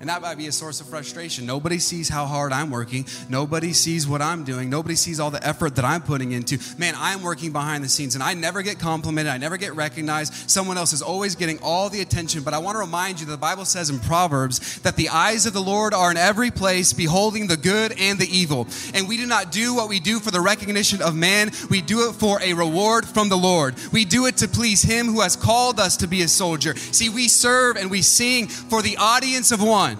And 0.00 0.10
that 0.10 0.20
might 0.20 0.36
be 0.36 0.48
a 0.48 0.52
source 0.52 0.80
of 0.80 0.88
frustration. 0.88 1.46
Nobody 1.46 1.78
sees 1.78 2.08
how 2.08 2.26
hard 2.26 2.52
I'm 2.52 2.70
working. 2.70 3.06
Nobody 3.30 3.72
sees 3.72 4.06
what 4.06 4.20
I'm 4.20 4.44
doing. 4.44 4.68
Nobody 4.68 4.96
sees 4.96 5.18
all 5.18 5.30
the 5.30 5.44
effort 5.46 5.76
that 5.76 5.84
I'm 5.84 6.02
putting 6.02 6.32
into. 6.32 6.58
Man, 6.78 6.94
I'm 6.96 7.22
working 7.22 7.52
behind 7.52 7.82
the 7.82 7.88
scenes 7.88 8.14
and 8.14 8.22
I 8.22 8.34
never 8.34 8.62
get 8.62 8.78
complimented. 8.78 9.32
I 9.32 9.38
never 9.38 9.56
get 9.56 9.74
recognized. 9.74 10.50
Someone 10.50 10.76
else 10.76 10.92
is 10.92 11.00
always 11.00 11.36
getting 11.36 11.58
all 11.62 11.88
the 11.88 12.00
attention. 12.00 12.42
But 12.42 12.52
I 12.52 12.58
want 12.58 12.74
to 12.74 12.80
remind 12.80 13.20
you 13.20 13.26
that 13.26 13.32
the 13.32 13.38
Bible 13.38 13.64
says 13.64 13.88
in 13.88 13.98
Proverbs 14.00 14.80
that 14.80 14.96
the 14.96 15.08
eyes 15.08 15.46
of 15.46 15.54
the 15.54 15.62
Lord 15.62 15.94
are 15.94 16.10
in 16.10 16.16
every 16.18 16.50
place, 16.50 16.92
beholding 16.92 17.46
the 17.46 17.56
good 17.56 17.94
and 17.98 18.18
the 18.18 18.28
evil. 18.28 18.66
And 18.92 19.08
we 19.08 19.16
do 19.16 19.26
not 19.26 19.52
do 19.52 19.74
what 19.74 19.88
we 19.88 20.00
do 20.00 20.18
for 20.18 20.30
the 20.30 20.40
recognition 20.40 21.00
of 21.00 21.14
man, 21.14 21.50
we 21.70 21.80
do 21.80 22.10
it 22.10 22.14
for 22.14 22.42
a 22.42 22.52
reward 22.52 23.06
from 23.06 23.28
the 23.28 23.36
Lord. 23.36 23.74
We 23.92 24.04
do 24.04 24.26
it 24.26 24.36
to 24.38 24.48
please 24.48 24.82
Him 24.82 25.06
who 25.06 25.20
has 25.20 25.36
called 25.36 25.80
us 25.80 25.96
to 25.98 26.06
be 26.06 26.22
a 26.22 26.28
soldier. 26.28 26.76
See, 26.76 27.08
we 27.08 27.28
serve 27.28 27.76
and 27.76 27.90
we 27.90 28.02
sing 28.02 28.48
for 28.48 28.82
the 28.82 28.98
audience 28.98 29.50
of 29.50 29.62
one. 29.62 29.93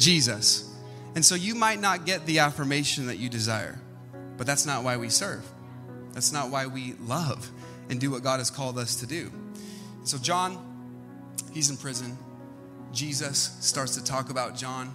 Jesus. 0.00 0.74
And 1.14 1.24
so 1.24 1.34
you 1.34 1.54
might 1.54 1.80
not 1.80 2.06
get 2.06 2.26
the 2.26 2.40
affirmation 2.40 3.06
that 3.06 3.18
you 3.18 3.28
desire, 3.28 3.78
but 4.36 4.46
that's 4.46 4.66
not 4.66 4.82
why 4.82 4.96
we 4.96 5.08
serve. 5.08 5.46
That's 6.12 6.32
not 6.32 6.50
why 6.50 6.66
we 6.66 6.94
love 7.04 7.50
and 7.88 8.00
do 8.00 8.10
what 8.10 8.22
God 8.22 8.38
has 8.38 8.50
called 8.50 8.78
us 8.78 8.96
to 8.96 9.06
do. 9.06 9.30
So, 10.04 10.18
John, 10.18 10.58
he's 11.52 11.70
in 11.70 11.76
prison. 11.76 12.16
Jesus 12.92 13.56
starts 13.60 13.94
to 13.96 14.04
talk 14.04 14.30
about 14.30 14.56
John. 14.56 14.94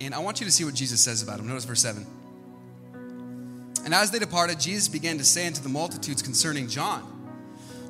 And 0.00 0.14
I 0.14 0.18
want 0.18 0.40
you 0.40 0.46
to 0.46 0.52
see 0.52 0.64
what 0.64 0.74
Jesus 0.74 1.00
says 1.00 1.22
about 1.22 1.40
him. 1.40 1.48
Notice 1.48 1.64
verse 1.64 1.80
7. 1.80 2.06
And 3.84 3.94
as 3.94 4.10
they 4.10 4.18
departed, 4.18 4.60
Jesus 4.60 4.88
began 4.88 5.18
to 5.18 5.24
say 5.24 5.46
unto 5.46 5.62
the 5.62 5.68
multitudes 5.68 6.22
concerning 6.22 6.68
John, 6.68 7.02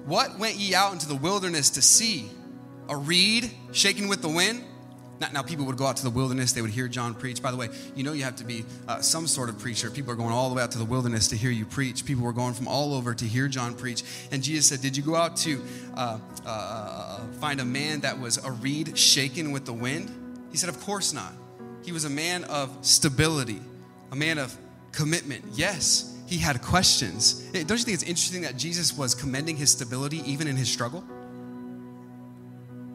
What 0.06 0.38
went 0.38 0.56
ye 0.56 0.74
out 0.74 0.92
into 0.92 1.08
the 1.08 1.14
wilderness 1.14 1.70
to 1.70 1.82
see? 1.82 2.30
A 2.88 2.96
reed 2.96 3.50
shaken 3.72 4.08
with 4.08 4.20
the 4.20 4.28
wind? 4.28 4.64
Now, 5.32 5.42
people 5.42 5.64
would 5.66 5.76
go 5.76 5.86
out 5.86 5.96
to 5.98 6.02
the 6.02 6.10
wilderness, 6.10 6.52
they 6.52 6.62
would 6.62 6.70
hear 6.70 6.88
John 6.88 7.14
preach. 7.14 7.40
By 7.40 7.50
the 7.50 7.56
way, 7.56 7.68
you 7.94 8.02
know 8.02 8.12
you 8.12 8.24
have 8.24 8.36
to 8.36 8.44
be 8.44 8.64
uh, 8.88 9.00
some 9.00 9.26
sort 9.26 9.48
of 9.48 9.58
preacher. 9.58 9.90
People 9.90 10.12
are 10.12 10.16
going 10.16 10.32
all 10.32 10.48
the 10.48 10.56
way 10.56 10.62
out 10.62 10.72
to 10.72 10.78
the 10.78 10.84
wilderness 10.84 11.28
to 11.28 11.36
hear 11.36 11.50
you 11.50 11.64
preach. 11.64 12.04
People 12.04 12.24
were 12.24 12.32
going 12.32 12.54
from 12.54 12.68
all 12.68 12.94
over 12.94 13.14
to 13.14 13.24
hear 13.24 13.48
John 13.48 13.74
preach. 13.74 14.02
And 14.32 14.42
Jesus 14.42 14.66
said, 14.66 14.80
Did 14.80 14.96
you 14.96 15.02
go 15.02 15.14
out 15.14 15.36
to 15.38 15.62
uh, 15.96 16.18
uh, 16.44 17.20
find 17.40 17.60
a 17.60 17.64
man 17.64 18.00
that 18.00 18.18
was 18.18 18.44
a 18.44 18.50
reed 18.50 18.98
shaken 18.98 19.52
with 19.52 19.64
the 19.64 19.72
wind? 19.72 20.12
He 20.50 20.56
said, 20.56 20.68
Of 20.68 20.80
course 20.80 21.12
not. 21.12 21.32
He 21.84 21.92
was 21.92 22.04
a 22.04 22.10
man 22.10 22.44
of 22.44 22.76
stability, 22.82 23.60
a 24.10 24.16
man 24.16 24.38
of 24.38 24.56
commitment. 24.92 25.44
Yes, 25.52 26.16
he 26.26 26.38
had 26.38 26.60
questions. 26.62 27.40
Don't 27.52 27.70
you 27.70 27.78
think 27.78 27.94
it's 27.94 28.02
interesting 28.02 28.42
that 28.42 28.56
Jesus 28.56 28.96
was 28.96 29.14
commending 29.14 29.56
his 29.56 29.70
stability 29.70 30.22
even 30.30 30.48
in 30.48 30.56
his 30.56 30.68
struggle? 30.68 31.04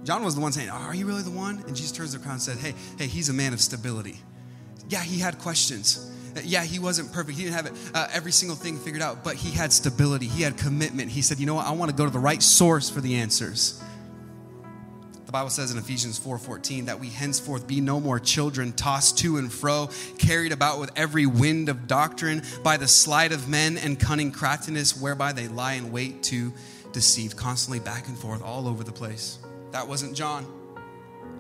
John 0.04 0.24
was 0.24 0.36
the 0.36 0.42
one 0.42 0.52
saying, 0.52 0.70
Are 0.70 0.96
you 0.96 1.06
really 1.06 1.22
the 1.22 1.32
one? 1.32 1.64
And 1.68 1.76
Jesus 1.76 1.92
turns 1.92 2.16
around 2.16 2.32
and 2.32 2.42
said, 2.42 2.58
Hey, 2.58 2.74
hey, 2.98 3.08
he's 3.08 3.30
a 3.30 3.34
man 3.34 3.54
of 3.54 3.62
stability. 3.62 4.20
Yeah, 4.88 5.02
he 5.02 5.20
had 5.20 5.38
questions. 5.40 6.12
Yeah, 6.44 6.64
he 6.64 6.80
wasn't 6.80 7.12
perfect. 7.12 7.38
He 7.38 7.44
didn't 7.44 7.56
have 7.56 7.66
it, 7.68 7.74
uh, 7.94 8.08
every 8.12 8.32
single 8.32 8.56
thing 8.56 8.78
figured 8.78 9.02
out, 9.02 9.24
but 9.24 9.36
he 9.36 9.52
had 9.52 9.74
stability. 9.74 10.28
He 10.28 10.44
had 10.44 10.58
commitment. 10.58 11.10
He 11.10 11.22
said, 11.22 11.40
You 11.40 11.46
know 11.46 11.56
what? 11.56 11.66
I 11.66 11.72
want 11.72 11.92
to 11.92 11.98
go 11.98 12.06
to 12.06 12.12
the 12.12 12.20
right 12.20 12.42
source 12.42 12.90
for 12.90 13.02
the 13.02 13.16
answers. 13.16 13.82
The 15.26 15.34
Bible 15.34 15.52
says 15.52 15.72
in 15.72 15.78
Ephesians 15.78 16.20
4:14 16.20 16.86
that 16.86 17.00
we 17.00 17.10
henceforth 17.10 17.68
be 17.68 17.82
no 17.82 18.00
more 18.00 18.20
children 18.20 18.74
tossed 18.74 19.20
to 19.20 19.38
and 19.38 19.54
fro, 19.54 19.90
carried 20.18 20.52
about 20.52 20.80
with 20.80 20.90
every 20.96 21.28
wind 21.28 21.70
of 21.70 21.86
doctrine 21.86 22.42
by 22.64 22.78
the 22.78 22.88
sleight 22.88 23.32
of 23.32 23.48
men 23.48 23.78
and 23.78 24.00
cunning 24.00 24.32
craftiness 24.32 24.98
whereby 25.00 25.32
they 25.32 25.48
lie 25.48 25.74
in 25.74 25.92
wait 25.92 26.24
to 26.24 26.52
deceive, 26.94 27.36
constantly 27.36 27.80
back 27.80 28.08
and 28.08 28.18
forth 28.18 28.42
all 28.42 28.68
over 28.68 28.84
the 28.84 28.92
place. 28.92 29.39
That 29.72 29.88
wasn't 29.88 30.16
John. 30.16 30.46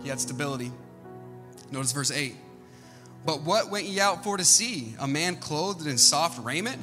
He 0.03 0.09
had 0.09 0.19
stability. 0.19 0.71
Notice 1.71 1.91
verse 1.91 2.11
8. 2.11 2.35
But 3.25 3.41
what 3.41 3.69
went 3.69 3.85
ye 3.85 3.99
out 3.99 4.23
for 4.23 4.37
to 4.37 4.45
see? 4.45 4.95
A 4.99 5.07
man 5.07 5.35
clothed 5.35 5.87
in 5.87 5.97
soft 5.97 6.43
raiment? 6.43 6.81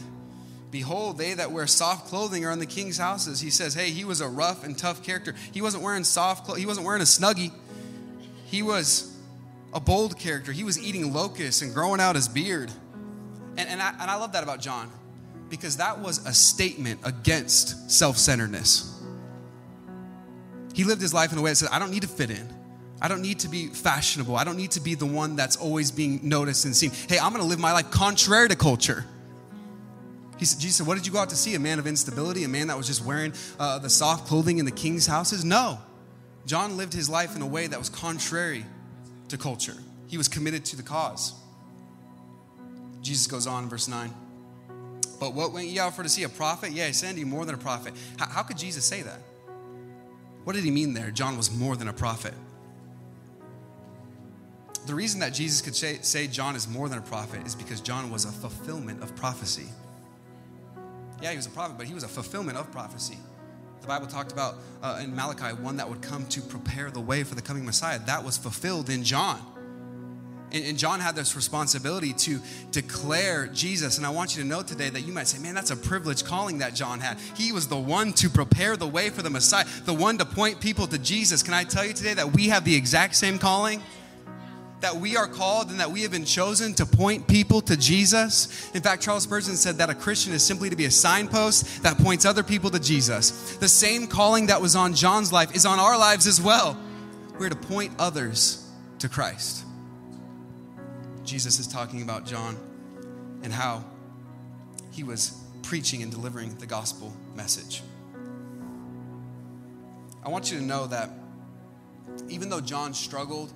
Behold, 0.71 1.17
they 1.17 1.35
that 1.35 1.53
wear 1.53 1.67
soft 1.67 2.09
clothing 2.09 2.45
are 2.45 2.51
in 2.51 2.59
the 2.59 2.67
king's 2.67 2.99
houses. 2.99 3.41
He 3.41 3.51
says, 3.51 3.73
hey, 3.73 3.91
he 3.91 4.05
was 4.05 4.21
a 4.21 4.29
rough 4.29 4.65
and 4.65 4.77
tough 4.77 5.03
character. 5.03 5.35
He 5.53 5.63
wasn't 5.63 5.83
wearing 5.83 6.05
soft 6.05 6.45
clothes, 6.45 6.59
he 6.59 6.67
wasn't 6.67 6.87
wearing 6.87 7.03
a 7.03 7.07
snuggie. 7.07 7.53
He 8.47 8.63
was 8.63 9.17
a 9.73 9.81
bold 9.81 10.19
character. 10.19 10.53
He 10.53 10.65
was 10.65 10.83
eating 10.83 11.13
locusts 11.13 11.63
and 11.63 11.75
growing 11.75 12.01
out 12.01 12.15
his 12.15 12.29
beard. 12.29 12.71
And, 13.57 13.69
and, 13.69 13.81
I, 13.81 13.91
and 14.01 14.11
I 14.11 14.17
love 14.17 14.33
that 14.33 14.43
about 14.43 14.61
John 14.61 14.91
because 15.49 15.79
that 15.79 16.01
was 16.01 16.25
a 16.27 16.35
statement 16.35 17.01
against 17.05 17.91
self 17.91 18.19
centeredness. 18.19 18.96
He 20.77 20.85
lived 20.85 21.01
his 21.01 21.15
life 21.15 21.33
in 21.33 21.39
a 21.39 21.41
way 21.41 21.51
that 21.53 21.57
said, 21.57 21.71
I 21.73 21.79
don't 21.79 21.91
need 21.91 22.03
to 22.03 22.09
fit 22.09 22.29
in. 22.29 22.53
I 23.01 23.09
don't 23.09 23.23
need 23.23 23.39
to 23.41 23.49
be 23.49 23.69
fashionable. 23.69 24.37
I 24.37 24.45
don't 24.45 24.59
need 24.59 24.73
to 24.73 24.81
be 24.81 24.95
the 24.95 25.07
one 25.07 25.35
that's 25.35 25.57
always 25.57 25.91
being 25.91 26.21
noticed 26.23 26.67
and 26.67 26.77
seen. 26.77 26.91
Hey, 27.09 27.19
I'm 27.19 27.31
going 27.31 27.41
to 27.41 27.49
live 27.49 27.59
my 27.59 27.73
life 27.73 27.91
contrary 27.91 28.47
to 28.51 28.57
culture. 28.57 29.07
He 30.37 30.45
said, 30.45 30.61
Jesus 30.61 30.77
said, 30.77 30.87
What 30.87 30.97
did 30.99 31.07
you 31.07 31.15
go 31.15 31.19
out 31.19 31.31
to 31.31 31.37
see? 31.37 31.55
A 31.55 31.59
man 31.59 31.79
of 31.79 31.87
instability? 31.87 32.45
A 32.45 32.49
man 32.49 32.67
that 32.67 32.77
was 32.77 32.87
just 32.87 33.03
wearing 33.03 33.33
uh, 33.59 33.79
the 33.79 33.89
soft 33.89 34.27
clothing 34.27 34.59
in 34.59 34.67
the 34.67 34.71
king's 34.71 35.07
houses? 35.07 35.47
No. 35.47 35.79
John 36.45 36.77
lived 36.77 36.93
his 36.93 37.09
life 37.09 37.35
in 37.35 37.41
a 37.41 37.47
way 37.47 37.67
that 37.67 37.79
was 37.79 37.89
contrary 37.89 38.67
to 39.29 39.39
culture. 39.39 39.77
He 40.09 40.19
was 40.19 40.29
committed 40.29 40.67
to 40.67 40.77
the 40.77 40.83
cause. 40.83 41.33
Jesus 43.01 43.27
goes 43.27 43.47
on, 43.47 43.71
verse 43.71 43.89
9. 43.89 44.13
But 45.19 45.33
what 45.33 45.55
went 45.55 45.69
ye 45.69 45.79
out 45.79 45.97
for 45.97 46.03
to 46.03 46.09
see? 46.11 46.25
A 46.25 46.29
prophet? 46.29 46.73
Yeah, 46.73 46.91
send 46.91 47.17
you 47.17 47.25
more 47.25 47.47
than 47.47 47.55
a 47.55 47.59
prophet. 47.59 47.95
How, 48.19 48.27
how 48.27 48.43
could 48.43 48.59
Jesus 48.59 48.85
say 48.85 49.01
that? 49.01 49.21
What 50.47 50.55
did 50.55 50.63
he 50.63 50.71
mean 50.71 50.95
there? 50.95 51.11
John 51.11 51.37
was 51.37 51.51
more 51.51 51.75
than 51.75 51.89
a 51.89 51.93
prophet. 51.93 52.33
The 54.87 54.95
reason 54.95 55.19
that 55.19 55.35
Jesus 55.35 55.61
could 55.61 55.75
say, 55.75 55.99
say 56.03 56.29
John 56.29 56.55
is 56.55 56.69
more 56.69 56.89
than 56.89 56.99
a 56.99 57.03
prophet 57.03 57.45
is 57.45 57.57
because 57.57 57.81
John 57.81 58.13
was 58.13 58.27
a 58.27 58.31
fulfillment 58.31 59.03
of 59.03 59.17
prophecy. 59.17 59.67
Yeah, 61.21 61.31
he 61.33 61.37
was 61.37 61.47
a 61.47 61.51
prophet, 61.51 61.77
but 61.77 61.89
he 61.89 61.95
was 61.95 62.05
a 62.05 62.09
fulfillment 62.09 62.59
of 62.59 62.71
prophecy. 62.71 63.19
The 63.81 63.89
Bible 63.89 64.07
talked 64.07 64.31
about 64.31 64.59
uh, 64.85 65.01
in 65.03 65.17
Malachi 65.17 65.53
one 65.61 65.79
that 65.79 65.89
would 65.89 66.01
come 66.01 66.25
to 66.29 66.41
prepare 66.41 66.93
the 66.93 67.01
way 67.01 67.25
for 67.25 67.35
the 67.35 67.43
coming 67.43 67.65
Messiah. 67.65 67.99
That 68.07 68.23
was 68.23 68.39
fulfilled 68.39 68.89
in 68.89 69.03
John. 69.03 69.45
And, 70.53 70.79
John 70.79 71.01
had 71.01 71.17
this 71.17 71.35
responsibility 71.35 72.13
to 72.13 72.39
declare 72.71 73.49
Jesus. 73.49 73.99
And 73.99 74.07
I 74.07 74.11
want 74.11 74.37
you 74.37 74.43
to 74.43 74.49
know 74.49 74.63
today 74.63 74.89
that 74.89 75.01
you 75.01 75.13
might 75.13 75.27
say, 75.27 75.39
man, 75.39 75.55
that's 75.55 75.71
a 75.71 75.77
privileged 75.77 76.25
calling 76.25 76.59
that 76.59 76.75
John 76.75 77.01
had. 77.01 77.19
He 77.35 77.53
was 77.53 77.67
the 77.67 77.77
one 77.77 78.13
to 78.15 78.31
prepare 78.31 78.77
the 78.77 78.87
way 78.87 79.11
for 79.11 79.23
the 79.23 79.31
Messiah, 79.31 79.65
the 79.85 79.95
one 79.95 80.19
to 80.19 80.25
point 80.25 80.61
people 80.61 80.87
to 80.87 80.99
Jesus. 80.99 81.43
Can 81.43 81.55
I 81.55 81.65
tell 81.65 81.85
you 81.85 81.93
today 81.93 82.15
that 82.15 82.33
we 82.33 82.49
have 82.49 82.65
the 82.65 82.75
exact 82.75 83.17
same 83.17 83.39
calling? 83.39 83.83
that 84.81 84.95
we 84.95 85.17
are 85.17 85.27
called 85.27 85.71
and 85.71 85.81
that 85.81 85.91
we 85.91 86.03
have 86.03 86.11
been 86.11 86.25
chosen 86.25 86.75
to 86.75 86.87
point 86.87 87.27
people 87.27 87.61
to 87.63 87.77
Jesus. 87.77 88.71
In 88.75 88.83
fact, 88.83 89.03
Charles 89.03 89.23
Spurgeon 89.23 89.57
said 89.57 89.79
that 89.79 89.91
a 89.91 89.95
Christian 89.95 90.33
is 90.33 90.45
simply 90.45 90.71
to 90.71 90.77
be 90.77 90.85
a 90.85 90.91
signpost 90.91 91.83
that 91.83 91.97
points 91.99 92.25
other 92.25 92.43
people 92.43 92.71
to 92.71 92.79
Jesus. 92.79 93.57
The 93.57 93.69
same 93.69 94.07
calling 94.07 94.47
that 94.47 94.61
was 94.61 94.77
on 94.77 94.95
John's 94.95 95.33
life 95.33 95.55
is 95.57 95.65
on 95.65 95.79
our 95.79 95.99
lives 95.99 96.27
as 96.27 96.41
well. 96.41 96.79
We're 97.39 97.49
to 97.49 97.57
point 97.57 97.93
others 97.99 98.65
to 98.99 99.09
Christ. 99.09 99.66
Jesus 101.27 101.59
is 101.59 101.67
talking 101.67 102.03
about 102.03 102.25
John 102.25 102.57
and 103.43 103.53
how 103.53 103.85
he 104.93 105.03
was 105.03 105.39
preaching 105.63 106.03
and 106.03 106.11
delivering 106.11 106.57
the 106.57 106.67
gospel 106.67 107.13
message. 107.35 107.83
I 110.25 110.29
want 110.29 110.51
you 110.51 110.59
to 110.59 110.65
know 110.65 110.87
that 110.87 111.11
even 112.29 112.49
though 112.49 112.61
John 112.61 112.95
struggled 112.95 113.53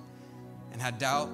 and 0.71 0.81
had 0.81 0.99
doubt, 0.99 1.29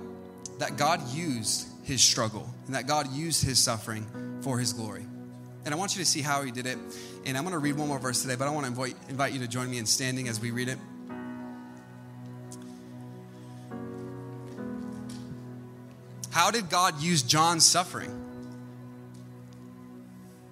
that 0.60 0.78
God 0.78 1.08
used 1.10 1.68
his 1.84 2.02
struggle 2.02 2.50
and 2.66 2.76
that 2.76 2.88
God 2.88 3.12
used 3.12 3.44
his 3.44 3.60
suffering 3.60 4.06
for 4.42 4.60
his 4.60 4.74
glory. 4.74 5.06
And 5.66 5.74
I 5.74 5.78
want 5.78 5.96
you 5.96 6.04
to 6.04 6.10
see 6.10 6.22
how 6.22 6.44
he 6.44 6.52
did 6.52 6.66
it. 6.66 6.78
And 7.26 7.38
I'm 7.38 7.44
going 7.44 7.54
to 7.54 7.60
read 7.60 7.76
one 7.76 7.88
more 7.88 8.00
verse 8.00 8.22
today, 8.22 8.36
but 8.36 8.48
I 8.48 8.52
want 8.52 8.66
to 8.66 8.94
invite, 9.10 9.34
you 9.34 9.40
to 9.40 9.48
join 9.48 9.70
me 9.70 9.80
in 9.80 9.86
standing 9.86 10.28
as 10.28 10.40
we 10.40 10.52
read 10.52 10.70
it. 10.70 10.78
How 16.38 16.52
did 16.52 16.70
God 16.70 17.02
use 17.02 17.24
John's 17.24 17.66
suffering? 17.66 18.12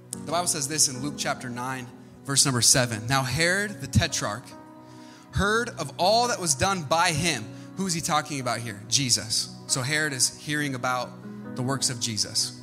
The 0.09 0.31
Bible 0.31 0.47
says 0.47 0.67
this 0.67 0.87
in 0.87 0.99
Luke 1.03 1.13
chapter 1.15 1.47
9, 1.47 1.85
verse 2.23 2.43
number 2.43 2.61
7. 2.61 3.05
Now, 3.05 3.21
Herod 3.21 3.81
the 3.81 3.85
tetrarch 3.85 4.41
heard 5.33 5.69
of 5.77 5.93
all 5.99 6.29
that 6.29 6.41
was 6.41 6.55
done 6.55 6.81
by 6.81 7.11
him 7.11 7.45
Who 7.77 7.85
is 7.85 7.93
he 7.93 8.01
talking 8.01 8.39
about 8.39 8.61
here? 8.61 8.81
Jesus. 8.89 9.55
So 9.67 9.83
Herod 9.83 10.11
is 10.11 10.35
hearing 10.35 10.73
about 10.73 11.11
the 11.55 11.61
works 11.61 11.91
of 11.91 11.99
Jesus. 11.99 12.59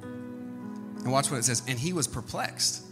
And 0.00 1.12
watch 1.12 1.30
what 1.30 1.36
it 1.36 1.44
says. 1.44 1.62
And 1.68 1.78
he 1.78 1.92
was 1.92 2.08
perplexed. 2.08 2.86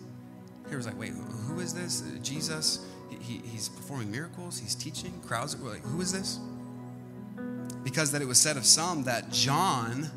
Herod 0.64 0.76
was 0.76 0.86
like, 0.86 0.98
wait, 0.98 1.14
who 1.46 1.58
is 1.58 1.72
this? 1.72 2.02
Uh, 2.02 2.18
Jesus? 2.22 2.86
He, 3.08 3.40
he's 3.46 3.70
performing 3.70 4.10
miracles. 4.10 4.58
He's 4.58 4.74
teaching. 4.74 5.18
Crowds 5.26 5.58
like, 5.58 5.80
who 5.84 6.02
is 6.02 6.12
this? 6.12 6.38
Because 7.82 8.12
that 8.12 8.22
it 8.22 8.26
was 8.26 8.38
said 8.38 8.56
of 8.56 8.66
some 8.66 9.04
that 9.04 9.30
John, 9.30 10.10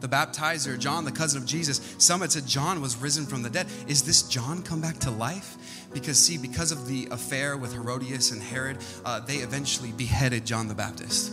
the 0.00 0.08
baptizer, 0.08 0.78
John, 0.78 1.04
the 1.04 1.12
cousin 1.12 1.42
of 1.42 1.48
Jesus, 1.48 1.94
some 1.98 2.20
had 2.20 2.30
said 2.30 2.46
John 2.46 2.80
was 2.80 2.96
risen 2.96 3.26
from 3.26 3.42
the 3.42 3.50
dead. 3.50 3.66
Is 3.88 4.02
this 4.02 4.22
John 4.22 4.62
come 4.62 4.80
back 4.80 4.98
to 4.98 5.10
life? 5.10 5.56
Because, 5.92 6.18
see, 6.18 6.38
because 6.38 6.72
of 6.72 6.86
the 6.86 7.08
affair 7.10 7.56
with 7.56 7.72
Herodias 7.72 8.30
and 8.30 8.42
Herod, 8.42 8.78
uh, 9.04 9.20
they 9.20 9.36
eventually 9.36 9.92
beheaded 9.92 10.44
John 10.44 10.68
the 10.68 10.74
Baptist. 10.74 11.32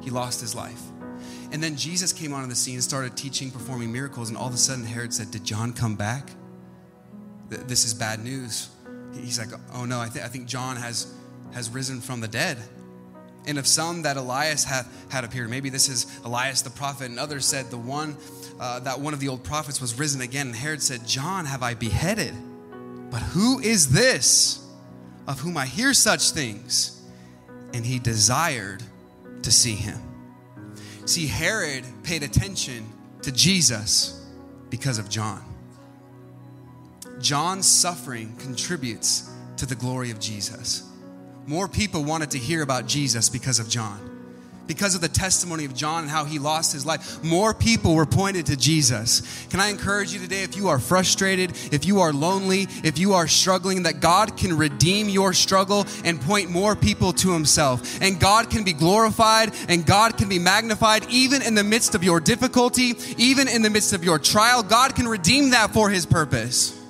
He 0.00 0.10
lost 0.10 0.40
his 0.40 0.54
life. 0.54 0.80
And 1.52 1.62
then 1.62 1.76
Jesus 1.76 2.12
came 2.12 2.32
onto 2.32 2.48
the 2.48 2.54
scene 2.54 2.74
and 2.74 2.84
started 2.84 3.16
teaching, 3.16 3.50
performing 3.50 3.92
miracles, 3.92 4.28
and 4.28 4.38
all 4.38 4.46
of 4.46 4.54
a 4.54 4.58
sudden 4.58 4.84
Herod 4.84 5.12
said, 5.12 5.30
Did 5.30 5.44
John 5.44 5.72
come 5.72 5.96
back? 5.96 6.30
This 7.48 7.84
is 7.84 7.92
bad 7.92 8.22
news. 8.22 8.68
He's 9.14 9.38
like, 9.38 9.48
Oh 9.74 9.84
no, 9.84 10.00
I, 10.00 10.08
th- 10.08 10.24
I 10.24 10.28
think 10.28 10.46
John 10.46 10.76
has, 10.76 11.12
has 11.52 11.68
risen 11.70 12.00
from 12.00 12.20
the 12.20 12.28
dead. 12.28 12.58
And 13.46 13.58
of 13.58 13.66
some 13.66 14.02
that 14.02 14.16
Elias 14.16 14.64
had, 14.64 14.84
had 15.08 15.24
appeared, 15.24 15.50
maybe 15.50 15.70
this 15.70 15.88
is 15.88 16.20
Elias 16.24 16.62
the 16.62 16.70
prophet, 16.70 17.06
and 17.06 17.18
others 17.18 17.46
said 17.46 17.70
the 17.70 17.78
one 17.78 18.16
uh, 18.60 18.80
that 18.80 19.00
one 19.00 19.14
of 19.14 19.20
the 19.20 19.28
old 19.28 19.42
prophets 19.42 19.80
was 19.80 19.98
risen 19.98 20.20
again. 20.20 20.48
And 20.48 20.56
Herod 20.56 20.82
said, 20.82 21.06
John 21.06 21.46
have 21.46 21.62
I 21.62 21.74
beheaded. 21.74 22.34
But 23.10 23.22
who 23.22 23.58
is 23.60 23.90
this 23.90 24.66
of 25.26 25.40
whom 25.40 25.56
I 25.56 25.66
hear 25.66 25.94
such 25.94 26.30
things? 26.30 27.02
And 27.72 27.84
he 27.84 27.98
desired 27.98 28.82
to 29.42 29.50
see 29.50 29.74
him. 29.74 29.98
See, 31.06 31.26
Herod 31.26 31.84
paid 32.02 32.22
attention 32.22 32.86
to 33.22 33.32
Jesus 33.32 34.28
because 34.68 34.98
of 34.98 35.08
John. 35.08 35.42
John's 37.20 37.66
suffering 37.66 38.36
contributes 38.36 39.30
to 39.56 39.66
the 39.66 39.74
glory 39.74 40.10
of 40.10 40.20
Jesus. 40.20 40.89
More 41.50 41.66
people 41.66 42.04
wanted 42.04 42.30
to 42.30 42.38
hear 42.38 42.62
about 42.62 42.86
Jesus 42.86 43.28
because 43.28 43.58
of 43.58 43.68
John 43.68 44.06
because 44.68 44.94
of 44.94 45.00
the 45.00 45.08
testimony 45.08 45.64
of 45.64 45.74
John 45.74 46.04
and 46.04 46.08
how 46.08 46.24
he 46.24 46.38
lost 46.38 46.72
his 46.72 46.86
life, 46.86 47.24
more 47.24 47.52
people 47.52 47.96
were 47.96 48.06
pointed 48.06 48.46
to 48.46 48.56
Jesus. 48.56 49.44
Can 49.50 49.58
I 49.58 49.68
encourage 49.68 50.12
you 50.12 50.20
today 50.20 50.44
if 50.44 50.56
you 50.56 50.68
are 50.68 50.78
frustrated, 50.78 51.50
if 51.72 51.84
you 51.84 52.02
are 52.02 52.12
lonely, 52.12 52.68
if 52.84 52.96
you 52.96 53.14
are 53.14 53.26
struggling, 53.26 53.82
that 53.82 53.98
God 53.98 54.36
can 54.36 54.56
redeem 54.56 55.08
your 55.08 55.32
struggle 55.32 55.86
and 56.04 56.20
point 56.20 56.50
more 56.50 56.76
people 56.76 57.12
to 57.14 57.32
himself. 57.32 58.00
And 58.00 58.20
God 58.20 58.48
can 58.48 58.62
be 58.62 58.72
glorified 58.72 59.52
and 59.68 59.84
God 59.84 60.16
can 60.16 60.28
be 60.28 60.38
magnified 60.38 61.04
even 61.10 61.42
in 61.42 61.56
the 61.56 61.64
midst 61.64 61.96
of 61.96 62.04
your 62.04 62.20
difficulty, 62.20 62.94
even 63.18 63.48
in 63.48 63.62
the 63.62 63.70
midst 63.70 63.92
of 63.92 64.04
your 64.04 64.20
trial. 64.20 64.62
God 64.62 64.94
can 64.94 65.08
redeem 65.08 65.50
that 65.50 65.72
for 65.72 65.90
his 65.90 66.06
purpose. 66.06 66.80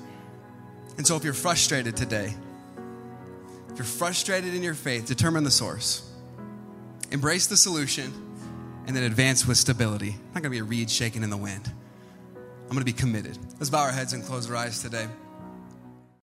And 0.99 1.07
so 1.07 1.17
if 1.17 1.25
you're 1.25 1.33
frustrated 1.33 1.97
today, 1.97 2.35
you're 3.81 3.87
frustrated 3.87 4.53
in 4.53 4.63
your 4.63 4.75
faith, 4.75 5.07
determine 5.07 5.43
the 5.43 5.51
source 5.51 6.07
embrace 7.11 7.47
the 7.47 7.57
solution, 7.57 8.13
and 8.87 8.95
then 8.95 9.05
advance 9.05 9.47
with 9.47 9.57
stability. 9.57 10.11
I'm 10.11 10.35
not 10.35 10.43
gonna 10.43 10.51
be 10.51 10.59
a 10.59 10.65
reed 10.65 10.91
shaking 10.91 11.23
in 11.23 11.31
the 11.31 11.37
wind. 11.39 11.73
I'm 12.37 12.75
gonna 12.75 12.85
be 12.85 12.93
committed. 12.93 13.39
Let's 13.59 13.71
bow 13.71 13.81
our 13.81 13.91
heads 13.91 14.13
and 14.13 14.23
close 14.23 14.51
our 14.51 14.55
eyes 14.55 14.83
today. 14.83 15.09